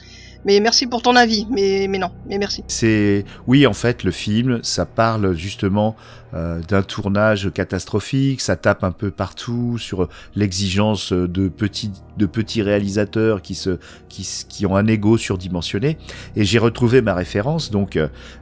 Mais 0.45 0.59
merci 0.59 0.87
pour 0.87 1.01
ton 1.01 1.15
avis, 1.15 1.47
mais, 1.49 1.87
mais 1.89 1.97
non, 1.97 2.11
mais 2.27 2.37
merci. 2.37 2.63
C'est 2.67 3.25
oui, 3.47 3.67
en 3.67 3.73
fait, 3.73 4.03
le 4.03 4.11
film, 4.11 4.59
ça 4.63 4.85
parle 4.85 5.35
justement 5.35 5.95
euh, 6.33 6.59
d'un 6.67 6.81
tournage 6.81 7.51
catastrophique, 7.53 8.41
ça 8.41 8.55
tape 8.55 8.83
un 8.83 8.91
peu 8.91 9.11
partout 9.11 9.77
sur 9.77 10.09
l'exigence 10.35 11.13
de 11.13 11.47
petits 11.47 11.91
de 12.17 12.25
petits 12.25 12.61
réalisateurs 12.61 13.41
qui 13.41 13.55
se 13.55 13.77
qui, 14.09 14.65
ont 14.65 14.75
un 14.75 14.87
ego 14.87 15.17
surdimensionné. 15.17 15.97
Et 16.35 16.43
j'ai 16.43 16.59
retrouvé 16.59 17.01
ma 17.01 17.13
référence, 17.13 17.71
donc 17.71 17.97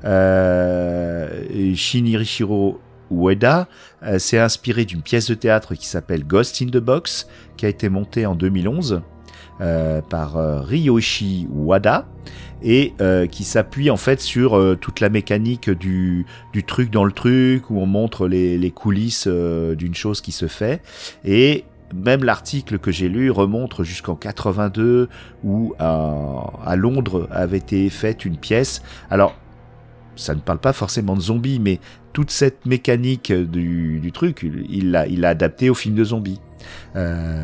euh, 0.05 1.75
Shinirichiro 1.75 2.79
Ueda 3.12 3.67
euh, 4.03 4.19
s'est 4.19 4.39
inspiré 4.39 4.86
d'une 4.86 5.01
pièce 5.01 5.27
de 5.27 5.36
théâtre 5.36 5.75
qui 5.75 5.88
s'appelle 5.88 6.25
Ghost 6.25 6.62
in 6.62 6.67
the 6.67 6.77
Box, 6.77 7.27
qui 7.58 7.65
a 7.65 7.69
été 7.69 7.89
montée 7.89 8.25
en 8.25 8.36
2011 8.36 9.01
euh, 9.62 10.02
par 10.02 10.38
euh, 10.38 10.62
Ryoshi 10.62 11.48
Wada 11.50 12.08
et 12.62 12.94
euh, 13.00 13.26
qui 13.26 13.44
s'appuie 13.44 13.89
en 13.89 13.98
fait 13.98 14.20
sur 14.20 14.58
euh, 14.58 14.76
toute 14.76 15.00
la 15.00 15.10
mécanique 15.10 15.70
du, 15.70 16.26
du, 16.52 16.63
truc 16.63 16.91
dans 16.91 17.04
le 17.06 17.12
truc 17.12 17.70
où 17.70 17.80
on 17.80 17.86
montre 17.86 18.28
les, 18.28 18.58
les 18.58 18.72
coulisses 18.72 19.28
d'une 19.28 19.96
chose 19.96 20.22
qui 20.22 20.32
se 20.32 20.48
fait 20.48 20.82
et 21.24 21.63
même 21.94 22.24
l'article 22.24 22.80
que 22.80 22.91
j'ai 22.91 23.08
lu 23.08 23.32
remonte 23.32 23.84
jusqu'en 23.84 24.15
82 24.15 25.08
où 25.44 25.74
à, 25.80 26.52
à, 26.65 26.76
Londres 26.76 27.28
avait 27.32 27.60
été 27.60 27.89
faite 27.89 28.26
une 28.26 28.38
pièce. 28.38 28.82
Alors 29.10 29.36
ça 30.15 30.34
ne 30.36 30.39
parle 30.39 30.60
pas 30.60 30.74
forcément 30.74 31.15
de 31.15 31.22
zombies, 31.22 31.60
mais 31.60 31.80
toute 32.13 32.32
cette 32.32 32.65
mécanique 32.65 33.32
du, 33.32 34.00
du 34.00 34.12
truc, 34.12 34.46
il 34.70 34.91
l'a 34.91 35.08
il 35.08 35.26
adapté 35.26 35.70
au 35.70 35.74
film 35.74 35.96
de 35.96 36.04
zombies. 36.04 36.39
Euh, 36.95 37.43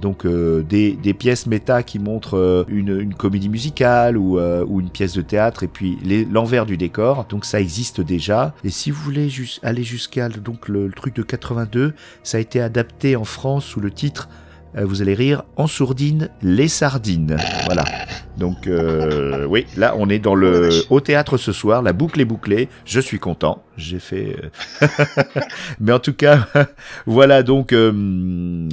donc 0.00 0.24
euh, 0.24 0.62
des, 0.62 1.14
pièces 1.14 1.46
méta 1.46 1.82
qui 1.82 1.98
montrent 1.98 2.38
euh, 2.38 2.64
une, 2.68 3.14
comédie 3.14 3.48
musicale 3.48 4.16
ou, 4.16 4.38
une 4.38 4.90
pièce 4.90 5.14
de 5.14 5.22
théâtre 5.22 5.62
et 5.62 5.68
puis 5.68 5.98
l'envers 6.30 6.66
du 6.66 6.76
décor. 6.76 7.26
Donc 7.28 7.44
ça 7.44 7.60
existe 7.60 8.00
déjà. 8.00 8.54
Et 8.64 8.70
si 8.70 8.90
vous 8.90 9.02
voulez 9.02 9.28
aller 9.62 9.82
jusqu'à 9.82 10.28
donc 10.28 10.68
le, 10.68 10.86
le, 10.86 10.92
truc 10.92 11.14
de 11.14 11.22
82, 11.22 11.94
ça 12.22 12.38
a 12.38 12.40
été 12.40 12.60
adapté 12.60 13.16
en 13.16 13.24
France 13.24 13.64
sous 13.64 13.80
le 13.80 13.90
titre 13.90 14.28
vous 14.74 15.02
allez 15.02 15.14
rire, 15.14 15.42
en 15.56 15.66
sourdine, 15.66 16.30
les 16.42 16.68
sardines. 16.68 17.36
Voilà. 17.66 17.84
Donc 18.36 18.66
euh, 18.66 19.44
oui, 19.44 19.66
là 19.76 19.94
on 19.98 20.08
est 20.08 20.18
dans 20.18 20.34
le 20.34 20.70
au 20.90 21.00
théâtre 21.00 21.36
ce 21.36 21.52
soir, 21.52 21.82
la 21.82 21.92
boucle 21.92 22.20
est 22.20 22.24
bouclée, 22.24 22.68
je 22.84 22.98
suis 22.98 23.18
content, 23.18 23.62
j'ai 23.76 23.98
fait... 23.98 24.36
Euh, 24.82 24.86
mais 25.80 25.92
en 25.92 25.98
tout 25.98 26.14
cas, 26.14 26.48
voilà 27.06 27.42
donc... 27.42 27.72
Euh... 27.72 27.92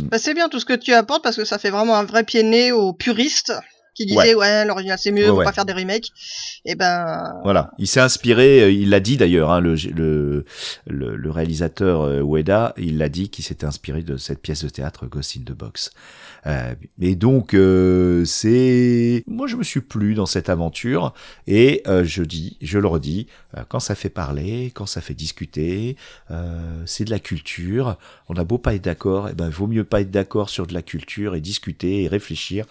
Bah, 0.10 0.18
c'est 0.18 0.34
bien 0.34 0.48
tout 0.48 0.60
ce 0.60 0.66
que 0.66 0.74
tu 0.74 0.94
apportes 0.94 1.24
parce 1.24 1.36
que 1.36 1.46
ça 1.46 1.60
fait 1.60 1.70
vraiment 1.70 1.98
un 1.98 2.06
vrai 2.06 2.24
pied 2.24 2.44
nez 2.44 2.72
aux 2.72 2.94
puristes 2.94 3.54
qui 3.94 4.06
disait 4.06 4.34
ouais, 4.34 4.36
ouais 4.36 4.66
l'original 4.66 4.98
c'est 5.00 5.12
mieux, 5.12 5.26
ouais, 5.26 5.30
on 5.30 5.34
va 5.34 5.40
ouais. 5.40 5.46
pas 5.46 5.54
faire 5.54 5.66
des 5.66 5.74
remakes. 5.74 6.12
Et 6.66 6.76
ben 6.76 7.34
voilà, 7.44 7.72
il 7.78 7.88
s'est 7.88 8.00
inspiré, 8.00 8.72
il 8.72 8.90
l'a 8.90 9.00
dit 9.00 9.18
d'ailleurs, 9.18 9.52
hein, 9.52 9.60
le, 9.60 9.76
le, 9.76 10.46
le, 10.88 11.16
le, 11.16 11.32
réalisateur 11.32 12.02
euh, 12.02 12.22
Ueda, 12.22 12.74
il 12.78 12.98
l'a 12.98 13.10
dit 13.10 13.30
qu'il 13.30 13.44
s'était 13.44 13.66
inspiré 13.66 14.02
de 14.04 14.18
cette 14.18 14.42
pièce 14.42 14.64
de 14.64 14.70
théâtre 14.70 15.08
Ghost 15.08 15.38
in 15.38 15.42
the 15.42 15.56
Box. 15.56 15.92
Euh, 16.46 16.74
et 17.02 17.16
donc 17.16 17.54
euh, 17.54 18.24
c'est, 18.26 19.24
moi 19.28 19.48
je 19.48 19.56
me 19.56 19.64
suis 19.64 19.82
plu 19.82 20.14
dans 20.14 20.26
cette 20.26 20.50
aventure 20.50 21.14
et 21.48 21.82
euh, 21.88 22.04
je 22.04 22.24
dis, 22.24 22.58
je 22.62 22.80
le 22.80 22.88
redis, 22.88 23.28
euh, 23.58 23.64
quand 23.68 23.80
ça 23.80 23.96
fait 23.96 24.10
parler, 24.10 24.72
quand 24.74 24.86
ça 24.86 25.02
fait 25.02 25.14
discuter, 25.14 25.98
euh, 26.32 26.84
c'est 26.86 27.06
de 27.06 27.12
la 27.12 27.20
culture. 27.20 27.98
On 28.30 28.36
a 28.36 28.44
beau 28.44 28.58
pas 28.58 28.76
être 28.76 28.84
d'accord, 28.84 29.28
et 29.28 29.32
eh 29.32 29.36
ben 29.36 29.50
vaut 29.50 29.68
mieux 29.68 29.84
pas 29.84 30.02
être 30.02 30.12
d'accord 30.12 30.50
sur 30.50 30.68
de 30.68 30.74
la 30.74 30.82
culture 30.82 31.36
et 31.36 31.42
discuter 31.42 32.04
et 32.04 32.08
réfléchir 32.08 32.66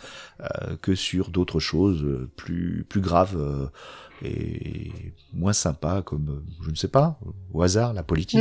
que 0.83 0.95
sur 0.95 1.31
d'autres 1.31 1.59
choses 1.59 2.07
plus 2.37 2.87
plus 2.89 3.01
graves 3.01 3.37
et 4.25 4.93
moins 5.33 5.53
sympa 5.53 6.03
comme 6.05 6.43
je 6.63 6.71
ne 6.71 6.75
sais 6.75 6.89
pas 6.89 7.19
au 7.53 7.63
hasard 7.63 7.93
la 7.93 8.03
politique. 8.03 8.41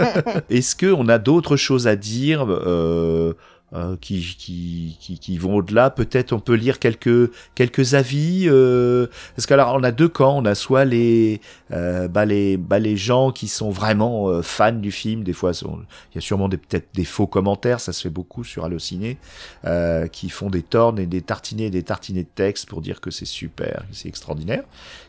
Est-ce 0.50 0.76
que 0.76 0.86
on 0.86 1.08
a 1.08 1.18
d'autres 1.18 1.56
choses 1.56 1.86
à 1.86 1.96
dire 1.96 2.46
euh, 2.48 3.34
euh, 3.74 3.96
qui, 4.00 4.20
qui, 4.38 4.96
qui, 5.00 5.18
qui, 5.18 5.38
vont 5.38 5.56
au-delà. 5.56 5.90
Peut-être 5.90 6.32
on 6.32 6.40
peut 6.40 6.54
lire 6.54 6.78
quelques, 6.78 7.30
quelques 7.54 7.94
avis. 7.94 8.44
Euh, 8.46 9.06
parce 9.36 9.46
qu'alors 9.46 9.74
on 9.74 9.82
a 9.82 9.92
deux 9.92 10.08
camps. 10.08 10.38
On 10.38 10.44
a 10.44 10.54
soit 10.54 10.84
les, 10.84 11.40
euh, 11.72 12.08
bah 12.08 12.24
les, 12.24 12.56
bah 12.56 12.78
les 12.78 12.96
gens 12.96 13.30
qui 13.30 13.48
sont 13.48 13.70
vraiment 13.70 14.28
euh, 14.28 14.42
fans 14.42 14.72
du 14.72 14.92
film. 14.92 15.22
Des 15.22 15.32
fois, 15.32 15.52
il 15.62 16.14
y 16.14 16.18
a 16.18 16.20
sûrement 16.20 16.48
peut-être 16.48 16.88
des 16.94 17.04
faux 17.04 17.26
commentaires. 17.26 17.80
Ça 17.80 17.92
se 17.92 18.02
fait 18.02 18.10
beaucoup 18.10 18.44
sur 18.44 18.64
Allociné. 18.64 19.18
Euh, 19.64 20.06
qui 20.06 20.28
font 20.28 20.50
des 20.50 20.62
tornes 20.62 20.98
et 20.98 21.06
des 21.06 21.22
tartinés 21.22 21.66
et 21.66 21.70
des 21.70 21.82
tartinés 21.82 22.22
de 22.22 22.28
texte 22.34 22.68
pour 22.68 22.80
dire 22.80 23.00
que 23.00 23.10
c'est 23.10 23.24
super, 23.24 23.84
que 23.90 23.94
c'est 23.94 24.08
extraordinaire. 24.08 24.64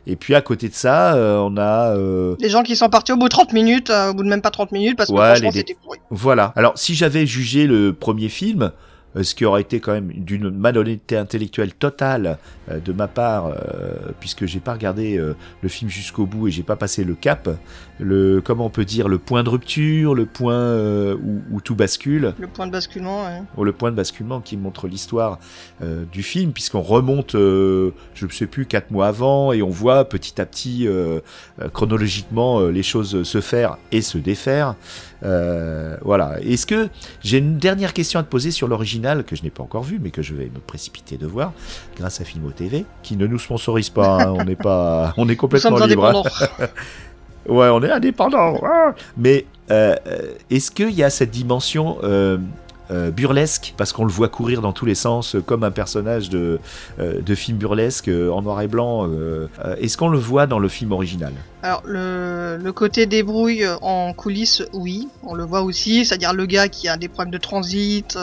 Et 0.10 0.16
puis 0.16 0.34
à 0.34 0.42
côté 0.42 0.70
de 0.70 0.74
ça, 0.74 1.14
euh, 1.14 1.38
on 1.38 1.56
a... 1.58 1.96
Les 2.40 2.50
gens 2.50 2.64
qui 2.64 2.76
sont 2.76 2.90
partis 2.90 3.12
au 3.12 3.18
bout 3.18 3.26
de 3.26 3.30
30 3.30 3.54
minutes, 3.54 3.92
au 3.92 4.14
bout 4.14 4.24
de 4.24 4.30
même 4.30 4.42
pas 4.42 4.50
30 4.50 4.72
minutes, 4.72 4.98
parce 4.98 5.10
que 5.10 5.16
ouais, 5.16 5.36
franchement 5.36 5.52
c'était 5.52 5.76
pourri. 5.76 6.00
Voilà. 6.10 6.52
Alors 6.56 6.78
si 6.78 6.96
j'avais 6.96 7.28
jugé 7.28 7.68
le 7.68 7.94
premier 7.94 8.30
film, 8.30 8.72
ce 9.16 9.36
qui 9.36 9.46
aurait 9.46 9.62
été 9.62 9.80
quand 9.80 9.94
même 9.94 10.12
d'une 10.14 10.50
malhonnêteté 10.50 11.18
intellectuelle 11.18 11.74
totale 11.74 12.38
euh, 12.70 12.80
de 12.80 12.94
ma 12.94 13.08
part, 13.08 13.48
euh, 13.48 14.12
puisque 14.20 14.46
j'ai 14.46 14.60
pas 14.60 14.74
regardé 14.74 15.18
euh, 15.18 15.36
le 15.62 15.70
film 15.70 15.90
jusqu'au 15.90 16.26
bout 16.26 16.48
et 16.48 16.52
j'ai 16.52 16.64
pas 16.64 16.76
passé 16.76 17.04
le 17.04 17.16
cap, 17.16 17.50
le 18.00 18.42
comment 18.44 18.66
on 18.66 18.70
peut 18.70 18.86
dire 18.86 19.08
le 19.08 19.18
point 19.18 19.44
de 19.44 19.50
rupture, 19.50 20.16
le 20.16 20.26
point 20.26 20.54
euh, 20.54 21.16
où, 21.16 21.42
où, 21.52 21.62
tout 21.62 21.76
bascule. 21.76 22.34
Le 22.40 22.48
point 22.48 22.68
de 22.68 22.72
basculement. 22.72 23.24
Ouais. 23.24 23.42
Ou 23.58 23.64
le 23.64 23.72
point 23.72 23.92
de 23.92 23.96
basculement 23.96 24.42
qui 24.42 24.58
montre 24.58 24.88
l'histoire 24.88 25.40
euh, 25.82 26.06
du 26.12 26.24
film, 26.24 26.52
puisqu'on 26.52 26.82
remonte, 26.82 27.34
je 27.34 27.92
ne 28.22 28.30
sais 28.30 28.48
plus 28.48 28.66
quatre 28.66 28.92
mois 28.92 29.08
avant 29.08 29.54
et 29.54 29.62
on 29.62 29.70
voit 29.70 30.06
petit 30.06 30.40
à 30.40 30.46
petit 30.46 30.88
chronologiquement 31.74 32.62
les 32.62 32.84
choses 32.84 33.24
se 33.24 33.42
faire 33.42 33.78
et 33.92 34.02
se 34.02 34.18
défaire. 34.18 34.76
Voilà. 35.22 36.40
Est-ce 36.42 36.66
que 36.66 36.90
j'ai 37.22 37.38
une 37.38 37.58
dernière 37.58 37.94
question 37.94 38.20
à 38.20 38.24
te 38.24 38.30
poser 38.30 38.52
sur 38.52 38.68
l'original 38.68 39.24
que 39.24 39.36
je 39.36 39.44
n'ai 39.44 39.50
pas 39.50 39.64
encore 39.64 39.84
vu, 39.84 40.00
mais 40.02 40.12
que 40.12 40.22
je 40.22 40.34
vais 40.34 40.46
me 40.46 40.60
précipiter 40.60 41.18
de 41.18 41.28
voir 41.28 41.54
grâce 41.98 42.22
à 42.22 42.24
Filmo 42.24 42.52
TV, 42.52 42.86
qui 43.04 43.18
ne 43.18 43.28
nous 43.28 43.40
sponsorise 43.40 43.90
pas. 43.90 44.24
Hein, 44.24 44.34
on 44.38 44.44
n'est 44.44 44.56
pas, 44.56 45.14
on 45.18 45.28
est 45.30 45.36
complètement 45.38 45.78
libre. 45.86 46.24
Hein. 46.60 46.68
ouais, 47.48 47.70
on 47.70 47.82
est 47.84 47.92
indépendant. 47.92 48.60
Ah 48.64 48.94
Mais 49.18 49.46
euh, 49.72 49.96
est-ce 50.50 50.72
qu'il 50.72 50.92
y 50.92 51.04
a 51.04 51.10
cette 51.10 51.32
dimension 51.32 51.98
euh, 52.92 53.00
euh, 53.00 53.12
burlesque 53.12 53.74
parce 53.78 53.94
qu'on 53.94 54.06
le 54.06 54.12
voit 54.12 54.30
courir 54.30 54.62
dans 54.62 54.74
tous 54.74 54.86
les 54.86 54.96
sens 54.96 55.36
comme 55.46 55.64
un 55.64 55.72
personnage 55.72 56.30
de, 56.30 56.60
euh, 57.00 57.22
de 57.22 57.36
film 57.36 57.58
burlesque 57.58 58.08
euh, 58.08 58.30
en 58.30 58.42
noir 58.42 58.62
et 58.62 58.68
blanc. 58.68 59.10
Est-ce 59.80 59.98
qu'on 59.98 60.10
le 60.10 60.18
voit 60.18 60.48
dans 60.48 60.60
le 60.60 60.68
film 60.68 60.92
original? 60.92 61.34
Alors 61.62 61.82
le, 61.86 62.58
le, 62.62 62.72
côté 62.72 63.06
débrouille 63.06 63.66
en 63.82 64.14
coulisses, 64.14 64.64
oui, 64.74 65.10
on 65.24 65.34
le 65.34 65.44
voit 65.44 65.62
aussi, 65.62 66.06
c'est-à-dire 66.06 66.34
le 66.34 66.46
gars 66.46 66.70
qui 66.70 66.88
a 66.88 66.96
des 66.96 67.08
problèmes 67.10 67.32
de 67.32 67.38
transit, 67.38 68.18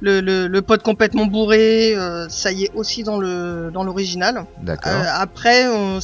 le, 0.00 0.20
le, 0.20 0.48
le, 0.48 0.62
pote 0.62 0.82
complètement 0.82 1.26
bourré, 1.26 1.96
ça 2.28 2.50
y 2.50 2.64
est 2.64 2.70
aussi 2.74 3.04
dans 3.04 3.18
le 3.18 3.70
dans 3.72 3.84
l'original. 3.84 4.44
D'accord. 4.62 4.92
après, 5.14 5.68
on, 5.68 6.00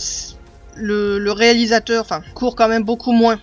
le, 0.77 1.19
le 1.19 1.33
réalisateur, 1.33 2.03
enfin, 2.03 2.23
court 2.35 2.55
quand 2.55 2.69
même 2.69 2.85
beaucoup 2.85 3.13
moins 3.13 3.39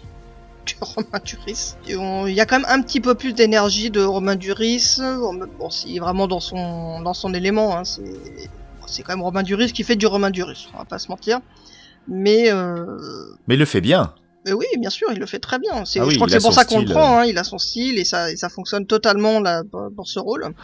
que 0.65 0.73
Romain 0.81 1.19
Duris. 1.23 1.75
Il 1.87 2.33
y 2.33 2.39
a 2.39 2.45
quand 2.45 2.57
même 2.59 2.69
un 2.69 2.81
petit 2.81 3.01
peu 3.01 3.15
plus 3.15 3.33
d'énergie 3.33 3.89
de 3.89 4.01
Romain 4.01 4.35
Duris. 4.35 4.97
Bon, 5.59 5.69
c'est 5.69 5.99
vraiment 5.99 6.27
dans 6.27 6.39
son 6.39 7.01
dans 7.01 7.13
son 7.13 7.33
élément. 7.33 7.77
Hein. 7.77 7.83
C'est 8.87 9.03
quand 9.03 9.13
même 9.13 9.23
Romain 9.23 9.43
Duris 9.43 9.71
qui 9.71 9.83
fait 9.83 9.95
du 9.95 10.07
Romain 10.07 10.31
Duris. 10.31 10.69
On 10.73 10.77
va 10.77 10.85
pas 10.85 10.99
se 10.99 11.07
mentir. 11.09 11.39
Mais 12.07 12.51
euh... 12.51 12.85
mais 13.47 13.55
il 13.55 13.59
le 13.59 13.65
fait 13.65 13.81
bien. 13.81 14.13
Mais 14.45 14.53
oui, 14.53 14.65
bien 14.79 14.89
sûr, 14.89 15.09
il 15.11 15.19
le 15.19 15.27
fait 15.27 15.39
très 15.39 15.59
bien. 15.59 15.71
Ah 15.73 15.83
oui, 16.03 16.11
je 16.11 16.15
crois 16.15 16.25
que 16.25 16.33
c'est 16.33 16.39
pour 16.39 16.53
ça 16.53 16.65
qu'on 16.65 16.79
le 16.79 16.85
prend. 16.85 17.19
Hein. 17.19 17.25
Il 17.25 17.37
a 17.37 17.43
son 17.43 17.59
style 17.59 17.99
et 17.99 18.05
ça 18.05 18.31
et 18.31 18.35
ça 18.35 18.49
fonctionne 18.49 18.85
totalement 18.85 19.39
là 19.39 19.63
pour 19.95 20.07
ce 20.07 20.19
rôle. 20.19 20.47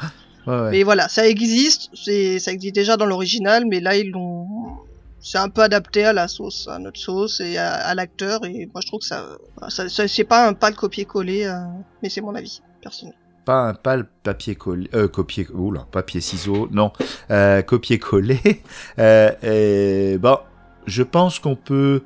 Ouais, 0.47 0.53
ouais. 0.53 0.71
Mais 0.71 0.83
voilà, 0.83 1.09
ça 1.09 1.27
existe. 1.27 1.89
Ça 1.93 2.53
existe 2.53 2.73
déjà 2.73 2.95
dans 2.95 3.05
l'original, 3.05 3.65
mais 3.65 3.81
là 3.81 3.97
ils 3.97 4.11
l'ont 4.11 4.77
c'est 5.19 5.37
un 5.37 5.49
peu 5.49 5.61
adapté 5.61 6.05
à 6.05 6.13
la 6.13 6.27
sauce, 6.27 6.67
à 6.67 6.79
notre 6.79 6.99
sauce 6.99 7.39
et 7.39 7.57
à, 7.57 7.93
l'acteur. 7.95 8.45
Et 8.45 8.69
moi, 8.73 8.81
je 8.81 8.87
trouve 8.87 8.99
que 8.99 9.05
ça, 9.05 9.25
ça, 9.69 10.07
c'est 10.07 10.23
pas 10.23 10.47
un 10.47 10.53
pas 10.53 10.69
le 10.69 10.75
copier-coller, 10.75 11.45
euh, 11.45 11.59
mais 12.01 12.09
c'est 12.09 12.21
mon 12.21 12.35
avis 12.35 12.61
personnel. 12.81 13.15
Pas 13.45 13.69
un 13.69 13.73
pas 13.73 13.95
le 13.95 14.05
papier 14.23 14.55
collé, 14.55 14.89
euh, 14.93 15.07
copier, 15.07 15.47
oula, 15.53 15.87
papier 15.91 16.21
ciseau, 16.21 16.67
non, 16.71 16.91
euh, 17.31 17.61
copier-coller. 17.61 18.61
euh, 18.99 20.17
bon, 20.17 20.37
je 20.85 21.03
pense 21.03 21.39
qu'on 21.39 21.55
peut 21.55 22.03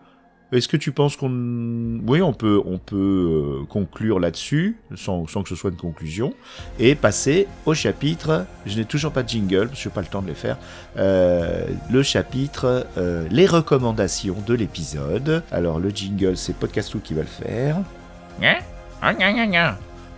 est-ce 0.52 0.68
que 0.68 0.78
tu 0.78 0.92
penses 0.92 1.16
qu'on, 1.16 2.02
oui, 2.08 2.22
on 2.22 2.34
peut, 2.34 2.62
on 2.66 2.78
peut 2.78 3.62
euh, 3.62 3.66
conclure 3.68 4.20
là-dessus, 4.20 4.78
sans, 4.96 5.28
sans 5.28 5.44
que 5.44 5.50
ce 5.50 5.56
soit 5.56 5.70
une 5.70 5.78
conclusion, 5.78 6.34
et 6.80 6.96
passer 6.96 7.48
au 7.66 7.74
chapitre. 7.74 8.46
Je 8.66 8.78
n'ai 8.78 8.86
toujours 8.86 9.12
pas 9.12 9.24
de 9.24 9.30
jingle, 9.30 9.68
parce 9.68 9.80
que 9.80 9.84
je 9.84 9.90
n'ai 9.90 9.96
pas 9.96 10.02
le 10.02 10.08
temps 10.08 10.22
de 10.22 10.28
les 10.28 10.36
faire. 10.36 10.58
Euh, 10.98 11.66
le 11.90 12.04
chapitre, 12.04 12.86
euh, 12.98 13.28
les 13.32 13.46
recommandations 13.46 14.38
de 14.46 14.54
l'épisode. 14.54 15.44
Alors 15.52 15.80
le 15.80 15.90
jingle, 15.90 16.36
c'est 16.36 16.56
Podcastou 16.56 17.00
qui 17.00 17.14
va 17.14 17.22
le 17.22 17.28
faire. 17.28 17.78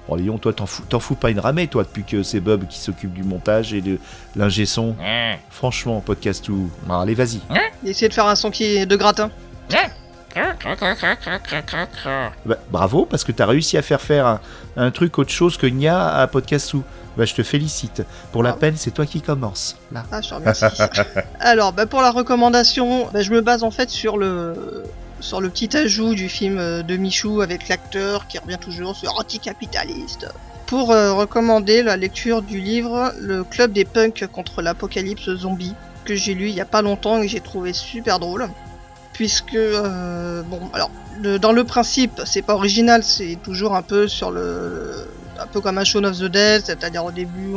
Oh 0.10 0.18
Lyon, 0.18 0.38
toi 0.38 0.52
t'en 0.52 0.66
fous, 0.66 0.84
t'en 0.90 1.00
fous 1.00 1.16
pas 1.16 1.32
une 1.32 1.40
ramée, 1.40 1.68
toi, 1.68 1.84
depuis 1.84 2.04
que 2.04 2.24
c'est 2.24 2.42
Bob 2.42 2.68
qui 2.68 2.80
s'occupe 2.80 3.14
du 3.14 3.24
montage 3.24 3.74
et 3.74 3.82
de 3.82 4.00
l'ingé 4.36 4.66
son. 4.66 4.96
Franchement, 5.50 6.02
Podcastou. 6.02 6.70
Bon, 6.88 7.00
allez, 7.00 7.14
vas-y. 7.14 7.40
Essayez 7.86 8.10
de 8.10 8.14
faire 8.14 8.28
un 8.28 8.36
son 8.36 8.52
qui 8.52 8.64
est 8.64 8.86
de 8.86 8.96
gratin. 8.96 9.32
Bah, 12.46 12.58
bravo, 12.72 13.06
parce 13.06 13.24
que 13.24 13.32
t'as 13.32 13.46
réussi 13.46 13.78
à 13.78 13.82
faire 13.82 14.02
faire 14.02 14.26
un, 14.26 14.40
un 14.78 14.92
truc 14.92 15.18
autre 15.20 15.32
chose 15.32 15.58
que 15.58 15.68
Nia 15.68 16.10
à 16.16 16.28
Podcastou. 16.28 16.84
Bah, 17.18 17.26
je 17.26 17.34
te 17.36 17.44
félicite. 17.44 18.04
Pour 18.32 18.42
la 18.44 18.52
Ah. 18.52 18.54
peine, 18.54 18.76
c'est 18.76 18.92
toi 18.92 19.06
qui 19.06 19.22
commence. 19.22 19.76
Là. 19.92 20.04
Ah, 20.12 20.22
je 20.22 20.30
te 20.30 20.34
remercie. 20.34 20.66
Alors, 21.40 21.72
bah, 21.74 21.86
pour 21.86 22.02
la 22.02 22.12
recommandation, 22.12 23.08
bah, 23.14 23.22
je 23.22 23.32
me 23.32 23.42
base 23.42 23.64
en 23.64 23.72
fait 23.72 23.90
sur 23.90 24.18
le 24.18 24.84
sur 25.20 25.40
le 25.40 25.50
petit 25.50 25.78
ajout 25.78 26.16
du 26.16 26.28
film 26.28 26.58
euh, 26.58 26.82
de 26.84 26.98
Michou 26.98 27.42
avec 27.42 27.70
l'acteur 27.70 28.28
qui 28.28 28.40
revient 28.40 28.58
toujours 28.60 28.94
sur 28.96 29.18
anticapitaliste. 29.18 30.28
Pour 30.66 30.92
euh, 30.92 31.14
recommander 31.14 31.82
la 31.84 31.96
lecture 31.96 32.42
du 32.42 32.60
livre 32.60 33.14
Le 33.22 33.44
club 33.46 33.72
des 33.72 33.86
punks 33.86 34.26
contre 34.32 34.62
l'apocalypse 34.62 35.34
zombie 35.36 35.76
que 36.04 36.16
j'ai 36.16 36.34
lu 36.34 36.50
il 36.50 36.56
y 36.56 36.60
a 36.62 36.66
pas 36.66 36.82
longtemps 36.82 37.20
et 37.20 37.26
que 37.28 37.32
j'ai 37.32 37.40
trouvé 37.40 37.72
super 37.72 38.20
drôle. 38.20 38.50
Puisque 39.14 39.54
euh, 39.54 40.42
bon, 40.44 40.60
alors 40.74 40.90
dans 41.40 41.52
le 41.52 41.64
principe, 41.64 42.22
c'est 42.26 42.42
pas 42.42 42.56
original, 42.56 43.04
c'est 43.04 43.38
toujours 43.44 43.76
un 43.76 43.84
peu 43.84 44.08
sur 44.08 44.32
le 44.32 45.08
un 45.40 45.48
peu 45.48 45.62
comme 45.62 45.78
un 45.78 45.84
Shaun 45.84 46.04
of 46.04 46.18
the 46.18 46.26
Dead, 46.26 46.64
c'est-à-dire 46.66 47.06
au 47.06 47.12
début 47.12 47.56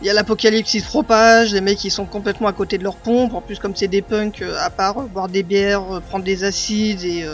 il 0.00 0.06
y 0.06 0.10
a 0.10 0.12
l'apocalypse 0.12 0.70
qui 0.70 0.80
se 0.80 0.86
propage, 0.86 1.52
les 1.52 1.60
mecs 1.60 1.82
ils 1.84 1.90
sont 1.90 2.06
complètement 2.06 2.48
à 2.48 2.52
côté 2.52 2.78
de 2.78 2.84
leur 2.84 2.96
pompe. 2.96 3.34
En 3.34 3.40
plus, 3.40 3.58
comme 3.58 3.74
c'est 3.74 3.88
des 3.88 4.02
punks, 4.02 4.42
euh, 4.42 4.56
à 4.60 4.70
part 4.70 4.94
boire 5.02 5.28
des 5.28 5.42
bières, 5.42 5.96
euh, 5.96 6.00
prendre 6.00 6.24
des 6.24 6.44
acides 6.44 7.04
et, 7.04 7.26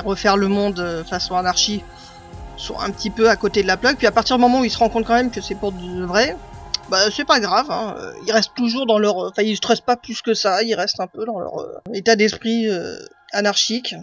refaire 0.00 0.36
le 0.36 0.46
monde 0.46 1.04
façon 1.08 1.34
anarchie, 1.34 1.82
sont 2.56 2.78
un 2.78 2.90
petit 2.90 3.10
peu 3.10 3.28
à 3.28 3.36
côté 3.36 3.62
de 3.62 3.66
la 3.66 3.76
plaque. 3.76 3.96
Puis 3.98 4.06
à 4.06 4.12
partir 4.12 4.36
du 4.36 4.42
moment 4.42 4.60
où 4.60 4.64
ils 4.64 4.70
se 4.70 4.78
rendent 4.78 4.92
compte 4.92 5.06
quand 5.06 5.14
même 5.14 5.30
que 5.30 5.40
c'est 5.40 5.56
pour 5.56 5.72
de 5.72 6.04
vrai, 6.04 6.36
bah 6.90 6.98
c'est 7.14 7.24
pas 7.26 7.40
grave. 7.40 7.66
Hein. 7.70 7.94
euh, 7.98 8.12
Ils 8.26 8.32
restent 8.32 8.54
toujours 8.56 8.86
dans 8.86 8.98
leur, 8.98 9.18
euh, 9.22 9.28
enfin 9.30 9.42
ils 9.42 9.56
stressent 9.56 9.80
pas 9.84 9.96
plus 9.96 10.22
que 10.22 10.34
ça. 10.34 10.62
Ils 10.62 10.74
restent 10.74 11.00
un 11.00 11.06
peu 11.06 11.24
dans 11.24 11.38
leur 11.38 11.60
euh, 11.60 11.74
état 11.94 12.16
d'esprit 12.16 12.68
euh, 12.68 12.96
anarchique. 13.32 13.94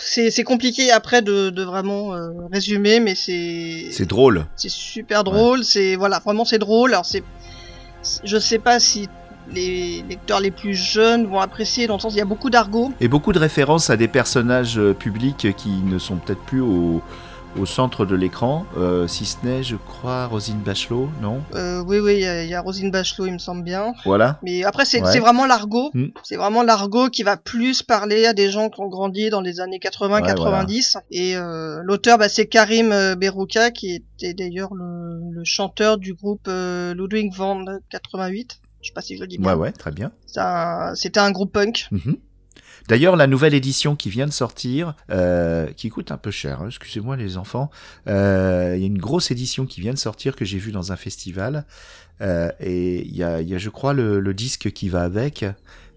C'est 0.00 0.44
compliqué 0.44 0.90
après 0.92 1.22
de, 1.22 1.50
de 1.50 1.62
vraiment 1.62 2.14
euh, 2.14 2.28
résumer, 2.52 3.00
mais 3.00 3.14
c'est 3.14 3.88
C'est 3.90 4.06
drôle. 4.06 4.46
c'est 4.56 4.70
super 4.70 5.24
drôle, 5.24 5.64
c'est 5.64 5.96
voilà, 5.96 6.18
vraiment 6.18 6.44
c'est 6.44 6.58
drôle. 6.58 6.92
Alors 6.92 7.06
c'est, 7.06 7.24
je 8.24 8.36
sais 8.38 8.58
pas 8.58 8.78
si 8.78 9.08
les 9.52 10.02
lecteurs 10.08 10.40
les 10.40 10.50
plus 10.50 10.74
jeunes 10.74 11.26
vont 11.26 11.38
apprécier 11.40 11.86
dans 11.86 11.94
le 11.96 12.00
sens 12.00 12.14
il 12.14 12.18
y 12.18 12.22
a 12.22 12.26
beaucoup 12.26 12.48
d'argot. 12.50 12.92
Et 13.00 13.08
beaucoup 13.08 13.32
de 13.32 13.38
références 13.38 13.90
à 13.90 13.96
des 13.96 14.08
personnages 14.08 14.80
publics 14.98 15.54
qui 15.56 15.68
ne 15.84 15.98
sont 15.98 16.16
peut-être 16.16 16.42
plus 16.44 16.60
au, 16.62 17.02
au 17.58 17.66
centre 17.66 18.04
de 18.04 18.14
l'écran, 18.16 18.66
euh, 18.76 19.06
si 19.06 19.24
ce 19.24 19.36
n'est, 19.44 19.62
je 19.62 19.76
crois, 19.76 20.26
Rosine 20.26 20.58
Bachelot, 20.58 21.08
non? 21.22 21.40
Euh, 21.54 21.82
oui 21.86 21.98
oui, 22.00 22.14
il 22.14 22.20
y, 22.20 22.26
a- 22.26 22.42
il 22.44 22.50
y 22.50 22.54
a 22.54 22.60
Rosine 22.60 22.90
Bachelot, 22.90 23.26
il 23.26 23.32
me 23.34 23.38
semble 23.38 23.62
bien. 23.62 23.94
Voilà. 24.04 24.38
Mais 24.42 24.64
après 24.64 24.84
c'est 24.84 25.00
Ouais. 25.02 25.18
vraiment 25.20 25.46
l'argot, 25.46 25.90
Mm. 25.94 26.06
c'est 26.22 26.36
vraiment 26.36 26.62
l'argot 26.62 27.08
qui 27.10 27.22
va 27.22 27.36
plus 27.36 27.82
parler 27.82 28.26
à 28.26 28.32
des 28.32 28.50
gens 28.50 28.70
qui 28.70 28.80
ont 28.80 28.88
grandi 28.88 29.30
dans 29.30 29.40
les 29.40 29.60
années 29.60 29.78
80 29.78 30.20
Ouais, 30.22 30.26
90 30.26 30.96
et 31.10 31.36
euh, 31.36 31.80
l'auteur 31.84 32.18
bah, 32.18 32.28
c'est 32.28 32.46
Karim 32.46 32.94
Berouka 33.16 33.70
qui 33.70 33.94
était 33.94 34.34
d'ailleurs 34.34 34.74
le, 34.74 35.20
le 35.32 35.44
chanteur 35.44 35.98
du 35.98 36.14
groupe 36.14 36.46
euh, 36.48 36.94
Ludwig 36.94 37.32
van 37.34 37.64
88. 37.90 38.60
Je 38.82 38.88
sais 38.88 38.92
pas 38.94 39.00
si 39.00 39.16
je 39.16 39.20
le 39.22 39.26
dis 39.26 39.38
bien. 39.38 39.52
Ouais, 39.54 39.58
ouais, 39.58 39.72
très 39.72 39.90
bien. 39.92 40.10
C'était 40.94 41.20
un 41.20 41.30
groupe 41.30 41.52
punk. 41.52 41.86
Mhm. 41.90 42.16
D'ailleurs, 42.88 43.16
la 43.16 43.26
nouvelle 43.26 43.54
édition 43.54 43.96
qui 43.96 44.10
vient 44.10 44.26
de 44.26 44.32
sortir, 44.32 44.94
euh, 45.10 45.66
qui 45.76 45.88
coûte 45.88 46.10
un 46.10 46.18
peu 46.18 46.30
cher, 46.30 46.60
hein, 46.60 46.66
excusez-moi 46.68 47.16
les 47.16 47.38
enfants, 47.38 47.70
euh, 48.08 48.74
il 48.76 48.80
y 48.80 48.84
a 48.84 48.86
une 48.86 48.98
grosse 48.98 49.30
édition 49.30 49.64
qui 49.64 49.80
vient 49.80 49.94
de 49.94 49.98
sortir 49.98 50.36
que 50.36 50.44
j'ai 50.44 50.58
vue 50.58 50.72
dans 50.72 50.92
un 50.92 50.96
festival, 50.96 51.64
euh, 52.20 52.50
et 52.60 53.00
il 53.02 53.16
y 53.16 53.22
a, 53.22 53.40
y 53.40 53.54
a, 53.54 53.58
je 53.58 53.70
crois, 53.70 53.94
le 53.94 54.34
disque 54.34 54.70
qui 54.70 54.90
va 54.90 55.02
avec, 55.02 55.46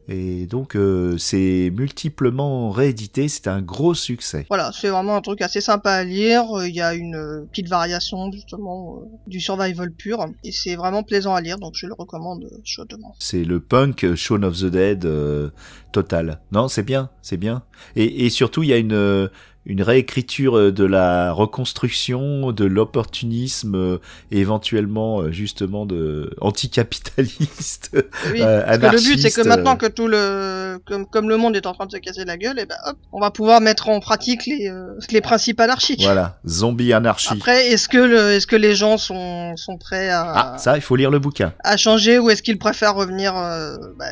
et 0.07 0.45
donc 0.47 0.75
euh, 0.75 1.17
c'est 1.17 1.71
multiplement 1.75 2.71
réédité, 2.71 3.27
c'est 3.27 3.47
un 3.47 3.61
gros 3.61 3.93
succès. 3.93 4.45
Voilà, 4.49 4.71
c'est 4.73 4.89
vraiment 4.89 5.15
un 5.15 5.21
truc 5.21 5.41
assez 5.41 5.61
sympa 5.61 5.91
à 5.91 6.03
lire. 6.03 6.45
Il 6.65 6.75
y 6.75 6.81
a 6.81 6.93
une 6.93 7.15
euh, 7.15 7.45
petite 7.51 7.67
variation 7.69 8.31
justement 8.31 8.99
euh, 9.01 9.05
du 9.27 9.39
survival 9.39 9.91
pur 9.91 10.25
et 10.43 10.51
c'est 10.51 10.75
vraiment 10.75 11.03
plaisant 11.03 11.35
à 11.35 11.41
lire, 11.41 11.57
donc 11.57 11.73
je 11.75 11.87
le 11.87 11.93
recommande 11.93 12.43
euh, 12.45 12.57
chaudement. 12.63 13.15
C'est 13.19 13.43
le 13.43 13.59
punk 13.59 14.15
Shaun 14.15 14.43
of 14.43 14.59
the 14.59 14.65
Dead 14.65 15.05
euh, 15.05 15.49
total. 15.91 16.39
Non, 16.51 16.67
c'est 16.67 16.83
bien, 16.83 17.09
c'est 17.21 17.37
bien. 17.37 17.63
Et, 17.95 18.25
et 18.25 18.29
surtout, 18.29 18.63
il 18.63 18.69
y 18.69 18.73
a 18.73 18.77
une, 18.77 18.93
euh, 18.93 19.27
une 19.70 19.82
réécriture 19.84 20.57
euh, 20.57 20.72
de 20.72 20.84
la 20.86 21.32
reconstruction, 21.34 22.51
de 22.53 22.65
l'opportunisme, 22.65 23.76
euh, 23.76 23.97
éventuellement 24.32 25.22
euh, 25.22 25.32
justement 25.32 25.86
de 25.86 26.34
anticapitaliste. 26.41 27.91
Oui, 28.32 28.41
Euh, 28.47 28.78
parce 28.78 28.80
que 28.80 29.09
le 29.09 29.15
but 29.15 29.20
c'est 29.22 29.32
que 29.41 29.47
maintenant 29.47 29.76
que 29.76 29.86
tout 29.88 30.07
le 30.07 30.80
comme, 30.86 31.05
comme 31.05 31.28
le 31.28 31.38
monde 31.38 31.55
est 31.55 31.65
en 31.65 31.74
train 31.74 31.86
de 31.86 31.91
se 31.91 31.97
casser 31.97 32.24
la 32.24 32.38
gueule, 32.38 32.59
et 32.59 32.65
ben 32.65 32.76
hop, 32.86 32.95
on 33.11 33.20
va 33.20 33.30
pouvoir 33.30 33.59
mettre 33.61 33.89
en 33.89 33.99
pratique 33.99 34.45
les 34.45 34.70
euh, 34.70 34.93
les 35.11 35.22
principes 35.22 35.59
anarchiques. 35.59 36.03
voilà, 36.03 36.39
zombie 36.47 36.93
anarchie. 36.93 37.34
Après, 37.34 37.68
est-ce 37.68 37.89
que 37.89 37.97
le 37.97 38.32
est-ce 38.34 38.47
que 38.47 38.55
les 38.55 38.74
gens 38.76 38.97
sont 38.97 39.55
sont 39.57 39.78
prêts 39.78 40.09
à 40.09 40.53
Ah, 40.53 40.57
ça, 40.57 40.76
il 40.78 40.82
faut 40.82 40.95
lire 40.95 41.11
le 41.11 41.20
bouquin. 41.20 41.53
à 41.63 41.76
changer 41.78 42.20
ou 42.20 42.30
est-ce 42.30 42.41
qu'ils 42.41 42.57
préfèrent 42.59 42.95
revenir 42.95 43.34
bah, 43.34 44.05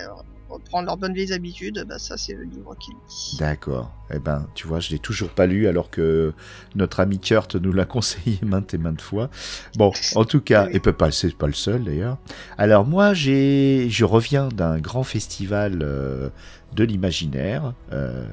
reprendre 0.56 0.86
leurs 0.88 0.98
bonnes 0.98 1.14
vieilles 1.14 1.34
habitudes 1.34 1.86
Bah 1.88 2.00
ça 2.00 2.18
c'est 2.18 2.34
le 2.34 2.44
livre 2.44 2.76
qui 2.80 2.92
le 2.92 2.98
dit. 3.08 3.38
D'accord. 3.40 3.92
Eh 4.14 4.20
ben, 4.20 4.46
tu 4.54 4.68
vois, 4.68 4.80
je 4.80 4.92
l'ai 4.92 5.00
toujours 5.00 5.30
pas 5.30 5.48
lu 5.48 5.68
alors 5.68 5.90
que 5.90 6.34
notre 6.76 7.00
ami 7.00 7.20
Kurt 7.20 7.56
nous 7.56 7.74
l'a 7.74 7.86
conseillé 7.96 8.38
maintes 8.44 8.74
et 8.74 8.78
maintes 8.78 9.02
fois. 9.02 9.30
Bon, 9.78 9.92
en 10.16 10.26
tout 10.26 10.42
cas, 10.42 10.68
Oui. 10.68 10.76
et 10.76 10.80
peut 10.80 10.94
pas, 10.94 11.10
c'est 11.12 11.36
pas 11.36 11.48
le 11.48 11.54
seul 11.54 11.84
d'ailleurs. 11.84 12.18
Alors 12.58 12.86
moi, 12.86 13.14
j'ai, 13.16 13.88
je 13.90 14.06
reviens 14.06 14.50
d'un 14.50 14.78
grand 14.80 15.04
festival 15.04 15.80
euh, 15.82 16.30
de 16.76 16.84
l'imaginaire, 16.84 17.74
euh, 17.94 18.26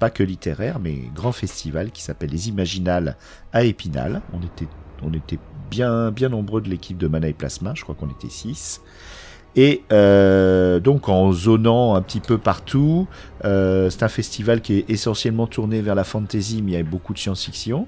pas 0.00 0.10
que 0.10 0.22
littéraire, 0.24 0.80
mais 0.80 0.96
grand 1.14 1.32
festival 1.32 1.92
qui 1.92 2.02
s'appelle 2.02 2.30
les 2.30 2.48
Imaginales 2.48 3.16
à 3.52 3.62
Épinal. 3.64 4.22
On 4.32 4.38
était, 4.44 4.68
on 5.02 5.12
était 5.12 5.38
bien, 5.70 6.10
bien 6.10 6.28
nombreux 6.28 6.60
de 6.60 6.68
l'équipe 6.68 6.98
de 6.98 7.06
Mana 7.06 7.28
et 7.28 7.34
Plasma. 7.34 7.74
Je 7.76 7.82
crois 7.84 7.94
qu'on 7.94 8.10
était 8.10 8.30
six. 8.30 8.80
Et 9.56 9.82
euh, 9.92 10.78
donc 10.80 11.08
en 11.08 11.32
zonant 11.32 11.94
un 11.94 12.02
petit 12.02 12.20
peu 12.20 12.38
partout, 12.38 13.08
euh, 13.44 13.90
c'est 13.90 14.02
un 14.02 14.08
festival 14.08 14.60
qui 14.60 14.78
est 14.78 14.90
essentiellement 14.90 15.46
tourné 15.46 15.80
vers 15.80 15.94
la 15.94 16.04
fantasy, 16.04 16.62
mais 16.62 16.72
il 16.72 16.74
y 16.74 16.80
a 16.80 16.82
beaucoup 16.82 17.14
de 17.14 17.18
science-fiction. 17.18 17.86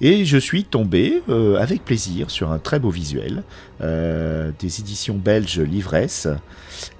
Et 0.00 0.24
je 0.24 0.36
suis 0.36 0.64
tombé 0.64 1.22
euh, 1.28 1.56
avec 1.56 1.84
plaisir 1.84 2.28
sur 2.28 2.50
un 2.50 2.58
très 2.58 2.80
beau 2.80 2.90
visuel 2.90 3.44
des 3.80 4.80
éditions 4.80 5.14
belges 5.14 5.60
Livresse. 5.60 6.26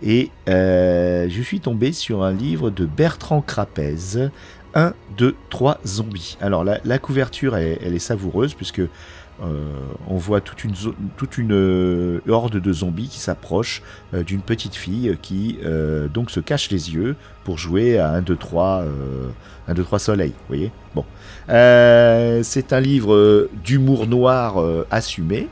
Et 0.03 0.31
je 0.47 1.43
suis 1.43 1.61
tombé 1.61 1.93
sur 1.93 2.23
un 2.23 2.33
livre 2.33 2.71
de 2.71 2.87
Bertrand 2.87 3.41
Crapez, 3.41 4.29
1, 4.75 4.93
2, 5.17 5.35
3 5.51 5.81
zombies. 5.87 6.37
Alors 6.41 6.65
la, 6.65 6.99
couverture, 6.99 7.57
elle, 7.57 7.95
est 7.95 7.99
savoureuse 7.99 8.55
puisque 8.55 8.83
on 9.41 10.17
voit 10.17 10.41
toute 10.41 10.65
une, 10.65 10.75
toute 11.17 11.39
une 11.39 11.53
euh, 11.53 12.21
horde 12.29 12.57
de 12.57 12.73
zombies 12.73 13.09
qui 13.09 13.19
s'approche 13.19 13.83
euh, 14.13 14.23
d'une 14.23 14.43
petite 14.43 14.75
fille 14.75 15.17
qui 15.23 15.59
euh, 15.65 16.09
donc 16.09 16.31
se 16.31 16.41
cache 16.41 16.71
les 16.71 16.95
yeux 16.95 17.17
pour 17.43 17.59
jouer 17.59 17.99
à 17.99 18.11
1, 18.11 18.23
2, 18.23 18.37
3, 18.37 18.83
euh, 18.83 19.29
1, 19.69 19.75
2, 19.75 19.83
3 19.83 19.99
soleil. 19.99 20.31
Vous 20.31 20.47
voyez? 20.49 20.73
Bon. 20.95 21.05
Euh, 21.49 22.43
c'est 22.43 22.73
un 22.73 22.81
livre 22.81 23.15
euh, 23.15 23.51
d'humour 23.65 24.07
noir 24.07 24.61
euh, 24.61 24.87
assumé. 24.91 25.49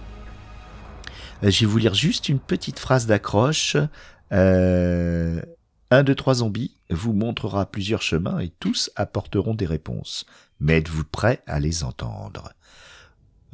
Euh, 1.42 1.50
Je 1.50 1.60
vais 1.60 1.66
vous 1.66 1.78
lire 1.78 1.94
juste 1.94 2.28
une 2.28 2.38
petite 2.38 2.78
phrase 2.78 3.06
d'accroche. 3.06 3.76
Euh, 4.32 5.42
1, 5.90 6.04
2, 6.04 6.14
3 6.14 6.34
zombies 6.34 6.72
vous 6.88 7.12
montrera 7.12 7.66
plusieurs 7.66 8.02
chemins 8.02 8.38
et 8.38 8.52
tous 8.60 8.90
apporteront 8.96 9.54
des 9.54 9.66
réponses. 9.66 10.24
Mais 10.60 10.78
êtes-vous 10.78 11.04
prêt 11.04 11.42
à 11.46 11.58
les 11.60 11.84
entendre? 11.84 12.50
Euh, 12.50 12.52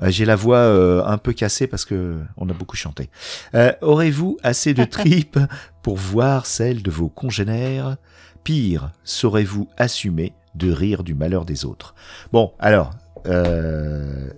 J'ai 0.03 0.25
la 0.25 0.37
voix 0.37 0.59
euh, 0.59 1.03
un 1.05 1.19
peu 1.19 1.33
cassée 1.33 1.67
parce 1.67 1.85
que 1.85 2.17
on 2.37 2.49
a 2.49 2.53
beaucoup 2.53 2.77
chanté. 2.77 3.11
Euh, 3.55 3.73
Aurez-vous 3.83 4.39
assez 4.43 4.75
de 4.75 4.85
tripes 4.97 5.39
pour 5.83 5.97
voir 5.97 6.47
celle 6.47 6.83
de 6.83 6.91
vos 6.91 7.09
congénères? 7.09 7.97
Pire, 8.45 8.91
saurez-vous 9.05 9.69
assumer 9.77 10.33
de 10.55 10.71
rire 10.73 11.03
du 11.03 11.15
malheur 11.15 11.45
des 11.45 11.65
autres? 11.65 11.95
Bon, 12.33 12.53
alors, 12.59 12.91
euh, 13.27 14.29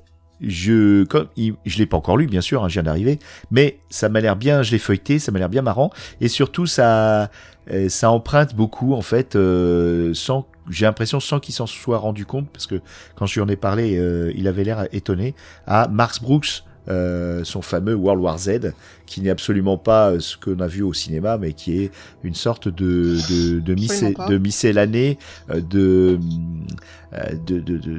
je, 0.41 1.05
comme, 1.05 1.27
il- 1.37 1.55
je 1.67 1.79
l'ai 1.79 1.87
pas 1.87 1.97
encore 1.99 2.17
lu, 2.17 2.27
bien 2.27 2.41
sûr, 2.41 2.65
hein, 2.65 2.69
je 2.69 2.75
viens 2.75 2.83
d'arriver, 2.83 3.19
mais 3.51 3.79
ça 3.91 4.09
m'a 4.09 4.21
l'air 4.21 4.37
bien, 4.37 4.63
je 4.63 4.73
l'ai 4.73 4.79
feuilleté, 4.79 5.19
ça 5.19 5.31
m'a 5.33 5.39
l'air 5.39 5.51
bien 5.51 5.63
marrant, 5.63 5.91
et 6.21 6.29
surtout 6.29 6.67
ça, 6.67 7.31
euh, 7.71 7.89
ça 7.91 8.11
emprunte 8.11 8.55
beaucoup 8.55 8.95
en 8.95 9.03
fait, 9.03 9.37
euh, 9.37 10.15
sans 10.15 10.47
j'ai 10.71 10.87
l'impression 10.87 11.21
sans 11.21 11.41
qu'il 11.41 11.55
s'en 11.55 11.67
soit 11.67 11.99
rendu 11.99 12.27
compte, 12.27 12.49
parce 12.51 12.67
que 12.67 12.81
quand 13.15 13.27
je 13.27 13.35
lui 13.35 13.41
en 13.41 13.49
ai 13.49 13.57
parlé, 13.57 13.99
euh, 13.99 14.33
il 14.37 14.49
avait 14.49 14.65
l'air 14.65 14.87
étonné, 14.93 15.35
à 15.67 15.89
Marx 15.89 16.21
Brooks, 16.21 16.63
euh, 16.89 17.45
son 17.45 17.63
fameux 17.63 17.95
World 17.95 18.23
War 18.23 18.39
Z, 18.39 18.73
qui 19.07 19.21
n'est 19.21 19.31
absolument 19.31 19.77
pas 19.77 20.19
ce 20.19 20.37
qu'on 20.37 20.61
a 20.61 20.67
vu 20.67 20.83
au 20.83 20.93
cinéma, 20.93 21.37
mais 21.39 21.53
qui 21.53 21.83
est 21.83 21.91
une 22.25 22.35
sorte 22.35 22.69
de, 22.69 23.17
de, 23.31 23.61
de, 23.61 24.29
de 24.29 24.39
miscellanée 24.39 25.19
euh, 25.51 25.61
de 25.61 26.19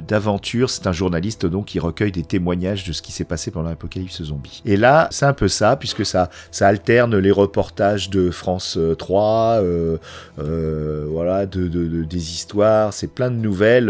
d'aventure. 0.07 0.69
C'est 0.69 0.87
un 0.87 0.93
journaliste 0.93 1.45
donc 1.45 1.65
qui 1.65 1.79
recueille 1.79 2.13
des 2.13 2.23
témoignages 2.23 2.85
de 2.85 2.93
ce 2.93 3.01
qui 3.01 3.11
s'est 3.11 3.25
passé 3.25 3.51
pendant 3.51 3.69
l'apocalypse 3.69 4.23
zombie. 4.23 4.61
Et 4.65 4.77
là, 4.77 5.09
c'est 5.11 5.25
un 5.25 5.33
peu 5.33 5.49
ça, 5.49 5.75
puisque 5.75 6.05
ça, 6.05 6.29
ça 6.49 6.67
alterne 6.67 7.17
les 7.17 7.31
reportages 7.31 8.09
de 8.09 8.31
France 8.31 8.79
3, 8.97 9.59
euh, 9.61 9.97
euh, 10.39 11.05
voilà, 11.09 11.45
de, 11.45 11.67
de, 11.67 12.03
des 12.03 12.31
histoires, 12.31 12.93
c'est 12.93 13.13
plein 13.13 13.29
de 13.29 13.35
nouvelles. 13.35 13.89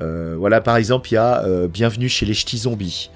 Euh, 0.00 0.34
voilà, 0.38 0.60
par 0.60 0.76
exemple, 0.76 1.10
il 1.10 1.14
y 1.14 1.18
a 1.18 1.44
euh, 1.44 1.68
Bienvenue 1.68 2.08
chez 2.08 2.26
les 2.26 2.34
ch'tis 2.34 2.58
zombies. 2.58 3.10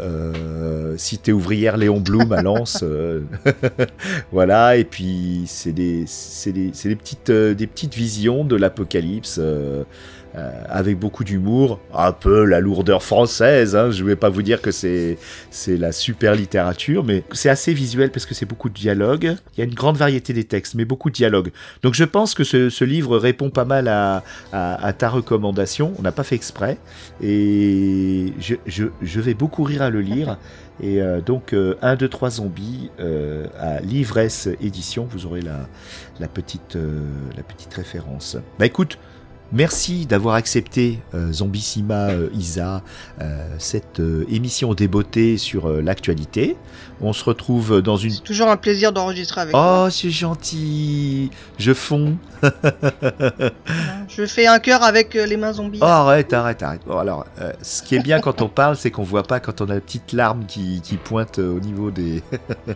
Euh, 0.00 0.94
cité 0.96 1.32
ouvrière 1.32 1.76
Léon 1.76 2.00
Blum 2.00 2.32
à 2.32 2.42
Lens. 2.42 2.84
Voilà, 4.32 4.76
et 4.76 4.84
puis 4.84 5.44
c'est 5.46 5.72
des, 5.72 6.04
des, 6.46 6.70
des, 6.70 6.96
petites, 6.96 7.30
des 7.30 7.66
petites 7.66 7.94
visions 7.94 8.44
de 8.44 8.56
l'apocalypse. 8.56 9.40
Euh, 10.36 10.50
avec 10.68 10.98
beaucoup 10.98 11.24
d'humour, 11.24 11.80
un 11.94 12.12
peu 12.12 12.44
la 12.44 12.60
lourdeur 12.60 13.02
française. 13.02 13.74
Hein, 13.74 13.90
je 13.90 14.02
ne 14.02 14.08
vais 14.08 14.16
pas 14.16 14.28
vous 14.28 14.42
dire 14.42 14.60
que 14.60 14.70
c'est 14.70 15.16
la 15.66 15.90
super 15.90 16.34
littérature, 16.34 17.02
mais 17.02 17.24
c'est 17.32 17.48
assez 17.48 17.72
visuel 17.72 18.10
parce 18.10 18.26
que 18.26 18.34
c'est 18.34 18.44
beaucoup 18.44 18.68
de 18.68 18.74
dialogue. 18.74 19.36
Il 19.54 19.58
y 19.58 19.62
a 19.62 19.64
une 19.64 19.74
grande 19.74 19.96
variété 19.96 20.34
des 20.34 20.44
textes, 20.44 20.74
mais 20.74 20.84
beaucoup 20.84 21.08
de 21.08 21.14
dialogue. 21.14 21.50
Donc 21.82 21.94
je 21.94 22.04
pense 22.04 22.34
que 22.34 22.44
ce, 22.44 22.84
livre 22.84 23.16
répond 23.16 23.48
pas 23.48 23.64
mal 23.64 23.88
à, 23.88 24.22
ta 24.92 25.08
recommandation. 25.08 25.94
On 25.98 26.02
n'a 26.02 26.12
pas 26.12 26.24
fait 26.24 26.34
exprès 26.34 26.76
et 27.22 28.34
je, 28.38 29.20
vais 29.20 29.34
beaucoup 29.34 29.62
rire 29.62 29.80
à 29.80 29.88
le 29.88 30.02
lire. 30.02 30.36
Et 30.80 31.02
euh, 31.02 31.20
donc, 31.20 31.54
euh, 31.54 31.76
1, 31.82 31.96
2, 31.96 32.08
3 32.08 32.30
zombies 32.30 32.90
euh, 33.00 33.46
à 33.58 33.80
l'ivresse 33.80 34.48
édition, 34.60 35.08
vous 35.10 35.26
aurez 35.26 35.40
la, 35.40 36.28
petite, 36.28 36.76
la 37.36 37.42
petite 37.42 37.74
référence. 37.74 38.36
Bah 38.58 38.66
écoute, 38.66 38.98
Merci 39.50 40.04
d'avoir 40.04 40.34
accepté 40.34 40.98
euh, 41.14 41.32
Zombissima 41.32 42.10
euh, 42.10 42.28
Isa, 42.34 42.82
euh, 43.22 43.48
cette 43.58 44.02
émission 44.28 44.74
débeautée 44.74 45.38
sur 45.38 45.68
l'actualité. 45.80 46.56
On 47.00 47.12
se 47.12 47.24
retrouve 47.24 47.80
dans 47.82 47.96
une... 47.96 48.10
C'est 48.10 48.24
toujours 48.24 48.48
un 48.48 48.56
plaisir 48.56 48.92
d'enregistrer 48.92 49.42
avec 49.42 49.54
Oh, 49.56 49.86
c'est 49.90 50.10
gentil 50.10 51.30
Je 51.58 51.72
fonds 51.72 52.16
Je 54.08 54.26
fais 54.26 54.46
un 54.46 54.58
cœur 54.58 54.82
avec 54.82 55.14
euh, 55.16 55.26
les 55.26 55.36
mains 55.36 55.52
zombies. 55.52 55.80
Oh, 55.82 55.86
arrête, 55.86 56.32
arrête, 56.32 56.62
arrête. 56.62 56.80
Bon, 56.86 56.98
alors, 56.98 57.26
euh, 57.40 57.52
ce 57.62 57.82
qui 57.82 57.96
est 57.96 58.02
bien 58.02 58.20
quand 58.20 58.42
on 58.42 58.48
parle, 58.48 58.76
c'est 58.76 58.90
qu'on 58.90 59.02
voit 59.02 59.22
pas 59.22 59.40
quand 59.40 59.60
on 59.60 59.68
a 59.70 59.74
la 59.74 59.80
petite 59.80 60.12
larme 60.12 60.44
qui, 60.46 60.80
qui 60.82 60.96
pointe 60.96 61.38
au 61.38 61.60
niveau 61.60 61.90
des, 61.90 62.22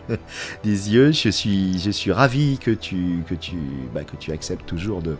des 0.63 0.93
yeux. 0.93 1.11
Je 1.11 1.29
suis, 1.29 1.79
je 1.79 1.91
suis 1.91 2.11
ravi 2.11 2.57
que 2.59 2.71
tu, 2.71 3.23
que 3.27 3.35
tu, 3.35 3.57
bah, 3.93 4.03
que 4.03 4.15
tu 4.17 4.31
acceptes 4.31 4.65
toujours 4.65 5.01
de, 5.01 5.17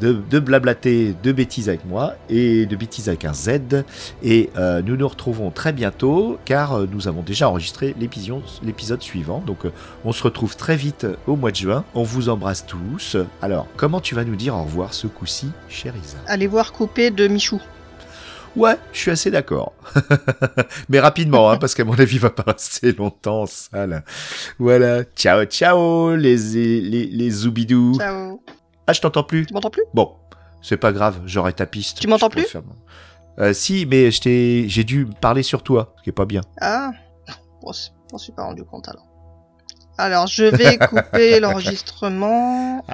de, 0.00 0.12
de 0.12 0.38
blablater 0.38 1.14
de 1.22 1.32
bêtises 1.32 1.68
avec 1.68 1.84
moi 1.84 2.14
et 2.28 2.66
de 2.66 2.76
bêtises 2.76 3.08
avec 3.08 3.24
un 3.24 3.34
Z. 3.34 3.84
Et 4.22 4.50
euh, 4.56 4.82
nous 4.82 4.96
nous 4.96 5.08
retrouvons 5.08 5.50
très 5.50 5.72
bientôt 5.72 6.38
car 6.44 6.74
euh, 6.74 6.86
nous 6.90 7.08
avons 7.08 7.22
déjà 7.22 7.48
enregistré 7.48 7.94
l'épisode, 7.98 8.37
l'épisode 8.62 9.02
suivant. 9.02 9.42
Donc, 9.46 9.64
euh, 9.66 9.72
on 10.04 10.12
se 10.12 10.22
retrouve 10.22 10.56
très 10.56 10.76
vite 10.76 11.06
au 11.26 11.36
mois 11.36 11.50
de 11.50 11.56
juin. 11.56 11.84
On 11.94 12.02
vous 12.02 12.28
embrasse 12.28 12.66
tous. 12.66 13.16
Alors, 13.42 13.66
comment 13.76 14.00
tu 14.00 14.14
vas 14.14 14.24
nous 14.24 14.36
dire 14.36 14.54
au 14.54 14.62
revoir 14.62 14.94
ce 14.94 15.06
coup-ci, 15.06 15.50
chère 15.68 15.94
Isa? 15.96 16.16
Allez 16.26 16.46
voir 16.46 16.72
Coupé 16.72 17.10
de 17.10 17.26
Michou. 17.28 17.60
Ouais, 18.56 18.76
je 18.92 18.98
suis 18.98 19.10
assez 19.10 19.30
d'accord. 19.30 19.72
Mais 20.88 20.98
rapidement, 21.00 21.50
hein, 21.50 21.58
parce 21.58 21.74
qu'à 21.74 21.84
mon 21.84 21.94
avis, 21.94 22.14
il 22.16 22.20
va 22.20 22.30
pas 22.30 22.44
rester 22.50 22.92
longtemps 22.92 23.42
en 23.42 23.46
salle. 23.46 24.02
Voilà. 24.58 25.04
Ciao, 25.14 25.44
ciao, 25.44 26.16
les, 26.16 26.36
les, 26.80 27.06
les 27.06 27.30
zoubidous. 27.30 27.96
Ciao. 27.98 28.42
Ah, 28.86 28.92
je 28.94 29.00
t'entends 29.00 29.22
plus. 29.22 29.46
Tu 29.46 29.54
m'entends 29.54 29.70
plus? 29.70 29.84
Bon, 29.94 30.14
c'est 30.62 30.78
pas 30.78 30.92
grave, 30.92 31.20
j'aurai 31.26 31.52
ta 31.52 31.66
piste. 31.66 32.00
Tu 32.00 32.08
m'entends 32.08 32.30
plus? 32.30 32.56
Euh, 33.38 33.52
Si, 33.52 33.86
mais 33.86 34.10
j'ai 34.10 34.84
dû 34.84 35.06
parler 35.20 35.42
sur 35.44 35.62
toi, 35.62 35.94
ce 35.98 36.02
qui 36.02 36.10
est 36.10 36.12
pas 36.12 36.24
bien. 36.24 36.40
Ah, 36.60 36.90
bon, 37.62 37.72
c'est- 37.72 37.90
je 38.08 38.12
m'en 38.12 38.18
suis 38.18 38.32
pas 38.32 38.44
rendu 38.44 38.64
compte 38.64 38.88
alors. 38.88 39.06
Alors, 39.98 40.26
je 40.26 40.44
vais 40.44 40.78
couper 40.88 41.40
l'enregistrement. 41.40 42.84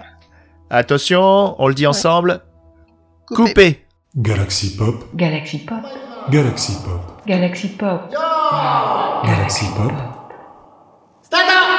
Attention, 0.70 1.54
on 1.60 1.68
le 1.68 1.74
dit 1.74 1.86
ensemble. 1.86 2.42
Couper. 3.26 3.44
Coupé. 3.48 3.86
Galaxy 4.16 4.76
Pop, 4.76 4.94
Galaxy 5.14 5.58
Pop. 5.58 5.80
Galaxy 6.30 6.72
Pop, 6.84 7.26
Galaxy 7.26 7.68
Pop. 7.76 8.10
Galaxy 9.24 9.66
Pop. 9.76 9.92
Start 11.22 11.42
up! 11.48 11.73